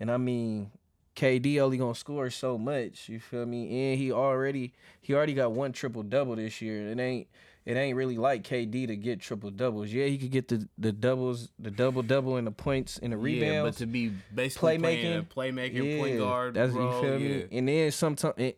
and 0.00 0.10
I 0.10 0.16
mean. 0.16 0.70
KD 1.14 1.60
only 1.60 1.76
gonna 1.76 1.94
score 1.94 2.30
so 2.30 2.56
much, 2.56 3.10
you 3.10 3.20
feel 3.20 3.44
me? 3.44 3.90
And 3.90 3.98
he 4.00 4.10
already 4.10 4.72
he 5.02 5.12
already 5.12 5.34
got 5.34 5.52
one 5.52 5.70
triple 5.72 6.02
double 6.02 6.36
this 6.36 6.62
year. 6.62 6.88
It 6.88 6.98
ain't 6.98 7.28
it 7.64 7.76
ain't 7.76 7.96
really 7.96 8.16
like 8.18 8.42
KD 8.42 8.88
to 8.88 8.96
get 8.96 9.20
triple 9.20 9.50
doubles. 9.50 9.90
Yeah, 9.92 10.06
he 10.06 10.18
could 10.18 10.30
get 10.30 10.48
the 10.48 10.68
the 10.78 10.92
doubles, 10.92 11.48
the 11.58 11.70
double 11.70 12.02
double, 12.02 12.36
and 12.36 12.46
the 12.46 12.50
points 12.50 12.98
and 13.02 13.12
the 13.12 13.16
rebounds. 13.16 13.54
Yeah, 13.54 13.62
but 13.62 13.76
to 13.76 13.86
be 13.86 14.12
basically 14.34 14.78
playing 14.78 15.16
a 15.18 15.22
Playmaking. 15.22 15.72
playmaker, 15.74 15.98
point 16.00 16.18
guard, 16.18 16.54
That's 16.54 16.72
bro, 16.72 16.96
you 16.96 17.02
feel 17.08 17.20
yeah. 17.20 17.36
me. 17.44 17.58
And 17.58 17.68
then 17.68 17.90
sometimes, 17.92 18.34
and, 18.38 18.54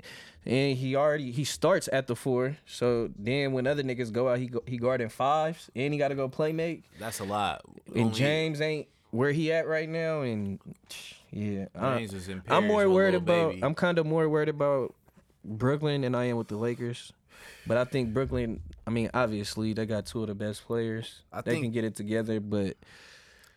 and 0.46 0.76
he 0.78 0.96
already 0.96 1.30
he 1.32 1.44
starts 1.44 1.88
at 1.92 2.07
the 2.07 2.16
four. 2.16 2.57
So 2.66 3.11
then 3.18 3.52
when 3.52 3.66
other 3.66 3.82
niggas 3.82 4.12
go 4.12 4.28
out, 4.28 4.38
he 4.38 4.46
go, 4.46 4.62
he 4.66 4.78
guarding 4.78 5.09
fives, 5.11 5.70
and 5.76 5.92
he 5.92 5.98
got 5.98 6.09
to 6.09 6.14
go 6.14 6.28
play 6.28 6.52
make. 6.52 6.84
That's 6.98 7.20
a 7.20 7.24
lot. 7.24 7.62
And 7.94 8.05
Only- 8.07 8.14
James 8.18 8.61
ain't 8.61 8.88
where 9.11 9.32
he 9.32 9.52
at 9.52 9.66
right 9.68 9.88
now. 9.88 10.22
And 10.22 10.59
yeah, 11.30 11.66
I- 11.78 11.98
James 11.98 12.14
is 12.14 12.28
in 12.28 12.42
I'm 12.48 12.66
more 12.66 12.88
worried 12.88 13.14
about. 13.14 13.50
Baby. 13.50 13.64
I'm 13.64 13.74
kind 13.74 13.98
of 13.98 14.07
more 14.07 14.28
worried 14.30 14.48
about 14.48 14.94
Brooklyn 15.44 16.00
than 16.02 16.14
I 16.14 16.24
am 16.24 16.36
with 16.36 16.48
the 16.48 16.57
Lakers. 16.57 17.12
But 17.66 17.76
I 17.76 17.84
think 17.84 18.12
Brooklyn. 18.12 18.61
I 18.86 18.90
mean, 18.90 19.11
obviously 19.14 19.72
they 19.72 19.86
got 19.86 20.07
two 20.07 20.22
of 20.22 20.28
the 20.28 20.34
best 20.34 20.66
players. 20.66 21.22
I 21.32 21.40
they 21.40 21.61
can 21.61 21.70
get 21.70 21.84
it 21.84 21.97
together, 21.97 22.40
but 22.40 22.76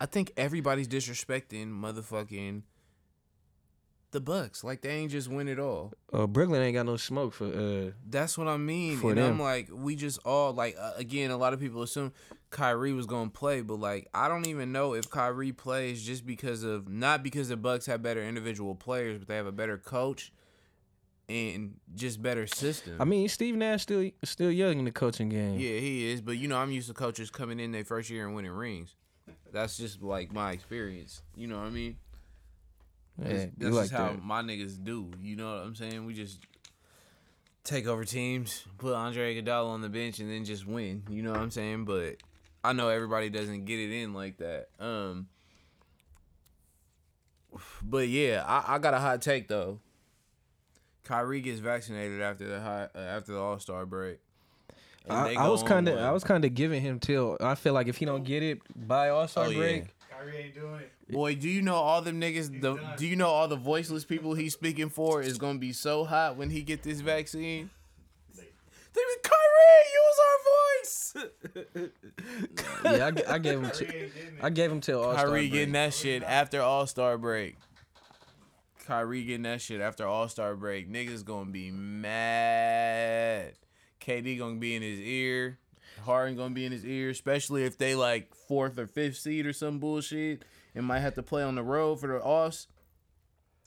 I 0.00 0.06
think 0.06 0.32
everybody's 0.36 0.88
disrespecting 0.88 1.68
motherfucking 1.68 2.62
the 4.10 4.20
Bucks. 4.20 4.64
Like 4.64 4.80
they 4.80 4.90
ain't 4.90 5.12
just 5.12 5.28
win 5.28 5.48
it 5.48 5.58
all. 5.58 5.92
uh, 6.12 6.26
Brooklyn 6.26 6.62
ain't 6.62 6.74
got 6.74 6.86
no 6.86 6.96
smoke 6.96 7.34
for. 7.34 7.46
Uh, 7.46 7.90
That's 8.08 8.38
what 8.38 8.48
I 8.48 8.56
mean. 8.56 8.98
For 8.98 9.10
and 9.10 9.20
I'm 9.20 9.40
like, 9.40 9.68
we 9.72 9.96
just 9.96 10.18
all 10.24 10.52
like 10.52 10.76
uh, 10.80 10.92
again. 10.96 11.30
A 11.30 11.36
lot 11.36 11.52
of 11.52 11.60
people 11.60 11.82
assume 11.82 12.12
Kyrie 12.50 12.92
was 12.92 13.06
gonna 13.06 13.30
play, 13.30 13.60
but 13.60 13.78
like 13.78 14.08
I 14.14 14.28
don't 14.28 14.46
even 14.46 14.72
know 14.72 14.94
if 14.94 15.10
Kyrie 15.10 15.52
plays 15.52 16.02
just 16.02 16.24
because 16.24 16.62
of 16.62 16.88
not 16.88 17.22
because 17.22 17.48
the 17.48 17.56
Bucks 17.56 17.86
have 17.86 18.02
better 18.02 18.22
individual 18.22 18.74
players, 18.74 19.18
but 19.18 19.28
they 19.28 19.36
have 19.36 19.46
a 19.46 19.52
better 19.52 19.76
coach 19.78 20.32
and 21.28 21.74
just 21.94 22.22
better 22.22 22.46
system. 22.46 22.96
I 22.98 23.04
mean, 23.04 23.28
Steve 23.28 23.54
Nash 23.54 23.82
still 23.82 24.10
still 24.24 24.50
young 24.50 24.78
in 24.78 24.84
the 24.84 24.92
coaching 24.92 25.28
game. 25.28 25.58
Yeah, 25.58 25.78
he 25.78 26.10
is. 26.10 26.20
But 26.20 26.38
you 26.38 26.48
know, 26.48 26.56
I'm 26.56 26.72
used 26.72 26.88
to 26.88 26.94
coaches 26.94 27.30
coming 27.30 27.60
in 27.60 27.72
their 27.72 27.84
first 27.84 28.08
year 28.10 28.26
and 28.26 28.34
winning 28.34 28.52
rings. 28.52 28.94
That's 29.52 29.76
just 29.76 30.02
like 30.02 30.32
my 30.32 30.52
experience. 30.52 31.22
You 31.34 31.46
know 31.48 31.58
what 31.58 31.66
I 31.66 31.70
mean? 31.70 31.96
Yeah, 33.20 33.28
That's, 33.28 33.50
that's 33.58 33.74
like 33.74 33.82
just 33.84 33.92
how 33.92 34.08
that. 34.10 34.22
my 34.22 34.42
niggas 34.42 34.82
do. 34.82 35.10
You 35.20 35.36
know 35.36 35.54
what 35.54 35.64
I'm 35.64 35.74
saying? 35.74 36.06
We 36.06 36.14
just 36.14 36.40
take 37.64 37.86
over 37.86 38.04
teams, 38.04 38.64
put 38.78 38.94
Andre 38.94 39.34
Iguodala 39.34 39.68
on 39.68 39.80
the 39.82 39.88
bench, 39.88 40.20
and 40.20 40.30
then 40.30 40.44
just 40.44 40.66
win. 40.66 41.02
You 41.10 41.22
know 41.22 41.32
what 41.32 41.40
I'm 41.40 41.50
saying? 41.50 41.84
But 41.84 42.16
I 42.62 42.72
know 42.72 42.88
everybody 42.88 43.28
doesn't 43.28 43.64
get 43.64 43.78
it 43.78 43.90
in 43.92 44.14
like 44.14 44.38
that. 44.38 44.68
Um, 44.78 45.28
but 47.82 48.08
yeah, 48.08 48.44
I, 48.46 48.76
I 48.76 48.78
got 48.78 48.94
a 48.94 48.98
hot 48.98 49.20
take 49.20 49.48
though. 49.48 49.80
Kyrie 51.08 51.40
gets 51.40 51.58
vaccinated 51.60 52.20
after 52.20 52.46
the 52.46 52.60
high, 52.60 52.88
uh, 52.94 52.98
after 52.98 53.32
the 53.32 53.38
All 53.40 53.58
Star 53.58 53.86
break. 53.86 54.18
I, 55.08 55.34
I 55.36 55.48
was 55.48 55.62
kind 55.62 55.88
of. 55.88 55.98
I 55.98 56.10
was 56.12 56.22
kind 56.22 56.44
of 56.44 56.54
giving 56.54 56.82
him 56.82 57.00
till 57.00 57.38
I 57.40 57.54
feel 57.54 57.72
like 57.72 57.88
if 57.88 57.96
he 57.96 58.04
don't 58.04 58.24
get 58.24 58.42
it 58.42 58.60
by 58.76 59.08
All 59.08 59.26
Star 59.26 59.46
Oh, 59.46 59.48
yeah. 59.48 59.58
break, 59.58 59.84
Kyrie 60.10 60.36
ain't 60.36 60.54
doing 60.54 60.80
it. 60.80 60.92
Boy, 61.10 61.34
do 61.34 61.48
you 61.48 61.62
know 61.62 61.76
all 61.76 62.02
them 62.02 62.20
niggas? 62.20 62.60
The, 62.60 62.78
do 62.98 63.06
you 63.06 63.16
know 63.16 63.28
all 63.28 63.48
the 63.48 63.56
voiceless 63.56 64.04
people 64.04 64.34
he's 64.34 64.52
speaking 64.52 64.90
for 64.90 65.22
is 65.22 65.38
gonna 65.38 65.58
be 65.58 65.72
so 65.72 66.04
hot 66.04 66.36
when 66.36 66.50
he 66.50 66.60
get 66.62 66.82
this 66.82 67.00
vaccine? 67.00 67.70
They 68.36 69.00
was 69.04 69.18
Kyrie, 71.14 71.24
use 71.24 71.28
our 71.64 71.74
voice. 71.74 71.88
yeah, 72.84 73.06
I, 73.06 73.10
g- 73.12 73.24
I 73.24 73.38
gave 73.38 73.58
him. 73.60 73.70
Kyrie 73.70 73.72
T- 73.72 73.84
ain't 73.84 74.14
getting 74.14 74.28
it. 74.38 74.42
I 74.44 74.50
gave 74.50 74.72
him 74.72 74.80
till 74.82 75.02
All 75.02 75.12
Star 75.12 75.24
Kyrie 75.26 75.40
break. 75.40 75.52
getting 75.52 75.72
that 75.72 75.94
shit 75.94 76.22
after 76.22 76.60
All 76.60 76.86
Star 76.86 77.16
break. 77.16 77.56
Kyrie 78.88 79.22
getting 79.24 79.42
that 79.42 79.60
shit 79.60 79.82
after 79.82 80.06
All 80.06 80.28
Star 80.28 80.56
break. 80.56 80.90
Niggas 80.90 81.22
gonna 81.22 81.50
be 81.50 81.70
mad. 81.70 83.52
KD 84.00 84.38
gonna 84.38 84.56
be 84.56 84.74
in 84.74 84.80
his 84.80 84.98
ear. 84.98 85.58
Harden 86.06 86.38
gonna 86.38 86.54
be 86.54 86.64
in 86.64 86.72
his 86.72 86.86
ear, 86.86 87.10
especially 87.10 87.64
if 87.64 87.76
they 87.76 87.94
like 87.94 88.34
fourth 88.34 88.78
or 88.78 88.86
fifth 88.86 89.18
seed 89.18 89.44
or 89.44 89.52
some 89.52 89.78
bullshit 89.78 90.42
and 90.74 90.86
might 90.86 91.00
have 91.00 91.14
to 91.16 91.22
play 91.22 91.42
on 91.42 91.54
the 91.54 91.62
road 91.62 92.00
for 92.00 92.06
the 92.06 92.14
offs. 92.14 92.66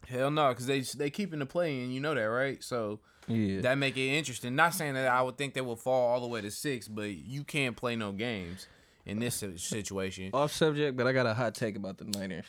Hell 0.08 0.32
no, 0.32 0.50
because 0.50 0.66
they 0.66 0.82
they 0.82 1.12
keeping 1.12 1.38
the 1.38 1.46
play 1.46 1.84
in, 1.84 1.92
you 1.92 2.00
know 2.00 2.16
that, 2.16 2.22
right? 2.22 2.64
So 2.64 3.00
Yeah, 3.28 3.62
that 3.62 3.78
make 3.78 3.98
it 3.98 4.08
interesting. 4.18 4.56
Not 4.56 4.74
saying 4.74 4.96
that 4.96 5.08
I 5.08 5.22
would 5.22 5.38
think 5.38 5.54
they 5.54 5.62
will 5.62 5.76
fall 5.76 6.14
all 6.14 6.22
the 6.22 6.28
way 6.28 6.42
to 6.42 6.50
six, 6.50 6.88
but 6.88 7.12
you 7.12 7.44
can't 7.44 7.78
play 7.78 7.96
no 7.96 8.12
games 8.12 8.66
in 9.06 9.20
this 9.20 9.36
situation. 9.58 10.32
off 10.34 10.52
subject, 10.52 10.98
but 10.98 11.06
I 11.06 11.14
got 11.14 11.28
a 11.28 11.36
hot 11.36 11.54
take 11.54 11.76
about 11.76 12.00
the 12.00 12.06
Niners. 12.06 12.46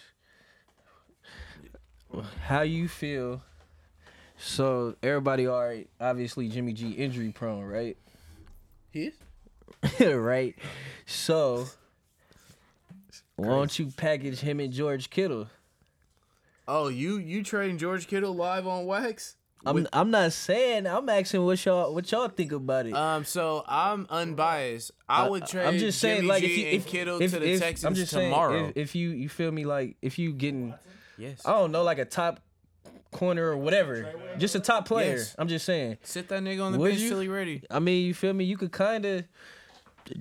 How 2.45 2.63
you 2.63 2.89
feel? 2.89 3.43
So 4.37 4.97
everybody, 5.03 5.47
all 5.47 5.65
right. 5.65 5.89
Obviously, 6.01 6.49
Jimmy 6.49 6.73
G 6.73 6.91
injury 6.91 7.31
prone, 7.31 7.65
right? 7.65 7.97
His? 8.91 9.15
right. 10.01 10.55
So 11.07 11.67
why 13.37 13.47
don't 13.47 13.79
you 13.79 13.93
package 13.97 14.41
him 14.41 14.61
and 14.61 14.73
George 14.73 15.11
Kittle? 15.11 15.49
Oh, 16.69 16.89
you 16.89 17.19
you 17.19 17.43
trading 17.43 17.79
George 17.79 18.07
Kittle 18.07 18.35
live 18.35 18.67
on 18.67 18.87
wax? 18.87 19.37
I'm 19.65 19.87
I'm 19.93 20.11
not 20.11 20.33
saying. 20.33 20.87
I'm 20.87 21.09
asking 21.09 21.45
what 21.45 21.65
y'all 21.65 21.95
what 21.95 22.11
y'all 22.11 22.29
think 22.29 22.53
about 22.53 22.87
it. 22.87 22.95
Um, 22.95 23.25
so 23.25 23.65
I'm 23.67 24.07
unbiased. 24.11 24.91
I 25.09 25.29
would 25.29 25.47
trade. 25.47 25.67
I'm 25.67 25.79
just 25.79 26.01
saying, 26.01 26.17
Jimmy 26.23 26.29
like, 26.29 26.43
G 26.43 26.47
if 26.47 26.59
you 26.59 26.67
and 26.67 26.77
if, 26.77 26.87
Kittle 26.87 27.23
if, 27.23 27.31
to 27.33 27.39
the 27.39 27.53
if- 27.53 27.61
Texans 27.61 27.85
I'm 27.85 27.95
just 27.95 28.13
tomorrow. 28.13 28.53
saying, 28.55 28.71
if, 28.71 28.77
if 28.77 28.95
you 28.95 29.11
you 29.11 29.29
feel 29.29 29.53
me, 29.53 29.65
like 29.65 29.97
if 30.03 30.19
you 30.19 30.33
getting, 30.33 30.75
yes. 31.23 31.43
I 31.47 31.53
don't 31.53 31.73
know, 31.73 31.83
like 31.83 31.99
a 31.99 32.05
top 32.05 32.41
corner 33.11 33.51
or 33.51 33.57
whatever, 33.57 34.13
just 34.39 34.55
a 34.55 34.61
top 34.61 34.87
player. 34.87 35.17
Yes. 35.17 35.35
I'm 35.39 35.49
just 35.49 35.65
saying. 35.67 35.99
Sit 36.03 36.29
that 36.29 36.43
nigga 36.43 36.65
on 36.65 36.73
the 36.73 36.79
Would 36.79 36.91
bench 36.91 37.01
you? 37.03 37.09
till 37.11 37.21
he 37.21 37.29
ready. 37.29 37.63
I 37.71 37.79
mean, 37.79 38.07
you 38.07 38.15
feel 38.15 38.33
me? 38.33 38.45
You 38.45 38.57
could 38.57 38.73
kind 38.73 39.05
of 39.05 39.25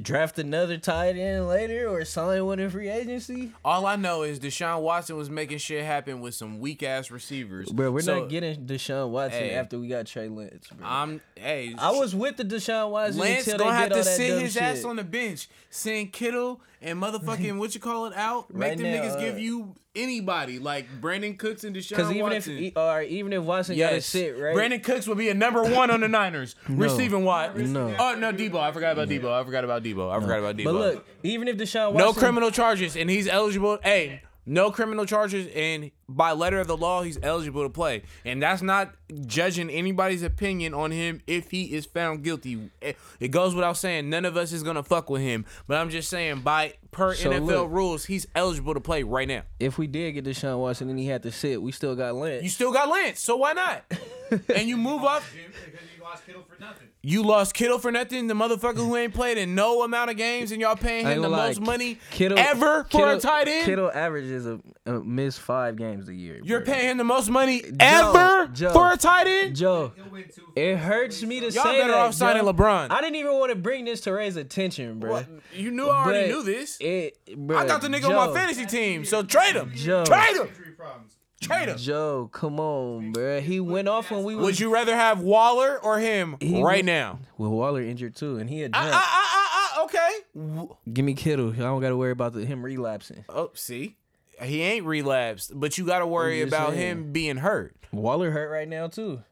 draft 0.01 0.37
another 0.37 0.77
tight 0.77 1.17
end 1.17 1.47
later 1.47 1.87
or 1.89 2.05
sign 2.05 2.45
one 2.45 2.59
in 2.59 2.69
free 2.69 2.87
agency. 2.87 3.51
All 3.65 3.85
I 3.87 3.95
know 3.95 4.21
is 4.21 4.39
Deshaun 4.39 4.81
Watson 4.81 5.17
was 5.17 5.29
making 5.29 5.57
shit 5.57 5.83
happen 5.83 6.21
with 6.21 6.35
some 6.35 6.59
weak 6.59 6.83
ass 6.83 7.09
receivers. 7.09 7.69
Bro, 7.71 7.91
we're 7.91 8.01
So, 8.01 8.19
not 8.19 8.29
getting 8.29 8.65
Deshaun 8.67 9.09
Watson 9.09 9.39
Hey. 9.39 9.51
after 9.51 9.79
we 9.79 9.87
got 9.87 10.05
Trey 10.05 10.27
Lance. 10.29 10.67
Bro. 10.67 10.87
I'm 10.87 11.21
hey. 11.35 11.73
I 11.79 11.91
was 11.91 12.13
with 12.13 12.37
the 12.37 12.43
Deshaun 12.45 12.91
Watson 12.91 13.21
Lance 13.21 13.47
until 13.47 13.57
gonna 13.57 13.71
they 13.71 13.75
have 13.77 13.91
all 13.91 13.97
to 13.97 14.03
that 14.03 14.15
sit 14.17 14.27
dumb 14.29 14.39
his 14.41 14.53
shit. 14.53 14.61
ass 14.61 14.83
on 14.85 14.95
the 14.97 15.03
bench. 15.03 15.49
Send 15.71 16.13
Kittle 16.13 16.61
and 16.81 17.01
motherfucking 17.01 17.57
what 17.57 17.73
you 17.75 17.81
call 17.81 18.05
it 18.07 18.13
out. 18.15 18.53
Make 18.53 18.69
Right 18.69 18.77
them 18.77 18.91
now, 18.91 19.01
niggas 19.03 19.15
uh, 19.17 19.19
give 19.19 19.39
you 19.39 19.75
anybody 19.93 20.57
like 20.57 20.87
Brandin 21.01 21.37
Cooks 21.37 21.63
and 21.65 21.75
Deshaun 21.75 22.09
even 22.11 22.21
Watson. 22.21 22.57
if 22.57 22.77
or 22.77 23.01
even 23.01 23.33
if 23.33 23.43
Watson 23.43 23.77
got 23.77 23.89
to 23.89 23.95
Yes. 23.95 24.05
sit 24.05 24.37
right, 24.37 24.55
Brandin 24.55 24.81
Cooks 24.83 25.07
would 25.07 25.17
be 25.17 25.29
a 25.29 25.33
number 25.33 25.63
one 25.63 25.91
on 25.91 25.99
the 26.01 26.07
Niners. 26.19 26.55
Receiving 26.69 27.23
wide. 27.25 27.55
No. 27.67 27.93
Oh 27.99 28.15
no, 28.15 28.31
Deebo. 28.31 28.55
I 28.59 28.71
forgot 28.71 28.93
about 28.93 29.09
Deebo. 29.09 29.31
I 29.31 29.43
forgot 29.43 29.63
about 29.63 29.83
Deebo. 29.83 30.11
I 30.15 30.19
forgot 30.21 30.39
about 30.39 30.55
Deebo. 30.57 30.63
but 30.65 30.73
look, 30.73 31.07
even 31.23 31.47
if 31.47 31.57
Deshaun 31.57 31.91
Watson, 31.93 31.97
no 32.07 32.13
criminal 32.13 32.51
charges 32.51 32.95
and 32.95 33.09
he's 33.09 33.27
eligible. 33.27 33.77
Hey, 33.83 34.21
no 34.51 34.69
criminal 34.69 35.05
charges 35.05 35.47
and 35.55 35.91
by 36.09 36.33
letter 36.33 36.59
of 36.59 36.67
the 36.67 36.75
law 36.75 37.03
he's 37.03 37.17
eligible 37.23 37.63
to 37.63 37.69
play. 37.69 38.03
And 38.25 38.43
that's 38.43 38.61
not 38.61 38.93
judging 39.25 39.69
anybody's 39.69 40.23
opinion 40.23 40.73
on 40.73 40.91
him 40.91 41.21
if 41.25 41.51
he 41.51 41.73
is 41.73 41.85
found 41.85 42.23
guilty. 42.23 42.69
It, 42.81 42.97
it 43.21 43.29
goes 43.29 43.55
without 43.55 43.77
saying 43.77 44.09
none 44.09 44.25
of 44.25 44.35
us 44.35 44.51
is 44.51 44.61
gonna 44.61 44.83
fuck 44.83 45.09
with 45.09 45.21
him. 45.21 45.45
But 45.67 45.77
I'm 45.77 45.89
just 45.89 46.09
saying 46.09 46.41
by 46.41 46.73
per 46.91 47.13
So 47.13 47.29
NFL 47.31 47.45
look. 47.45 47.71
rules 47.71 48.05
he's 48.05 48.27
eligible 48.35 48.73
to 48.73 48.81
play 48.81 49.03
right 49.03 49.27
now. 49.27 49.43
if 49.57 49.77
we 49.77 49.87
did 49.87 50.11
get 50.11 50.25
Deshaun 50.25 50.59
Watson 50.59 50.89
and 50.89 50.99
he 50.99 51.07
had 51.07 51.23
to 51.23 51.31
sit, 51.31 51.61
we 51.61 51.71
still 51.71 51.95
got 51.95 52.15
Lance. 52.15 52.43
You 52.43 52.49
still 52.49 52.73
got 52.73 52.89
Lance, 52.89 53.21
so 53.21 53.37
why 53.37 53.53
not? 53.53 53.85
and 54.53 54.67
you 54.67 54.75
move 54.75 55.05
up. 55.05 55.23
Jim, 56.01 56.01
because 56.01 56.01
you 56.01 56.03
lost 56.03 56.25
Kittle 56.25 56.43
for 56.43 56.59
nothing. 56.59 56.87
You 57.03 57.23
lost 57.23 57.53
Kittle 57.53 57.79
for 57.79 57.91
nothing, 57.91 58.27
the 58.27 58.33
motherfucker 58.33 58.77
who 58.77 58.95
ain't 58.95 59.13
played 59.13 59.37
in 59.37 59.55
no 59.55 59.83
amount 59.83 60.09
of 60.11 60.17
games, 60.17 60.51
and 60.51 60.61
y'all 60.61 60.75
paying 60.75 61.05
him 61.05 61.21
the 61.21 61.29
lie, 61.29 61.47
most 61.47 61.61
money 61.61 61.97
Kittle- 62.11 62.37
ever 62.39 62.83
for 62.85 62.89
Kittle- 62.89 63.09
a 63.17 63.19
tight 63.19 63.47
end. 63.47 63.65
Kittle 63.65 63.91
averages 63.93 64.45
a, 64.45 64.59
a 64.85 64.91
miss 65.03 65.37
five 65.37 65.75
games 65.75 66.07
a 66.09 66.13
year. 66.13 66.39
You're 66.43 66.61
bro. 66.61 66.73
paying 66.73 66.91
him 66.91 66.97
the 66.97 67.03
most 67.03 67.29
money 67.29 67.63
ever 67.79 68.47
Joe. 68.53 68.71
for 68.71 68.91
a 68.91 68.97
tight 68.97 69.27
end. 69.27 69.55
Joe. 69.55 69.91
He'll 69.95 70.09
win 70.09 70.25
two. 70.33 70.41
It 70.55 70.77
hurts 70.77 71.21
me 71.23 71.39
to 71.39 71.45
Y'all 71.51 71.63
say 71.63 71.79
better 71.79 71.91
that, 71.93 71.97
off 71.99 72.13
signing 72.13 72.43
Joe. 72.43 72.53
LeBron. 72.53 72.91
I 72.91 73.01
didn't 73.01 73.15
even 73.15 73.33
want 73.33 73.51
to 73.51 73.55
bring 73.55 73.85
this 73.85 74.01
to 74.01 74.11
raise 74.13 74.35
attention, 74.35 74.99
bro. 74.99 75.11
What? 75.11 75.27
You 75.53 75.71
knew 75.71 75.87
I 75.87 76.03
already 76.05 76.27
But 76.31 76.35
knew 76.35 76.43
this. 76.43 76.77
It, 76.79 77.17
bro, 77.37 77.57
I 77.57 77.65
got 77.67 77.81
the 77.81 77.87
nigga 77.87 78.01
Joe, 78.01 78.17
on 78.17 78.29
my 78.29 78.33
fantasy 78.39 78.65
team, 78.65 79.05
so 79.05 79.23
trade 79.23 79.55
him. 79.55 79.71
Joe. 79.75 80.03
Trade 80.05 80.37
him. 80.37 80.49
Injury. 81.41 81.55
Trade 81.57 81.69
him. 81.69 81.77
Joe, 81.77 82.29
come 82.31 82.59
on, 82.59 83.11
bro. 83.13 83.41
He 83.41 83.59
went 83.59 83.87
off 83.87 84.11
when 84.11 84.23
we 84.23 84.35
was 84.35 84.45
Would 84.45 84.59
you 84.59 84.71
rather 84.73 84.95
have 84.95 85.21
Waller 85.21 85.79
or 85.83 85.99
him 85.99 86.37
He 86.39 86.61
right 86.61 86.77
would- 86.79 86.85
now? 86.85 87.19
Well, 87.37 87.51
Waller 87.51 87.81
injured 87.81 88.15
too, 88.15 88.37
and 88.37 88.49
he 88.49 88.59
had 88.61 88.71
Ah, 88.73 88.81
jumped. 88.81 88.95
ah, 88.95 89.09
ah, 89.11 89.29
ah, 89.33 89.81
ah, 89.81 89.83
okay. 90.65 90.67
Give 90.93 91.05
me 91.05 91.13
Kittle. 91.13 91.51
I 91.53 91.57
don't 91.57 91.81
got 91.81 91.89
to 91.89 91.97
worry 91.97 92.11
about 92.11 92.33
the, 92.33 92.45
him 92.45 92.63
relapsing. 92.63 93.25
Oh, 93.29 93.51
see, 93.53 93.97
he 94.41 94.61
ain't 94.61 94.85
relapsed, 94.85 95.51
but 95.59 95.77
you 95.77 95.85
got 95.85 95.99
to 95.99 96.07
worry 96.07 96.41
I'm 96.41 96.49
just 96.49 96.59
about 96.59 96.73
saying. 96.73 96.97
him 96.97 97.11
being 97.11 97.37
hurt. 97.37 97.75
Waller 97.91 98.31
hurt 98.31 98.49
right 98.49 98.67
now 98.67 98.87
too. 98.87 99.23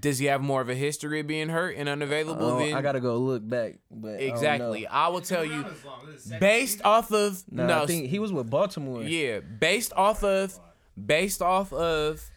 Does 0.00 0.18
he 0.18 0.26
have 0.26 0.42
more 0.42 0.60
of 0.60 0.68
a 0.68 0.74
history 0.74 1.20
of 1.20 1.26
being 1.26 1.48
hurt 1.48 1.74
and 1.76 1.88
unavailable 1.88 2.44
Oh, 2.44 2.58
than 2.58 2.74
I 2.74 2.82
gotta 2.82 3.00
go 3.00 3.16
look 3.16 3.46
back, 3.48 3.76
but 3.90 4.16
I 4.16 4.18
don't 4.18 4.28
exactly? 4.28 4.80
know. 4.82 4.88
I 4.90 5.08
will 5.08 5.22
tell 5.22 5.42
you, 5.42 5.62
Not 5.62 5.72
as 5.72 5.84
long. 5.84 6.06
This 6.06 6.16
is 6.16 6.24
second 6.24 6.40
based 6.40 6.82
off 6.84 7.10
of 7.10 7.42
No, 7.50 7.66
no, 7.66 7.82
I 7.82 7.86
think 7.86 8.08
he 8.10 8.18
was 8.18 8.30
with 8.30 8.50
Baltimore. 8.50 9.02
yeah, 9.02 9.40
based 9.40 9.94
off 9.96 10.22
of 10.22 10.58
based 11.06 11.40
off 11.42 11.72
of 11.72 12.28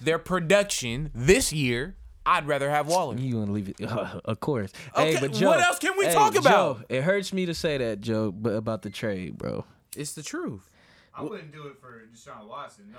their 0.00 0.18
production 0.18 1.10
this 1.14 1.52
year, 1.52 1.96
I'd 2.26 2.46
rather 2.46 2.70
have 2.70 2.86
Waller. 2.86 3.16
You 3.16 3.36
want 3.36 3.46
to 3.48 3.52
leave 3.52 3.68
it? 3.68 3.80
of 4.24 4.40
course. 4.40 4.72
Okay, 4.96 5.14
hey, 5.14 5.20
but 5.20 5.32
Joe, 5.32 5.48
what 5.48 5.60
else 5.60 5.78
can 5.78 5.96
we 5.98 6.06
hey, 6.06 6.12
talk 6.14 6.34
about? 6.36 6.78
Joe, 6.78 6.84
it 6.88 7.02
hurts 7.02 7.32
me 7.32 7.46
to 7.46 7.54
say 7.54 7.76
that, 7.78 8.00
Joe, 8.00 8.32
but 8.32 8.50
about 8.54 8.82
the 8.82 8.90
trade, 8.90 9.36
bro. 9.38 9.64
It's 9.96 10.12
the 10.14 10.22
truth. 10.22 10.68
I 11.14 11.22
wouldn't 11.22 11.52
do 11.52 11.66
it 11.68 11.76
for 11.80 12.02
Deshaun 12.12 12.48
Watson. 12.48 12.86
No, 12.92 12.98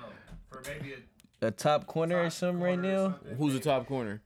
for 0.50 0.62
maybe 0.68 0.94
a 1.42 1.48
A 1.48 1.52
top 1.52 1.86
corner 1.88 2.18
or 2.18 2.24
top 2.26 2.32
something 2.34 2.62
right 2.62 2.76
corner 2.76 2.90
or 2.90 2.92
now. 2.94 3.04
something, 3.16 3.36
Who's 3.38 3.54
the 3.54 3.60
maybe. 3.60 3.64
top 3.64 3.88
corner? 3.88 4.22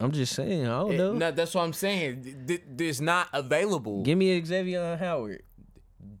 I'm 0.00 0.12
just 0.12 0.34
saying. 0.34 0.66
I 0.66 0.80
don't 0.80 0.92
It- 0.92 0.98
know. 0.98 1.12
no, 1.14 1.30
that's 1.30 1.54
what 1.54 1.62
I'm 1.62 1.72
saying. 1.72 2.22
Th- 2.46 2.60
th- 2.76 2.90
It's 2.90 3.00
not 3.00 3.28
available. 3.32 4.02
Give 4.02 4.18
me 4.18 4.42
Xavier 4.44 4.96
Howard. 4.96 5.42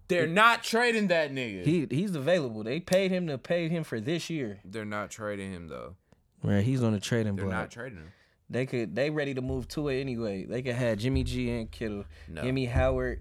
They're 0.08 0.26
not 0.26 0.62
trading 0.62 1.08
that 1.08 1.32
nigga. 1.32 1.64
He 1.64 1.86
he's 1.90 2.14
available. 2.14 2.62
They 2.62 2.80
paid 2.80 3.10
him 3.10 3.26
to 3.26 3.38
pay 3.38 3.68
him 3.68 3.84
for 3.84 4.00
this 4.00 4.30
year. 4.30 4.60
They're 4.64 4.84
not 4.84 5.10
trading 5.10 5.52
him 5.52 5.68
though. 5.68 5.96
Right, 6.42 6.64
he's 6.64 6.82
on 6.82 6.92
the 6.92 7.00
trading 7.00 7.36
They're 7.36 7.46
block. 7.46 7.56
not 7.56 7.70
trading 7.70 7.98
him. 7.98 8.12
They 8.48 8.66
could 8.66 8.94
they 8.94 9.10
ready 9.10 9.34
to 9.34 9.42
move 9.42 9.66
to 9.68 9.88
it 9.88 10.00
anyway. 10.00 10.44
They 10.44 10.62
could 10.62 10.76
have 10.76 10.98
Jimmy 10.98 11.24
G 11.24 11.50
and 11.50 11.70
Kittle. 11.70 12.04
No. 12.28 12.42
Me 12.52 12.66
Howard. 12.66 13.20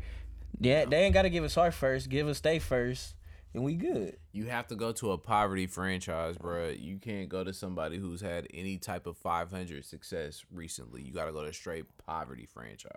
Yeah, 0.60 0.86
they 0.86 1.04
ain't 1.04 1.14
gotta 1.14 1.30
give 1.30 1.44
us 1.44 1.58
our 1.58 1.72
first. 1.72 2.10
Give 2.10 2.28
us 2.28 2.40
they 2.40 2.60
first, 2.60 3.16
and 3.54 3.64
we 3.64 3.76
good. 3.76 4.18
You 4.32 4.46
have 4.46 4.68
to 4.68 4.76
go 4.76 4.92
to 4.94 5.12
a 5.12 5.18
poverty 5.18 5.66
franchise, 5.66 6.38
bruh. 6.38 6.80
You 6.80 6.98
can't 7.00 7.28
go 7.28 7.44
to 7.44 7.52
somebody 7.54 7.98
who's 7.98 8.22
had 8.22 8.48
any 8.54 8.78
type 8.78 9.08
of 9.08 9.18
500 9.18 9.84
success 9.84 10.46
recently. 10.52 11.02
You 11.02 11.12
got 11.14 11.26
to 11.26 11.32
go 11.34 11.42
to 11.42 11.50
a 11.50 11.54
straight 11.54 11.86
poverty 12.06 12.46
franchise. 12.46 12.92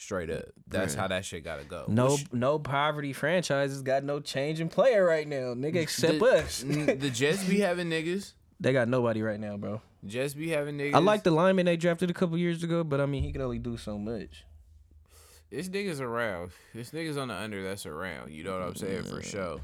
Straight 0.00 0.30
up. 0.30 0.46
That's 0.66 0.94
how 0.94 1.08
that 1.08 1.26
shit 1.26 1.44
got 1.44 1.58
to 1.58 1.64
go. 1.66 1.84
No 1.86 2.12
Which- 2.12 2.32
no 2.32 2.58
poverty 2.58 3.12
franchises 3.12 3.82
got 3.82 4.02
no 4.02 4.18
change 4.18 4.58
in 4.58 4.70
player 4.70 5.04
right 5.04 5.28
now, 5.28 5.52
nigga. 5.52 5.76
Except 5.76 6.18
the, 6.18 6.24
us. 6.24 6.62
the 6.62 7.10
Jets 7.14 7.44
be 7.44 7.60
having 7.60 7.90
niggas. 7.90 8.32
they 8.58 8.72
got 8.72 8.88
nobody 8.88 9.20
right 9.20 9.38
now, 9.38 9.58
bro. 9.58 9.82
Jets 10.06 10.32
be 10.32 10.48
having 10.48 10.78
niggas. 10.78 10.94
I 10.94 11.00
like 11.00 11.22
the 11.22 11.30
lineman 11.30 11.66
they 11.66 11.76
drafted 11.76 12.08
a 12.08 12.14
couple 12.14 12.38
years 12.38 12.62
ago, 12.64 12.82
but 12.82 12.98
I 12.98 13.04
mean 13.04 13.22
he 13.22 13.30
can 13.30 13.42
only 13.42 13.58
do 13.58 13.76
so 13.76 13.98
much. 13.98 14.46
This 15.50 15.68
niggas 15.68 16.00
around. 16.00 16.52
This 16.74 16.92
niggas 16.92 17.20
on 17.20 17.28
the 17.28 17.34
under 17.34 17.62
that's 17.62 17.84
around. 17.84 18.32
You 18.32 18.42
know 18.42 18.58
what 18.58 18.62
I'm 18.68 18.76
saying 18.76 19.02
for 19.02 19.20
sure. 19.22 19.60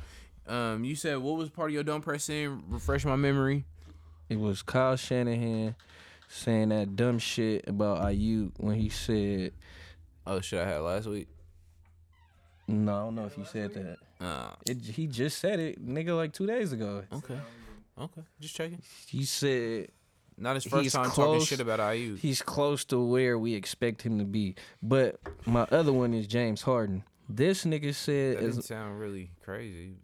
Um, 0.46 0.84
you 0.84 0.96
said 0.96 1.16
what 1.16 1.38
was 1.38 1.48
part 1.48 1.70
of 1.70 1.74
your 1.74 1.82
don't 1.82 2.02
press 2.02 2.28
in? 2.28 2.62
Refresh 2.68 3.06
my 3.06 3.16
memory. 3.16 3.64
It 4.28 4.38
was 4.38 4.60
Kyle 4.60 4.96
Shanahan 4.96 5.76
saying 6.28 6.68
that 6.68 6.94
dumb 6.94 7.18
shit 7.18 7.66
about 7.66 8.02
Aiyuk 8.02 8.50
when 8.58 8.76
he 8.76 8.90
said, 8.90 9.52
Oh 10.26 10.40
shit, 10.40 10.60
I 10.60 10.68
had 10.68 10.78
last 10.78 11.06
week. 11.06 11.28
"No, 12.68 12.94
I 12.96 13.00
don't 13.04 13.14
know 13.14 13.26
if 13.26 13.38
you 13.38 13.44
said 13.44 13.74
that." 13.74 13.96
Uh, 14.24 14.54
It, 14.66 14.78
he 14.82 15.06
just 15.06 15.38
said 15.38 15.60
it, 15.60 15.86
nigga, 15.86 16.16
like 16.16 16.32
two 16.32 16.46
days 16.46 16.72
ago. 16.72 17.04
okay, 17.12 17.38
okay, 17.98 18.22
just 18.40 18.56
checking. 18.56 18.82
He 19.08 19.24
said 19.24 19.88
Not 20.38 20.54
his 20.56 20.64
first 20.64 20.82
He's 20.82 20.92
time 20.92 21.10
talking 21.10 21.40
shit 21.42 21.60
about 21.60 21.78
Aiyuk. 21.80 22.18
he's 22.18 22.42
close 22.42 22.84
to 22.86 22.98
where 23.00 23.38
we 23.38 23.54
expect 23.54 24.02
him 24.02 24.18
to 24.18 24.24
be. 24.24 24.54
But 24.82 25.18
my 25.46 25.62
other 25.70 25.92
one 25.92 26.12
is 26.12 26.26
James 26.26 26.62
Harden. 26.62 27.04
This 27.28 27.64
nigga 27.64 27.94
said, 27.94 28.36
That 28.38 28.42
didn't 28.42 28.62
sound 28.62 28.98
really 29.00 29.30
crazy. 29.42 29.94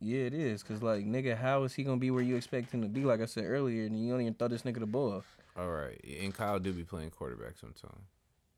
"Yeah, 0.00 0.20
it 0.26 0.34
is, 0.34 0.62
cause 0.62 0.82
like 0.82 1.04
nigga, 1.06 1.36
how 1.36 1.62
is 1.64 1.74
he 1.74 1.84
gonna 1.84 1.96
be 1.98 2.10
where 2.10 2.22
you 2.22 2.36
expect 2.36 2.72
him 2.72 2.82
to 2.82 2.88
be? 2.88 3.04
Like 3.04 3.20
I 3.20 3.26
said 3.26 3.44
earlier, 3.44 3.84
and 3.86 3.96
you 3.98 4.10
don't 4.10 4.20
even 4.20 4.34
throw 4.34 4.48
this 4.48 4.62
nigga 4.62 4.80
the 4.80 4.86
ball." 4.86 5.22
All 5.56 5.70
right, 5.70 6.00
and 6.20 6.34
Kyle 6.34 6.58
do 6.58 6.72
be 6.72 6.82
playing 6.84 7.10
quarterback 7.10 7.56
sometimes. 7.58 8.02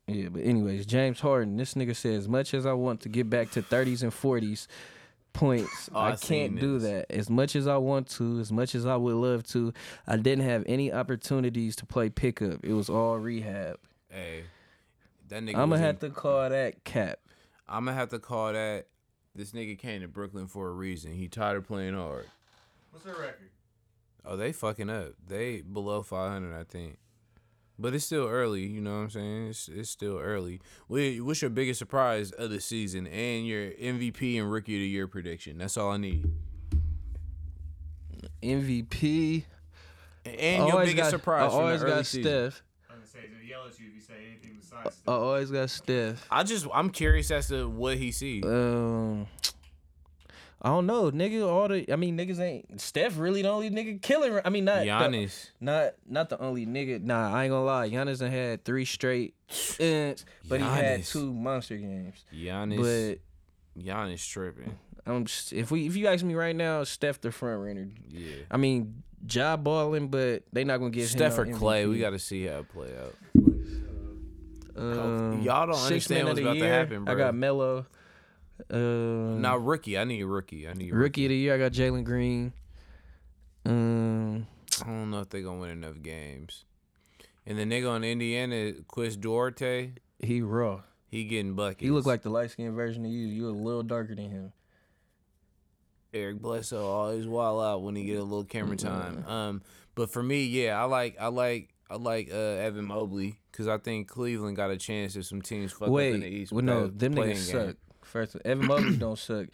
Yeah, 0.07 0.29
but 0.29 0.43
anyways, 0.43 0.85
James 0.87 1.21
Harden, 1.21 1.57
this 1.57 1.75
nigga 1.75 1.97
said, 1.97 2.15
as 2.15 2.29
much 2.29 2.53
as 2.55 2.67
I 2.67 2.73
want 2.75 3.01
to 3.03 3.09
get 3.09 3.31
back 3.31 3.51
to 3.53 3.63
30s 3.63 4.03
and 4.03 4.13
40s 4.13 4.67
points, 5.33 5.89
Oh, 5.95 5.99
I 5.99 6.13
I 6.13 6.17
can't 6.17 6.61
do 6.61 6.79
this. 6.79 6.91
that. 6.91 7.11
As 7.11 7.31
much 7.31 7.57
as 7.57 7.67
I 7.67 7.79
want 7.79 8.09
to, 8.11 8.39
as 8.39 8.53
much 8.53 8.75
as 8.75 8.85
I 8.87 8.97
would 8.97 9.15
love 9.15 9.45
to, 9.49 9.73
I 10.07 10.17
didn't 10.17 10.45
have 10.45 10.63
any 10.67 10.93
opportunities 10.93 11.75
to 11.77 11.87
play 11.87 12.11
pickup. 12.11 12.61
It 12.65 12.75
was 12.75 12.91
all 12.91 13.19
rehab. 13.19 13.79
Hey, 14.11 14.45
that 15.29 15.43
nigga. 15.43 15.57
I'm 15.57 15.71
gonna 15.71 15.77
in- 15.77 15.81
have 15.83 15.99
to 16.01 16.11
call 16.11 16.51
that 16.51 16.85
cap. 16.85 17.19
I'm 17.67 17.87
gonna 17.87 17.97
have 17.97 18.11
to 18.11 18.19
call 18.19 18.53
that. 18.53 18.87
This 19.35 19.53
nigga 19.53 19.77
came 19.79 20.03
to 20.03 20.09
Brooklyn 20.09 20.47
for 20.47 20.69
a 20.69 20.73
reason. 20.73 21.13
He 21.15 21.27
tired 21.29 21.57
of 21.57 21.67
playing 21.67 21.95
hard. 21.95 22.27
What's 22.91 23.05
their 23.05 23.15
record? 23.15 23.51
Oh, 24.25 24.37
they 24.37 24.53
fucking 24.53 24.89
up. 24.91 25.15
They 25.27 25.63
below 25.63 26.03
500, 26.03 26.55
I 26.57 26.63
think. 26.65 26.99
But 27.79 27.95
it's 27.95 28.05
still 28.05 28.29
early, 28.29 28.65
you 28.67 28.81
know 28.81 28.93
what 28.93 29.03
I'm 29.03 29.11
saying? 29.11 29.49
It's, 29.49 29.69
it's 29.69 29.91
still 29.91 30.19
early. 30.19 30.61
What's 30.87 31.43
your 31.43 31.51
biggest 31.51 31.79
surprise 31.79 32.31
of 32.31 32.51
the 32.51 32.61
season 32.61 33.09
and 33.09 33.47
your 33.47 33.71
MVP 33.73 34.39
and 34.41 34.51
Rookie 34.51 34.77
of 34.77 34.81
the 34.81 34.89
Year 34.89 35.09
prediction? 35.09 35.59
That's 35.59 35.77
all 35.77 35.91
I 35.91 35.97
need. 35.97 36.25
MVP. 38.43 39.45
And 40.25 40.65
your 40.65 40.73
always 40.73 40.91
biggest 40.91 41.11
got, 41.11 41.19
surprise 41.19 41.47
I 41.47 41.49
from 41.49 41.65
always 41.65 41.81
the 41.81 41.87
early 41.87 41.97
got 41.97 42.07
season. 42.07 42.23
Steph. 42.23 42.63
I'm 42.89 42.97
gonna 42.97 43.07
say 43.07 43.19
to 43.21 43.47
yell 43.47 43.67
at 43.67 43.79
you 43.79 43.87
if 43.89 43.95
you 43.95 44.01
say 44.01 44.15
anything 44.27 44.57
besides. 44.59 45.03
I 45.07 45.13
always 45.13 45.51
got 45.51 45.69
Steph. 45.71 46.27
I 46.31 46.45
just 46.45 46.67
I'm 46.73 46.91
curious 46.91 47.31
as 47.31 47.49
to 47.49 47.69
what 47.69 47.99
he 47.99 48.13
sees. 48.13 48.45
Um, 48.45 49.27
I 50.65 50.69
don't 50.69 50.87
know, 50.87 51.11
nigga. 51.11 51.47
All 51.47 51.69
the 51.69 51.93
I 51.93 51.97
mean, 51.97 52.17
niggas 52.17 52.41
ain't 52.41 52.81
Steph 52.81 53.19
really 53.19 53.43
the 53.43 53.49
only 53.51 53.69
nigga 53.71 54.01
killing. 54.01 54.41
I 54.45 54.49
mean, 54.49 54.65
not 54.65 54.81
the- 54.81 54.87
Giannis. 54.87 55.51
Not 55.61 55.93
not 56.09 56.31
the 56.31 56.41
only 56.41 56.65
nigga. 56.65 57.03
Nah, 57.03 57.35
I 57.35 57.45
ain't 57.45 57.51
gonna 57.51 57.67
lie. 57.67 57.91
Giannis 57.91 58.21
done 58.21 58.31
had 58.31 58.65
three 58.65 58.87
straight, 58.87 59.35
ends, 59.79 60.25
but 60.49 60.61
he 60.61 60.67
had 60.67 61.05
two 61.05 61.33
monster 61.35 61.77
games. 61.77 62.25
Giannis. 62.35 62.79
But 63.77 63.81
Giannis 63.83 64.27
tripping. 64.27 64.79
I'm 65.07 65.27
just, 65.27 65.53
if 65.53 65.71
we 65.71 65.87
if 65.87 65.97
you 65.97 66.07
ask 66.07 66.25
me 66.25 66.35
right 66.35 66.57
now, 66.57 66.83
Steph 66.85 67.21
the 67.21 67.31
front 67.31 67.61
runner. 67.63 67.91
Yeah. 68.09 68.37
I 68.51 68.57
mean, 68.57 69.03
job 69.27 69.65
balling, 69.65 70.09
but 70.09 70.45
they 70.51 70.65
not 70.65 70.79
gonna 70.79 70.89
give 70.89 71.09
Steph 71.11 71.37
or 71.37 71.45
Clay, 71.45 71.85
MVP. 71.85 71.91
we 71.91 71.99
got 71.99 72.11
to 72.11 72.19
see 72.19 72.47
how 72.47 72.61
it 72.61 72.69
play 72.71 72.89
out. 72.99 73.15
Um, 74.77 75.43
Y'all 75.43 75.67
don't 75.67 75.77
understand 75.77 76.27
what's 76.27 76.37
the 76.39 76.43
about 76.45 76.53
to 76.55 76.59
year, 76.59 76.69
happen, 76.69 77.07
I 77.09 77.15
got 77.15 77.35
Melo. 77.35 77.87
Um, 78.71 79.41
Now 79.41 79.57
rookie, 79.57 79.99
I 79.99 80.05
need 80.05 80.23
rookie. 80.25 80.69
I 80.69 80.73
need 80.75 80.93
rookie. 80.93 81.03
rookie 81.03 81.25
of 81.27 81.29
the 81.31 81.37
year, 81.37 81.55
I 81.55 81.59
got 81.59 81.73
Jalen 81.73 82.05
Green. 82.05 82.53
Um, 83.67 84.47
I 84.83 84.87
don't 84.87 85.11
know 85.11 85.21
if 85.21 85.31
they 85.31 85.43
gonna 85.43 85.59
win 85.61 85.71
enough 85.71 86.03
games. 86.03 86.65
And 87.47 87.59
the 87.59 87.65
nigga 87.65 87.91
on 87.91 88.05
Indiana, 88.05 88.73
Chris 88.89 89.17
Duarte, 89.17 89.93
he 90.19 90.41
raw. 90.41 90.83
he 91.09 91.25
getting 91.25 91.55
buckets. 91.55 91.83
He 91.83 91.91
look 91.91 92.07
like 92.07 92.23
the 92.23 92.31
light 92.31 92.51
skinned 92.51 92.75
version 92.75 93.05
of 93.05 93.11
you. 93.11 93.27
You 93.27 93.49
a 93.49 93.51
little 93.51 93.83
darker 93.83 94.15
than 94.15 94.31
him. 94.31 94.53
Eric 96.13 96.41
Bledsoe 96.41 96.87
always 96.87 97.27
wild 97.27 97.63
out 97.63 97.83
when 97.83 97.97
he 97.97 98.05
get 98.05 98.19
a 98.19 98.23
little 98.23 98.45
camera 98.45 98.77
time. 98.77 99.25
Um, 99.27 99.63
but 99.95 100.11
for 100.11 100.23
me, 100.23 100.45
yeah, 100.45 100.81
I 100.81 100.85
like 100.85 101.17
I 101.21 101.27
like 101.29 101.71
I 101.91 101.97
like 101.97 102.31
uh, 102.33 102.37
Evan 102.37 102.85
Mobley 102.87 103.41
because 103.51 103.67
I 103.67 103.79
think 103.79 104.09
Cleveland 104.09 104.57
got 104.57 104.71
a 104.71 104.77
chance 104.77 105.17
if 105.17 105.27
some 105.27 105.43
teams 105.43 105.73
fuck 105.73 105.89
up 105.89 105.99
in 105.99 106.21
the 106.21 106.27
East. 106.27 106.53
Wait, 106.53 106.65
well, 106.65 106.83
no, 106.83 106.87
them 106.87 107.15
niggas 107.15 107.27
game. 107.27 107.37
suck. 107.37 107.77
First, 108.15 108.37
Evan 108.45 108.67
Mobley 108.69 108.97
don't 108.99 109.19
suck. 109.19 109.49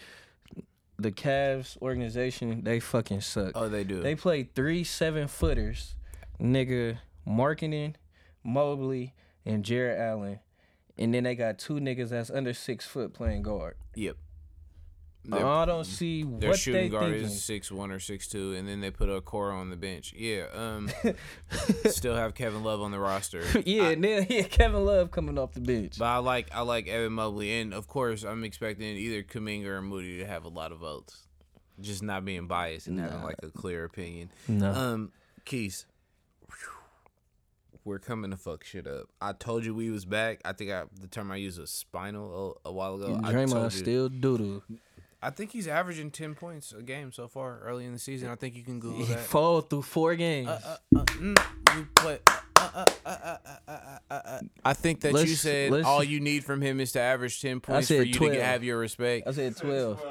The 0.99 1.11
Cavs 1.11 1.81
organization, 1.81 2.63
they 2.63 2.79
fucking 2.79 3.23
suck. 3.23 3.53
Oh, 3.55 3.71
they 3.71 3.85
do. 3.85 4.03
They 4.03 4.15
played 4.15 4.55
three 4.55 4.85
seven 4.85 5.29
footers, 5.29 5.95
nigga, 6.39 6.99
Markkanen, 7.27 7.95
Mobley, 8.45 9.15
and 9.47 9.65
Jarrett 9.65 9.99
Allen, 9.99 10.41
and 10.99 11.15
then 11.15 11.25
they 11.25 11.35
got 11.37 11.59
two 11.59 11.77
niggas 11.81 12.11
that's 12.11 12.29
under 12.31 12.53
six 12.53 12.85
foot 12.85 13.15
playing 13.15 13.41
guard. 13.45 13.77
yep. 13.95 14.19
Their- 15.23 15.47
I 15.47 15.65
don't 15.67 15.85
see 15.85 16.23
Their 16.23 16.51
what 16.51 16.59
shooting 16.59 16.83
they 16.85 16.89
guard 16.89 17.05
thinking. 17.13 17.25
is 17.27 17.45
six 17.45 17.71
one 17.71 17.91
or 17.91 17.99
six 17.99 18.27
two, 18.27 18.55
and 18.55 18.67
then 18.67 18.81
they 18.81 18.91
put 18.91 19.09
a 19.11 19.21
core 19.21 19.53
on 19.53 19.69
the 19.71 19.77
bench. 19.77 20.15
Yeah. 20.17 20.47
Um. 20.55 20.91
still 21.91 22.15
have 22.17 22.35
Kevin 22.35 22.63
Love 22.65 22.81
on 22.81 22.91
the 22.91 22.99
roster. 22.99 23.43
yeah, 23.67 23.91
and 23.91 24.03
then 24.03 24.27
yeah, 24.31 24.43
Kevin 24.45 24.85
Love 24.85 25.11
coming 25.11 25.39
off 25.39 25.53
the 25.53 25.61
bench. 25.61 25.99
But 25.99 26.07
I 26.07 26.17
like 26.19 26.49
I 26.55 26.63
like 26.63 26.89
Evan 26.89 27.13
Mobley, 27.13 27.61
and 27.61 27.75
of 27.75 27.87
course 27.87 28.23
I'm 28.25 28.45
expecting 28.45 28.97
either 28.97 29.23
Kuminga 29.23 29.67
or 29.67 29.83
Moody 29.83 30.19
to 30.19 30.27
have 30.27 30.45
a 30.45 30.49
lot 30.49 30.73
of 30.73 30.79
votes. 30.79 31.27
Just 31.81 32.03
not 32.03 32.25
being 32.25 32.47
biased 32.47 32.87
and 32.89 32.99
having 32.99 33.23
like 33.23 33.37
a 33.43 33.51
clear 33.51 33.85
opinion. 33.85 34.31
No. 34.49 34.73
Um, 34.73 35.13
Keys, 35.45 35.87
we're 37.85 37.99
coming 37.99 38.31
to 38.31 38.37
fuck 38.37 38.65
shit 38.65 38.87
up. 38.87 39.07
I 39.21 39.33
told 39.33 39.65
you 39.65 39.75
we 39.75 39.91
was 39.91 40.05
back. 40.05 40.41
I 40.45 40.53
think 40.53 40.71
I 40.71 40.85
the 41.01 41.07
term 41.07 41.31
I 41.31 41.37
used 41.37 41.59
was 41.59 41.71
spinal 41.71 42.59
a, 42.65 42.69
a 42.69 42.73
while 42.73 42.97
ago. 42.97 43.19
I 43.25 43.33
Draymond 43.33 43.51
told 43.53 43.73
you. 43.73 43.79
still 43.79 44.09
doodle. 44.09 44.63
I 45.23 45.31
think 45.31 45.53
he's 45.53 45.69
averaging 45.69 46.11
ten 46.11 46.35
points 46.35 46.73
a 46.73 46.83
game 46.83 47.13
so 47.13 47.29
far 47.29 47.61
early 47.61 47.85
in 47.85 47.93
the 47.93 47.99
season. 47.99 48.31
I 48.31 48.37
think 48.37 48.57
you 48.57 48.63
can 48.63 48.81
Google 48.81 49.05
that. 49.07 49.21
fall 49.21 49.61
through 49.61 49.83
four 49.83 50.15
games. 50.15 50.49
Uh, 50.49 50.77
uh, 50.97 50.99
uh 51.01 51.05
mm, 51.05 51.77
we 51.77 51.85
play. 51.95 52.19
Uh, 52.57 52.85
uh, 53.05 53.37
uh, 54.11 54.41
I 54.65 54.73
think 54.75 55.01
that 55.01 55.13
you 55.13 55.19
Let's- 55.19 55.41
said 55.41 55.71
let's- 55.73 55.87
all 55.87 56.03
you 56.05 56.21
need 56.21 56.45
from 56.45 56.61
him 56.61 56.81
is 56.81 56.93
to 56.93 57.01
average 57.01 57.41
ten 57.41 57.61
points 57.61 57.89
for 57.89 57.95
said 57.95 58.07
you 58.07 58.13
to 58.13 58.19
12. 58.19 58.33
get, 58.35 58.43
have 58.43 58.65
your 58.65 58.79
respect. 58.79 59.27
I 59.29 59.33
said 59.33 59.57
twelve. 59.57 60.03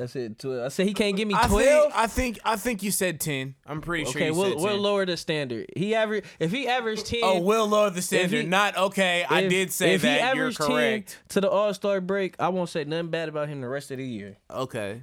I 0.00 0.06
said 0.06 0.38
twelve. 0.38 0.64
I 0.64 0.68
said 0.68 0.86
he 0.86 0.94
can't 0.94 1.16
give 1.16 1.28
me 1.28 1.34
twelve. 1.46 1.92
I 1.94 2.06
think 2.06 2.38
I 2.44 2.56
think 2.56 2.82
you 2.82 2.90
said 2.90 3.20
ten. 3.20 3.54
I'm 3.66 3.80
pretty 3.80 4.04
sure 4.04 4.20
Okay, 4.20 4.30
we'll, 4.30 4.56
we'll 4.56 4.78
lower 4.78 5.04
the 5.06 5.16
standard. 5.16 5.66
He 5.76 5.94
average 5.94 6.24
if 6.38 6.50
he 6.52 6.66
averaged 6.68 7.06
ten. 7.06 7.20
Oh, 7.22 7.40
we'll 7.40 7.68
lower 7.68 7.90
the 7.90 8.02
standard. 8.02 8.42
he- 8.42 8.48
Not 8.48 8.76
okay. 8.76 9.24
I 9.28 9.46
did 9.48 9.72
say 9.72 9.94
if 9.94 10.02
he 10.02 10.08
that. 10.08 10.18
You're 10.36 10.46
averaged 10.46 10.58
10 10.58 10.66
correct. 10.68 11.18
to 11.30 11.40
the 11.40 11.50
All 11.50 11.72
Star 11.74 12.00
break, 12.00 12.36
I 12.38 12.48
won't 12.48 12.68
say 12.68 12.84
nothing 12.84 13.08
bad 13.10 13.28
about 13.28 13.48
him 13.48 13.60
the 13.60 13.68
rest 13.68 13.90
of 13.90 13.98
the 13.98 14.06
year. 14.06 14.36
Okay. 14.50 15.02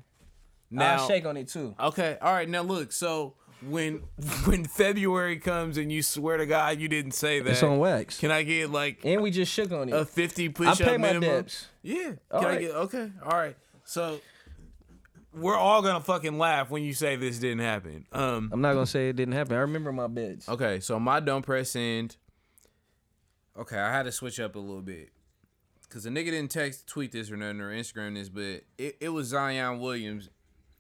Now, 0.70 0.98
I'll 1.02 1.08
shake 1.08 1.26
on 1.26 1.36
it 1.38 1.50
too. 1.50 1.76
okay. 1.80 2.18
All 2.22 2.32
right. 2.34 2.48
Now 2.48 2.62
look. 2.62 2.92
So 2.94 3.34
when 3.68 4.04
when 4.46 4.64
February 4.66 5.38
comes 5.38 5.78
and 5.78 5.92
you 5.92 6.02
swear 6.02 6.38
to 6.38 6.46
God 6.46 6.80
you 6.80 6.88
didn't 6.88 7.12
say 7.12 7.40
that, 7.42 7.50
It's 7.52 7.62
on 7.64 7.78
wax. 7.78 8.18
can 8.20 8.32
I 8.32 8.44
get 8.44 8.72
like 8.72 9.00
and 9.04 9.22
we 9.22 9.32
just 9.32 9.52
shook 9.52 9.72
on 9.72 9.90
it. 9.90 9.94
a 9.94 10.06
50 10.06 10.50
push 10.50 10.82
I 10.82 10.84
pay 10.86 10.96
up 10.96 11.02
my 11.02 11.14
debts. 11.20 11.68
Yeah. 11.84 12.14
All 12.32 12.40
Can 12.42 12.50
I 12.50 12.52
right. 12.54 12.60
get 12.62 12.72
okay? 12.72 13.12
All 13.24 13.32
right. 13.38 13.56
So 13.84 14.20
we're 15.34 15.56
all 15.56 15.82
gonna 15.82 16.02
fucking 16.02 16.38
laugh 16.38 16.70
when 16.70 16.84
you 16.84 16.94
say 16.94 17.16
this 17.16 17.40
didn't 17.40 17.60
happen. 17.60 18.06
Um. 18.12 18.50
I'm 18.52 18.62
not 18.62 18.74
gonna 18.74 18.86
say 18.86 19.10
it 19.10 19.16
didn't 19.16 19.34
happen. 19.34 19.56
I 19.56 19.62
remember 19.62 19.92
my 19.92 20.08
bets. 20.08 20.48
Okay. 20.50 20.80
So 20.80 21.00
my 21.00 21.20
don't 21.20 21.46
press 21.46 21.76
end. 21.76 22.18
Okay, 23.58 23.78
I 23.78 23.92
had 23.92 24.04
to 24.04 24.12
switch 24.12 24.40
up 24.40 24.56
a 24.56 24.60
little 24.60 24.82
bit. 24.82 25.10
Cause 25.90 26.04
the 26.04 26.10
nigga 26.10 26.28
didn't 26.28 26.52
text, 26.52 26.88
tweet 26.88 27.12
this 27.12 27.30
or 27.30 27.36
nothing 27.36 27.60
or 27.60 27.70
Instagram 27.70 28.16
this, 28.16 28.30
but 28.30 28.62
it, 28.78 28.96
it 29.02 29.10
was 29.10 29.28
Zion 29.28 29.78
Williams, 29.80 30.30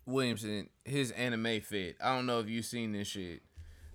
Williamson, 0.05 0.69
his 0.85 1.11
anime 1.11 1.59
fit. 1.59 1.97
I 2.01 2.15
don't 2.15 2.25
know 2.25 2.39
if 2.39 2.47
you've 2.47 2.63
seen 2.63 2.93
this 2.93 3.09
shit. 3.09 3.41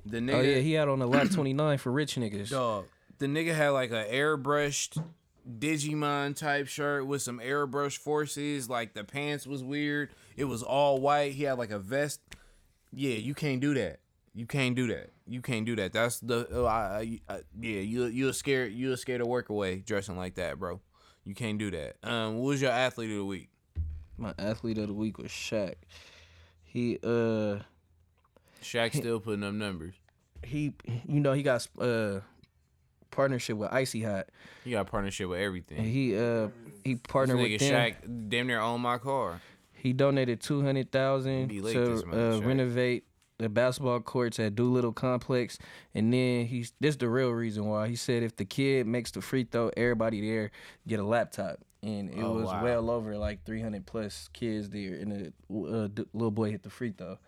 The 0.04 0.18
nigga, 0.18 0.34
Oh 0.34 0.40
yeah, 0.42 0.58
he 0.58 0.74
had 0.74 0.88
on 0.88 1.00
a 1.00 1.06
lot 1.06 1.30
29 1.30 1.78
for 1.78 1.90
rich 1.90 2.16
niggas. 2.16 2.50
Dog. 2.50 2.84
The 3.18 3.26
nigga 3.26 3.54
had 3.54 3.70
like 3.70 3.92
a 3.92 4.04
airbrushed 4.04 5.02
Digimon 5.58 6.36
type 6.36 6.66
shirt 6.66 7.06
with 7.06 7.22
some 7.22 7.38
airbrush 7.40 7.96
forces. 7.96 8.68
Like 8.68 8.92
the 8.92 9.04
pants 9.04 9.46
was 9.46 9.64
weird. 9.64 10.10
It 10.36 10.44
was 10.44 10.62
all 10.62 11.00
white. 11.00 11.32
He 11.32 11.44
had 11.44 11.58
like 11.58 11.70
a 11.70 11.78
vest. 11.78 12.20
Yeah, 12.92 13.14
you 13.16 13.34
can't 13.34 13.60
do 13.60 13.74
that. 13.74 14.00
You 14.34 14.46
can't 14.46 14.76
do 14.76 14.86
that. 14.88 15.10
You 15.26 15.40
can't 15.42 15.64
do 15.66 15.74
that. 15.76 15.92
That's 15.92 16.20
the 16.20 16.46
uh, 16.52 16.64
I, 16.66 17.20
I, 17.28 17.40
yeah. 17.58 17.80
You 17.80 18.04
you're 18.06 18.32
scared. 18.32 18.72
You're 18.72 18.96
scared 18.96 19.20
to 19.20 19.26
work 19.26 19.48
away 19.48 19.78
dressing 19.78 20.16
like 20.16 20.34
that, 20.36 20.58
bro. 20.58 20.80
You 21.24 21.34
can't 21.34 21.58
do 21.58 21.70
that. 21.70 21.96
Um, 22.02 22.36
what 22.38 22.48
was 22.50 22.62
your 22.62 22.70
athlete 22.70 23.10
of 23.10 23.16
the 23.16 23.24
week? 23.24 23.48
My 24.18 24.32
athlete 24.38 24.78
of 24.78 24.88
the 24.88 24.94
week 24.94 25.18
was 25.18 25.28
Shaq. 25.28 25.74
He 26.62 26.98
uh 27.02 27.60
Shaq 28.62 28.94
still 28.94 29.20
putting 29.20 29.42
up 29.44 29.54
numbers. 29.54 29.94
he 30.44 30.74
you 31.08 31.20
know 31.20 31.32
he 31.32 31.42
got 31.42 31.66
uh 31.80 32.20
partnership 33.10 33.56
with 33.56 33.72
Icy 33.72 34.02
Hot. 34.02 34.26
He 34.64 34.72
got 34.72 34.82
a 34.82 34.90
partnership 34.90 35.28
with 35.28 35.38
And 35.38 35.46
everything. 35.46 35.82
he 35.84 36.16
uh 36.16 36.48
he 36.84 36.94
This 36.94 37.02
partnered 37.08 37.38
nigga 37.38 37.52
with 37.52 37.60
them. 37.60 37.72
Shaq 37.92 38.28
damn 38.28 38.46
near 38.46 38.60
own 38.60 38.80
my 38.82 38.98
car. 38.98 39.40
He 39.86 39.92
donated 39.92 40.40
two 40.40 40.62
hundred 40.62 40.90
thousand 40.90 41.46
Be 41.46 41.60
to 41.60 42.02
uh, 42.12 42.40
renovate 42.40 43.04
the 43.38 43.48
basketball 43.48 44.00
courts 44.00 44.40
at 44.40 44.56
Doolittle 44.56 44.92
Complex, 44.92 45.58
and 45.94 46.12
then 46.12 46.46
he's 46.46 46.72
this 46.80 46.96
the 46.96 47.08
real 47.08 47.30
reason 47.30 47.66
why 47.66 47.86
he 47.86 47.94
said 47.94 48.24
if 48.24 48.34
the 48.34 48.44
kid 48.44 48.86
makes 48.86 49.12
the 49.12 49.20
free 49.20 49.44
throw, 49.44 49.70
everybody 49.76 50.20
there 50.28 50.50
get 50.88 50.98
a 50.98 51.04
laptop, 51.04 51.58
and 51.84 52.10
it 52.10 52.18
Oh, 52.20 52.32
was 52.32 52.46
wow. 52.46 52.64
well 52.64 52.90
over 52.90 53.16
like 53.16 53.44
three 53.44 53.60
hundred 53.62 53.86
plus 53.86 54.28
kids 54.32 54.70
there, 54.70 54.94
and 54.94 55.12
the 55.12 55.54
uh, 55.54 55.86
d- 55.86 56.06
little 56.12 56.32
boy 56.32 56.50
hit 56.50 56.64
the 56.64 56.70
free 56.70 56.90
throw. 56.90 57.18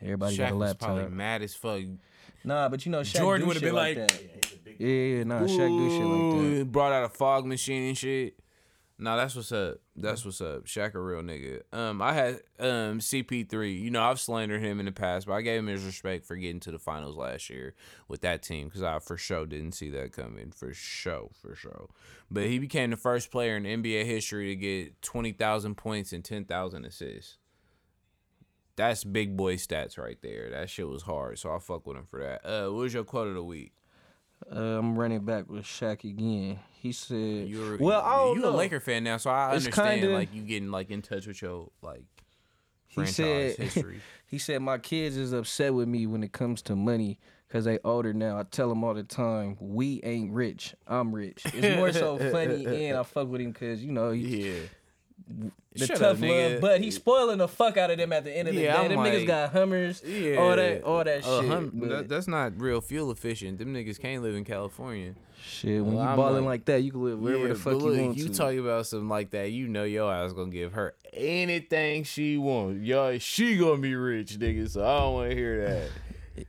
Everybody 0.00 0.34
Shaq 0.34 0.38
got 0.38 0.52
a 0.52 0.56
was 0.56 0.68
laptop. 0.70 0.88
probably 0.88 1.10
mad 1.10 1.42
as 1.42 1.54
fuck. 1.54 1.82
Nah, 2.44 2.68
but 2.68 2.84
you 2.84 2.90
know, 2.90 3.02
Shaq 3.02 3.18
Jordan 3.18 3.46
would've 3.46 3.62
been 3.62 3.74
like, 3.74 3.96
like, 3.96 4.08
that. 4.08 4.80
Yeah, 4.80 4.88
yeah, 4.88 5.22
nah, 5.22 5.42
Shaq 5.42 5.68
do 5.68 5.90
shit 5.90 6.04
like 6.04 6.18
that. 6.56 6.60
Ooh, 6.60 6.64
Brought 6.64 6.92
out 6.92 7.04
a 7.04 7.08
fog 7.08 7.46
machine 7.46 7.84
and 7.90 7.96
shit. 7.96 8.34
Nah, 8.98 9.16
that's 9.16 9.34
what's 9.34 9.50
up. 9.50 9.78
That's 9.96 10.24
what's 10.24 10.40
up. 10.40 10.64
Shaq 10.64 10.94
a 10.94 11.00
real 11.00 11.22
nigga. 11.22 11.62
Um, 11.72 12.00
I 12.00 12.12
had 12.12 12.40
um 12.60 13.00
CP3. 13.00 13.80
You 13.80 13.90
know, 13.90 14.02
I've 14.02 14.20
slandered 14.20 14.62
him 14.62 14.78
in 14.78 14.86
the 14.86 14.92
past, 14.92 15.26
but 15.26 15.32
I 15.32 15.42
gave 15.42 15.58
him 15.58 15.66
his 15.66 15.84
respect 15.84 16.24
for 16.24 16.36
getting 16.36 16.60
to 16.60 16.70
the 16.70 16.78
finals 16.78 17.16
last 17.16 17.50
year 17.50 17.74
with 18.06 18.20
that 18.20 18.42
team 18.42 18.68
because 18.68 18.82
I 18.82 18.98
for 19.00 19.16
sure 19.16 19.46
didn't 19.46 19.72
see 19.72 19.90
that 19.90 20.12
coming. 20.12 20.52
For 20.52 20.72
sure, 20.72 21.30
for 21.40 21.54
sure. 21.56 21.88
But 22.30 22.44
he 22.44 22.58
became 22.58 22.90
the 22.90 22.96
first 22.96 23.30
player 23.30 23.56
in 23.56 23.64
NBA 23.64 24.04
history 24.04 24.48
to 24.48 24.56
get 24.56 25.02
twenty 25.02 25.32
thousand 25.32 25.76
points 25.76 26.12
and 26.12 26.24
ten 26.24 26.44
thousand 26.44 26.84
assists. 26.84 27.38
That's 28.76 29.04
big 29.04 29.36
boy 29.36 29.56
stats 29.56 29.98
right 29.98 30.18
there. 30.22 30.48
That 30.50 30.70
shit 30.70 30.88
was 30.88 31.02
hard, 31.02 31.38
so 31.38 31.54
I 31.54 31.58
fuck 31.58 31.86
with 31.86 31.96
him 31.96 32.06
for 32.06 32.20
that. 32.20 32.46
Uh, 32.46 32.70
what 32.70 32.82
was 32.82 32.94
your 32.94 33.04
quote 33.04 33.28
of 33.28 33.34
the 33.34 33.44
week? 33.44 33.72
Uh, 34.50 34.78
I'm 34.78 34.98
running 34.98 35.24
back 35.24 35.48
with 35.48 35.64
Shaq 35.64 36.04
again. 36.04 36.58
He 36.80 36.92
said, 36.92 37.48
You're 37.48 37.76
"Well, 37.78 38.00
I 38.02 38.16
don't 38.16 38.36
you 38.36 38.42
know." 38.42 38.50
a 38.50 38.56
Laker 38.56 38.80
fan 38.80 39.04
now, 39.04 39.16
so 39.18 39.30
I 39.30 39.54
It's 39.54 39.66
understand 39.66 40.00
kinda- 40.00 40.14
like 40.14 40.34
you 40.34 40.42
getting 40.42 40.70
like 40.70 40.90
in 40.90 41.02
touch 41.02 41.26
with 41.26 41.40
your 41.42 41.70
like 41.82 42.04
He 42.88 43.06
said, 43.06 43.56
history. 43.56 44.00
he 44.26 44.38
said, 44.38 44.60
my 44.62 44.78
kids 44.78 45.16
is 45.16 45.32
upset 45.32 45.72
with 45.74 45.88
me 45.88 46.06
when 46.06 46.22
it 46.22 46.32
comes 46.32 46.60
to 46.62 46.76
money 46.76 47.18
because 47.48 47.64
they 47.64 47.78
older 47.84 48.12
now. 48.12 48.38
I 48.38 48.42
tell 48.44 48.68
them 48.68 48.82
all 48.84 48.94
the 48.94 49.02
time, 49.04 49.56
we 49.60 50.00
ain't 50.02 50.32
rich. 50.32 50.74
I'm 50.86 51.14
rich. 51.14 51.42
It's 51.54 51.76
more 51.76 51.92
so 51.92 52.18
funny 52.32 52.86
and 52.88 52.98
I 52.98 53.02
fuck 53.04 53.28
with 53.28 53.40
him 53.40 53.52
because, 53.52 53.82
you 53.84 53.92
know, 53.92 54.10
he, 54.10 54.48
yeah. 54.50 55.50
The 55.74 55.86
Shut 55.86 55.96
tough 55.98 56.16
up, 56.16 56.18
nigga. 56.18 56.52
love. 56.52 56.60
But 56.60 56.80
he's 56.80 56.94
spoiling 56.96 57.38
the 57.38 57.48
fuck 57.48 57.76
out 57.76 57.90
of 57.90 57.98
them 57.98 58.12
at 58.12 58.24
the 58.24 58.36
end 58.36 58.48
of 58.48 58.54
the 58.54 58.60
Yeah, 58.62 58.72
day. 58.76 58.78
I'm 58.84 58.88
them 58.90 58.98
like- 58.98 59.12
niggas 59.14 59.26
got 59.26 59.52
Hummers, 59.52 60.02
Yeah, 60.06 60.36
all 60.36 60.54
that, 60.56 60.82
all 60.84 61.04
that 61.04 61.24
Uh, 61.24 61.40
shit. 61.40 61.50
hum- 61.50 61.70
that- 61.88 62.08
that's 62.08 62.28
not 62.28 62.60
real 62.60 62.80
fuel 62.80 63.10
efficient. 63.10 63.58
Them 63.58 63.72
niggas 63.74 63.98
can't 64.00 64.22
live 64.22 64.34
in 64.34 64.44
California. 64.44 65.14
shit, 65.44 65.82
when 65.84 65.94
Well, 65.96 66.04
you 66.04 66.10
I'm 66.10 66.16
balling 66.16 66.44
like- 66.44 66.60
like, 66.60 66.64
that, 66.66 66.82
you 66.84 66.92
can 66.92 67.02
live 67.02 67.18
wherever 67.20 67.42
yeah, 67.48 67.48
the 67.48 67.54
fuck 67.56 67.72
but 67.72 67.78
you 67.80 67.86
look, 67.90 68.00
want 68.00 68.16
you 68.16 68.28
to. 68.28 68.32
talk 68.34 68.54
about 68.54 68.86
something 68.86 69.08
like 69.08 69.30
that, 69.30 69.50
you 69.50 69.66
know 69.66 69.82
your 69.82 70.12
ass 70.12 70.32
gonna 70.32 70.52
give 70.52 70.72
her 70.74 70.94
anything 71.12 72.04
she 72.04 72.36
wants. 72.38 72.80
Yo, 72.84 73.18
she 73.18 73.56
gonna 73.56 73.78
be 73.80 73.94
rich, 73.96 74.38
nigga. 74.38 74.68
So 74.70 74.84
I 74.84 75.00
don't 75.00 75.14
want 75.14 75.30
to 75.30 75.36
hear 75.36 75.64
that. 75.66 75.88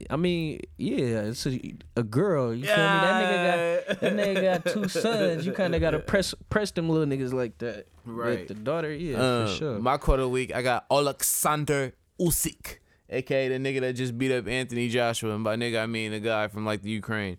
I 0.08 0.16
mean, 0.16 0.60
yeah, 0.78 1.22
it's 1.22 1.46
a, 1.46 1.60
a 1.96 2.02
girl. 2.02 2.54
You 2.54 2.64
feel 2.64 2.76
me? 2.76 2.82
That 2.82 3.24
nigga 3.24 3.86
got 3.88 4.00
that 4.00 4.12
nigga 4.14 4.42
got 4.64 4.72
two 4.72 4.88
sons. 4.88 5.44
You 5.44 5.52
kind 5.52 5.74
of 5.74 5.80
gotta 5.80 5.98
press 6.12 6.34
press 6.48 6.70
them 6.70 6.88
little 6.88 7.06
niggas 7.06 7.32
like 7.32 7.58
that. 7.58 7.86
Right. 8.04 8.46
But 8.46 8.48
the 8.48 8.54
daughter, 8.62 8.92
yeah, 8.92 9.16
Um, 9.16 9.46
for 9.46 9.54
sure. 9.54 9.78
My 9.78 9.96
quarter 9.98 10.26
week, 10.28 10.54
I 10.54 10.62
got 10.62 10.86
Alexander 10.90 11.92
Usyk, 12.20 12.78
aka 13.10 13.48
the 13.48 13.56
nigga 13.56 13.80
that 13.80 13.92
just 13.94 14.16
beat 14.16 14.32
up 14.32 14.48
Anthony 14.48 14.88
Joshua, 14.88 15.34
and 15.34 15.44
by 15.44 15.56
nigga 15.56 15.82
I 15.82 15.86
mean 15.86 16.12
the 16.12 16.20
guy 16.20 16.48
from 16.48 16.64
like 16.64 16.82
the 16.82 16.90
Ukraine. 16.90 17.36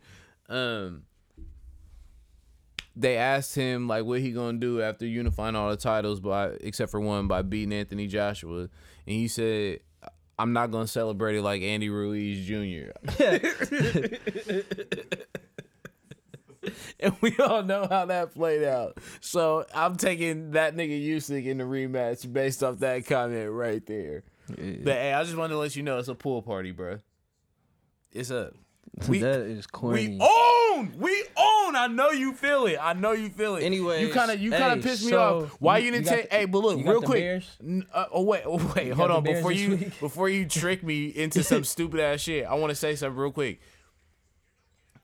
Um, 0.47 1.03
they 2.95 3.17
asked 3.17 3.55
him 3.55 3.87
like 3.87 4.05
what 4.05 4.21
he 4.21 4.31
gonna 4.31 4.57
do 4.59 4.81
after 4.81 5.05
unifying 5.05 5.55
all 5.55 5.69
the 5.69 5.77
titles 5.77 6.19
by 6.19 6.49
except 6.61 6.91
for 6.91 6.99
one 6.99 7.27
by 7.27 7.41
beating 7.41 7.73
Anthony 7.73 8.07
Joshua, 8.07 8.61
and 8.61 8.69
he 9.05 9.27
said. 9.27 9.79
I'm 10.37 10.53
not 10.53 10.71
gonna 10.71 10.87
celebrate 10.87 11.37
it 11.37 11.41
like 11.41 11.61
Andy 11.61 11.89
Ruiz 11.89 12.45
Jr. 12.45 12.91
and 16.99 17.15
we 17.21 17.35
all 17.37 17.63
know 17.63 17.87
how 17.89 18.05
that 18.05 18.33
played 18.33 18.63
out. 18.63 18.97
So 19.21 19.65
I'm 19.73 19.95
taking 19.95 20.51
that 20.51 20.75
nigga 20.75 21.05
Usyk 21.07 21.45
in 21.45 21.57
the 21.57 21.63
rematch 21.63 22.31
based 22.31 22.63
off 22.63 22.79
that 22.79 23.05
comment 23.05 23.51
right 23.51 23.85
there. 23.85 24.23
But 24.47 24.93
hey, 24.93 25.13
I 25.13 25.23
just 25.23 25.35
wanted 25.35 25.53
to 25.53 25.59
let 25.59 25.75
you 25.75 25.83
know 25.83 25.97
it's 25.97 26.07
a 26.07 26.15
pool 26.15 26.41
party, 26.41 26.71
bro. 26.71 26.99
It's 28.11 28.31
up. 28.31 28.53
We, 29.09 29.19
that 29.19 29.41
is 29.41 29.67
corny. 29.67 30.07
we 30.07 30.19
own. 30.21 30.93
We 30.97 31.11
own. 31.37 31.75
I 31.75 31.87
know 31.87 32.11
you 32.11 32.33
feel 32.33 32.65
it. 32.65 32.77
I 32.81 32.93
know 32.93 33.11
you 33.11 33.29
feel 33.29 33.57
it. 33.57 33.63
Anyway, 33.63 34.01
you 34.01 34.13
kind 34.13 34.31
of 34.31 34.39
you 34.39 34.51
kind 34.51 34.71
of 34.79 34.83
hey, 34.83 34.89
pissed 34.89 35.03
me 35.03 35.09
so 35.09 35.43
off. 35.43 35.57
Why 35.59 35.79
you- 35.79 35.87
you 35.87 35.91
didn't 35.91 36.07
take? 36.07 36.29
the- 36.29 36.35
hey, 36.35 36.45
but 36.45 36.59
look, 36.59 36.77
real 36.85 37.01
quick. 37.01 37.43
Uh, 37.93 38.05
oh 38.11 38.23
wait, 38.23 38.43
oh, 38.45 38.73
wait, 38.75 38.91
hold 38.93 39.11
on. 39.11 39.23
Before 39.23 39.51
you 39.51 39.71
week? 39.75 39.99
before 39.99 40.29
you 40.29 40.45
trick 40.47 40.81
me 40.81 41.07
into 41.07 41.43
some 41.43 41.63
stupid 41.75 41.99
ass 41.99 42.21
shit, 42.21 42.45
I 42.45 42.53
want 42.53 42.69
to 42.71 42.75
say 42.75 42.95
something 42.95 43.17
real 43.17 43.31
quick. 43.31 43.59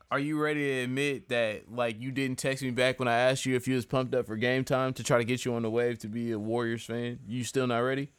Are 0.10 0.20
you 0.20 0.42
ready 0.42 0.60
to 0.60 0.84
admit 0.84 1.30
that 1.30 1.72
like 1.72 2.00
you 2.00 2.12
didn't 2.12 2.38
text 2.38 2.64
me 2.64 2.72
back 2.72 3.00
when 3.00 3.08
I 3.08 3.14
asked 3.16 3.46
you 3.46 3.56
if 3.56 3.68
you 3.68 3.76
was 3.76 3.86
pumped 3.86 4.14
up 4.14 4.26
for 4.26 4.36
game 4.36 4.64
time 4.64 4.94
to 4.94 5.04
try 5.04 5.18
to 5.18 5.24
get 5.24 5.46
you 5.46 5.54
on 5.54 5.64
the 5.64 5.70
wave 5.70 6.00
to 6.00 6.08
be 6.08 6.32
a 6.32 6.40
Warriors 6.40 6.86
fan? 6.86 7.20
You 7.28 7.44
still 7.44 7.68
not 7.68 7.80
ready? 7.80 8.12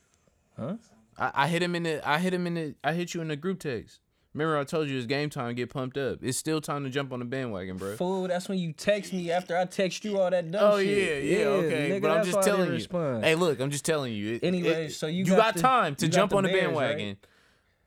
Huh? 0.58 0.76
I, 1.18 1.30
I 1.34 1.48
hit 1.48 1.62
him 1.62 1.74
in 1.74 1.82
the 1.84 2.06
I 2.06 2.18
hit 2.18 2.32
him 2.34 2.46
in 2.46 2.54
the 2.54 2.74
I 2.84 2.92
hit 2.92 3.14
you 3.14 3.20
in 3.20 3.28
the 3.28 3.36
group 3.36 3.58
text. 3.60 4.00
Remember 4.34 4.56
I 4.56 4.64
told 4.64 4.88
you 4.88 4.96
it's 4.96 5.06
game 5.06 5.28
time, 5.28 5.54
get 5.54 5.68
pumped 5.68 5.98
up. 5.98 6.20
It's 6.22 6.38
still 6.38 6.60
time 6.62 6.84
to 6.84 6.90
jump 6.90 7.12
on 7.12 7.18
the 7.18 7.24
bandwagon, 7.26 7.76
bro. 7.76 7.96
Fool, 7.96 8.28
that's 8.28 8.48
when 8.48 8.58
you 8.58 8.72
text 8.72 9.12
me 9.12 9.30
after 9.30 9.56
I 9.56 9.66
text 9.66 10.04
you 10.06 10.18
all 10.18 10.30
that 10.30 10.50
dumb 10.50 10.60
oh, 10.72 10.78
shit. 10.78 10.88
Oh 10.88 10.90
yeah, 10.90 11.04
shit. 11.04 11.24
yeah, 11.24 11.44
okay. 11.46 11.90
nigga, 11.90 12.02
but 12.02 12.10
I'm 12.10 12.16
that's 12.16 12.26
just 12.28 12.36
why 12.36 12.40
I 12.40 12.44
didn't 12.44 12.56
telling 12.56 12.68
you. 12.70 12.74
respond. 12.76 13.24
Hey, 13.24 13.34
look, 13.34 13.60
I'm 13.60 13.70
just 13.70 13.84
telling 13.84 14.12
you. 14.14 14.34
It- 14.36 14.44
Anyway, 14.44 14.86
it- 14.86 14.92
so 14.92 15.06
you 15.06 15.26
got, 15.26 15.36
got 15.36 15.54
the- 15.54 15.60
time 15.60 15.94
to 15.96 16.06
you 16.06 16.10
got 16.12 16.16
jump 16.16 16.30
the 16.30 16.36
on 16.38 16.44
the 16.44 16.48
Bears, 16.48 16.64
bandwagon. 16.64 17.16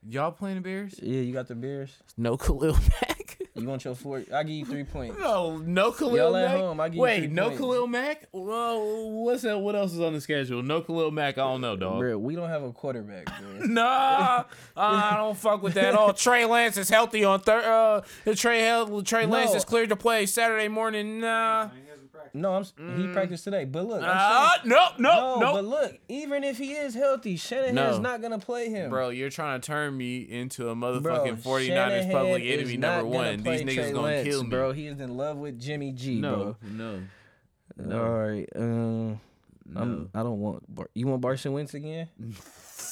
Y'all 0.07 0.31
playing 0.31 0.57
the 0.57 0.61
Bears? 0.61 0.99
Yeah, 1.01 1.21
you 1.21 1.33
got 1.33 1.47
the 1.47 1.55
Bears. 1.55 1.97
No 2.15 2.37
Khalil 2.37 2.75
Mack. 3.01 3.14
You 3.57 3.67
want 3.69 3.85
your 3.85 3.95
four? 3.95 4.21
I 4.33 4.43
give 4.43 4.49
you 4.55 4.65
three 4.65 4.83
points. 4.83 5.17
No, 5.17 5.55
no 5.57 5.91
Khalil 5.93 6.17
Y'all 6.17 6.35
at 6.35 6.51
Mack. 6.51 6.59
home, 6.59 6.79
I 6.81 6.89
give 6.89 6.95
you 6.95 7.01
Wait, 7.01 7.17
three 7.19 7.27
no 7.27 7.43
points. 7.45 7.57
Khalil 7.59 7.87
Mack. 7.87 8.27
Well, 8.33 9.11
what's 9.11 9.43
that? 9.43 9.57
What 9.57 9.75
else 9.77 9.93
is 9.93 10.01
on 10.01 10.11
the 10.11 10.19
schedule? 10.19 10.61
No 10.61 10.81
Khalil 10.81 11.09
Mack. 11.11 11.37
I 11.37 11.41
don't 11.43 11.61
know, 11.61 11.77
dog. 11.77 11.99
Bro, 11.99 12.17
we 12.17 12.35
don't 12.35 12.49
have 12.49 12.63
a 12.63 12.73
quarterback, 12.73 13.25
bro. 13.25 13.65
Nah, 13.67 14.43
I 14.75 15.15
don't 15.15 15.37
fuck 15.37 15.63
with 15.63 15.73
that. 15.75 15.95
Oh, 15.97 16.11
Trey 16.11 16.45
Lance 16.45 16.75
is 16.77 16.89
healthy 16.89 17.23
on 17.23 17.39
third. 17.39 17.63
Uh, 17.63 18.01
Trey 18.35 18.85
Trey 19.05 19.25
Lance 19.25 19.51
No. 19.51 19.55
is 19.57 19.63
cleared 19.63 19.89
to 19.89 19.95
play 19.95 20.25
Saturday 20.25 20.67
morning. 20.67 21.21
Nah, 21.21 21.69
No, 22.35 22.53
I'm. 22.55 22.61
s 22.61 22.73
He 22.97 23.07
practiced 23.07 23.43
today, 23.45 23.65
but 23.65 23.87
look, 23.87 24.01
I'm 24.03 24.09
ah, 24.11 24.53
saying, 24.57 24.69
nope, 24.69 24.91
nope, 24.99 24.99
no, 24.99 25.39
nope. 25.39 25.53
but 25.53 25.65
look, 25.65 25.99
even 26.09 26.43
if 26.43 26.57
he 26.57 26.73
is 26.73 26.93
healthy, 26.93 27.37
Shanahan's 27.37 27.75
No. 27.97 27.99
not 27.99 28.21
gonna 28.21 28.39
play 28.39 28.69
him, 28.69 28.89
Bro, 28.89 29.09
you're 29.09 29.29
trying 29.29 29.61
to 29.61 29.65
turn 29.65 29.95
me 29.97 30.19
into 30.19 30.69
a 30.69 30.75
Bro, 30.75 30.99
motherfucking 31.01 31.37
49ers 31.41 31.67
Shanahan 31.67 32.11
public 32.11 32.43
enemy 32.43 32.77
number 32.77 33.05
one. 33.05 33.41
play 33.43 33.63
These 33.63 33.65
niggas 33.67 33.73
Trey 33.75 33.91
gonna 33.91 34.07
Lance, 34.07 34.27
kill 34.27 34.43
me. 34.43 34.49
bro. 34.49 34.71
He 34.73 34.87
is 34.87 34.99
in 34.99 35.15
love 35.17 35.37
with 35.37 35.59
Jimmy 35.59 35.91
G, 35.91 36.19
no, 36.19 36.55
no. 36.61 36.99
bro. 37.77 37.97
All 38.03 38.09
right, 38.27 38.49
um, 38.55 39.19
I'm, 39.75 40.09
I 40.13 40.21
don't 40.23 40.39
want. 40.39 40.63
Bar- 40.73 40.89
you 40.93 41.07
want 41.07 41.21
Carson 41.21 41.53
Wentz 41.53 41.73
again? 41.73 42.07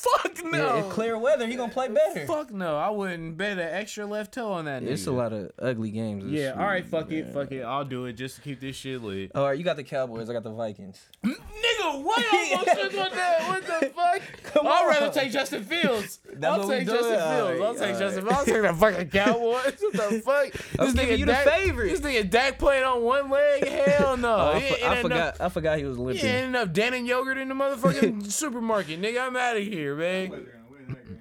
Fuck 0.03 0.43
no. 0.43 0.57
Yeah, 0.57 0.83
it's 0.83 0.93
clear 0.93 1.17
weather. 1.17 1.47
He 1.47 1.55
gonna 1.55 1.71
play 1.71 1.87
better. 1.87 2.25
Fuck 2.25 2.51
no. 2.51 2.75
I 2.77 2.89
wouldn't 2.89 3.37
bet 3.37 3.53
an 3.53 3.59
extra 3.59 4.05
left 4.05 4.33
toe 4.33 4.51
on 4.51 4.65
that. 4.65 4.83
It's 4.83 5.07
a 5.07 5.11
lot 5.11 5.31
of 5.31 5.51
ugly 5.59 5.91
games. 5.91 6.25
this 6.25 6.33
Yeah. 6.33 6.51
All 6.59 6.65
right. 6.65 6.85
Fuck 6.85 7.09
man. 7.09 7.19
it. 7.19 7.33
Fuck 7.33 7.51
it. 7.51 7.61
I'll 7.63 7.85
do 7.85 8.05
it 8.05 8.13
just 8.13 8.35
to 8.35 8.41
keep 8.41 8.59
this 8.59 8.75
shit 8.75 9.01
lit. 9.01 9.31
All 9.33 9.45
right, 9.47 9.57
you 9.57 9.63
got 9.63 9.77
the 9.77 9.83
Cowboys. 9.83 10.29
I 10.29 10.33
got 10.33 10.43
the 10.43 10.51
Vikings. 10.51 11.01
Nigga, 11.23 12.03
why 12.03 12.47
you 12.49 12.57
almost 12.57 12.79
took 12.79 12.93
on 13.01 13.15
that? 13.15 13.47
What 13.47 13.65
the 13.65 13.89
fuck? 13.95 14.21
Come 14.53 14.67
I'd 14.67 14.83
on. 14.83 14.89
rather 14.89 15.11
take 15.13 15.31
Justin 15.31 15.63
Fields. 15.63 16.19
I'll 16.43 16.67
take? 16.67 16.85
Justin 16.85 17.19
Fields. 17.19 17.61
I'll 17.61 17.73
take 17.75 17.93
all 17.93 17.99
Justin 17.99 18.23
Fields. 18.23 18.37
I'll 18.37 18.45
take 18.45 18.61
the 18.61 18.73
fucking 18.73 19.09
Cowboys. 19.09 19.77
What 19.79 19.93
the 19.93 20.21
fuck? 20.23 20.79
I'm 20.79 20.93
giving 20.93 21.19
you 21.19 21.25
the 21.25 21.31
Dak, 21.31 21.47
favorite. 21.47 21.89
This 21.89 22.01
nigga 22.01 22.29
Dak 22.29 22.59
playing 22.59 22.83
on 22.83 23.01
one 23.03 23.29
leg? 23.29 23.65
Hell 23.67 24.17
no. 24.17 24.35
Oh, 24.35 24.51
I, 24.53 24.79
I 24.83 25.01
forgot. 25.01 25.39
I 25.39 25.49
forgot 25.49 25.77
he 25.77 25.85
was 25.85 25.97
He 25.97 26.03
limping. 26.03 26.25
ended 26.25 26.55
up 26.61 26.93
and 26.93 27.07
yogurt 27.07 27.37
in 27.37 27.47
the 27.49 27.55
motherfucking 27.55 28.29
supermarket. 28.31 29.01
Nigga, 29.01 29.21
I'm 29.25 29.35
out 29.35 29.55
of 29.57 29.63
here, 29.63 29.92
man. 29.95 30.47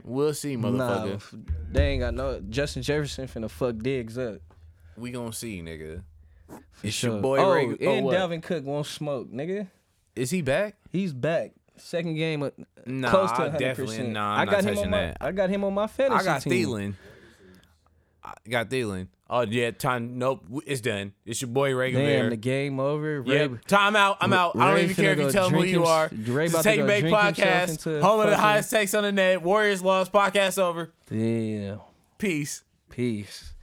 We'll 0.04 0.34
see, 0.34 0.56
Nah, 0.56 0.68
motherfucker. 0.70 1.14
f- 1.14 1.34
they 1.70 1.88
ain't 1.90 2.00
got 2.00 2.14
no. 2.14 2.40
Justin 2.40 2.82
Jefferson 2.82 3.28
finna 3.28 3.48
fuck 3.50 3.76
Diggs 3.78 4.18
up. 4.18 4.38
We 4.96 5.10
gonna 5.12 5.32
see, 5.32 5.62
nigga. 5.62 6.02
It's 6.82 6.94
Sure. 6.94 7.12
your 7.12 7.20
boy 7.22 7.38
oh, 7.38 7.52
Ray. 7.54 7.76
Oh, 7.86 7.92
and 7.92 8.04
what? 8.06 8.16
Dalvin 8.16 8.42
Cook 8.42 8.64
won't 8.64 8.86
smoke, 8.86 9.30
nigga. 9.32 9.68
Is 10.16 10.30
he 10.30 10.42
back? 10.42 10.76
He's 10.90 11.12
back. 11.12 11.52
Second 11.76 12.14
game, 12.16 12.42
uh, 12.42 12.50
Nah, 12.84 13.08
close 13.10 13.30
to 13.32 13.42
I 13.42 13.48
100%. 13.50 13.58
definitely- 13.58 14.08
nah, 14.08 14.34
I'm 14.34 14.40
I 14.40 14.44
not 14.44 14.50
got 14.52 14.60
him 14.64 14.66
touching 14.74 14.84
on 14.84 14.90
my. 14.90 15.00
that. 15.00 15.16
I 15.20 15.32
got 15.32 15.50
him 15.50 15.64
on 15.64 15.74
my 15.74 15.86
fantasy 15.86 16.20
I 16.20 16.24
got 16.24 16.42
team. 16.42 16.52
Thielen. 16.52 16.94
I 18.24 18.34
got 18.48 18.68
Thielen. 18.68 19.08
Oh 19.34 19.40
yeah, 19.40 19.70
time. 19.70 20.18
Nope, 20.18 20.44
it's 20.66 20.82
done. 20.82 21.14
It's 21.24 21.40
your 21.40 21.48
boy 21.48 21.74
Ray 21.74 21.92
Damn, 21.92 22.28
the 22.28 22.36
game 22.36 22.78
over. 22.78 23.22
Yeah, 23.24 23.46
Ray- 23.46 23.58
time 23.66 23.96
out. 23.96 24.18
I'm 24.20 24.30
out. 24.34 24.54
I 24.58 24.70
don't 24.70 24.80
even 24.84 24.94
care 24.94 25.12
if 25.12 25.18
you 25.20 25.30
tell 25.30 25.48
me 25.48 25.60
who 25.60 25.64
you 25.64 25.84
are. 25.86 26.10
Ray 26.12 26.44
It's 26.44 26.52
about 26.52 26.64
the 26.64 26.76
to 26.76 26.86
Take 26.86 26.86
Bake 26.86 27.04
Podcast, 27.06 28.02
home 28.02 28.20
of 28.20 28.28
the 28.28 28.36
highest 28.36 28.70
takes 28.70 28.92
on 28.92 29.04
the 29.04 29.10
net. 29.10 29.40
Warriors 29.40 29.80
lost. 29.80 30.12
Podcast 30.12 30.58
over. 30.58 30.92
Damn. 31.08 31.80
Peace. 32.18 32.62
Peace. 32.90 33.54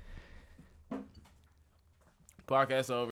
Podcast 2.48 2.90
over. 2.90 3.08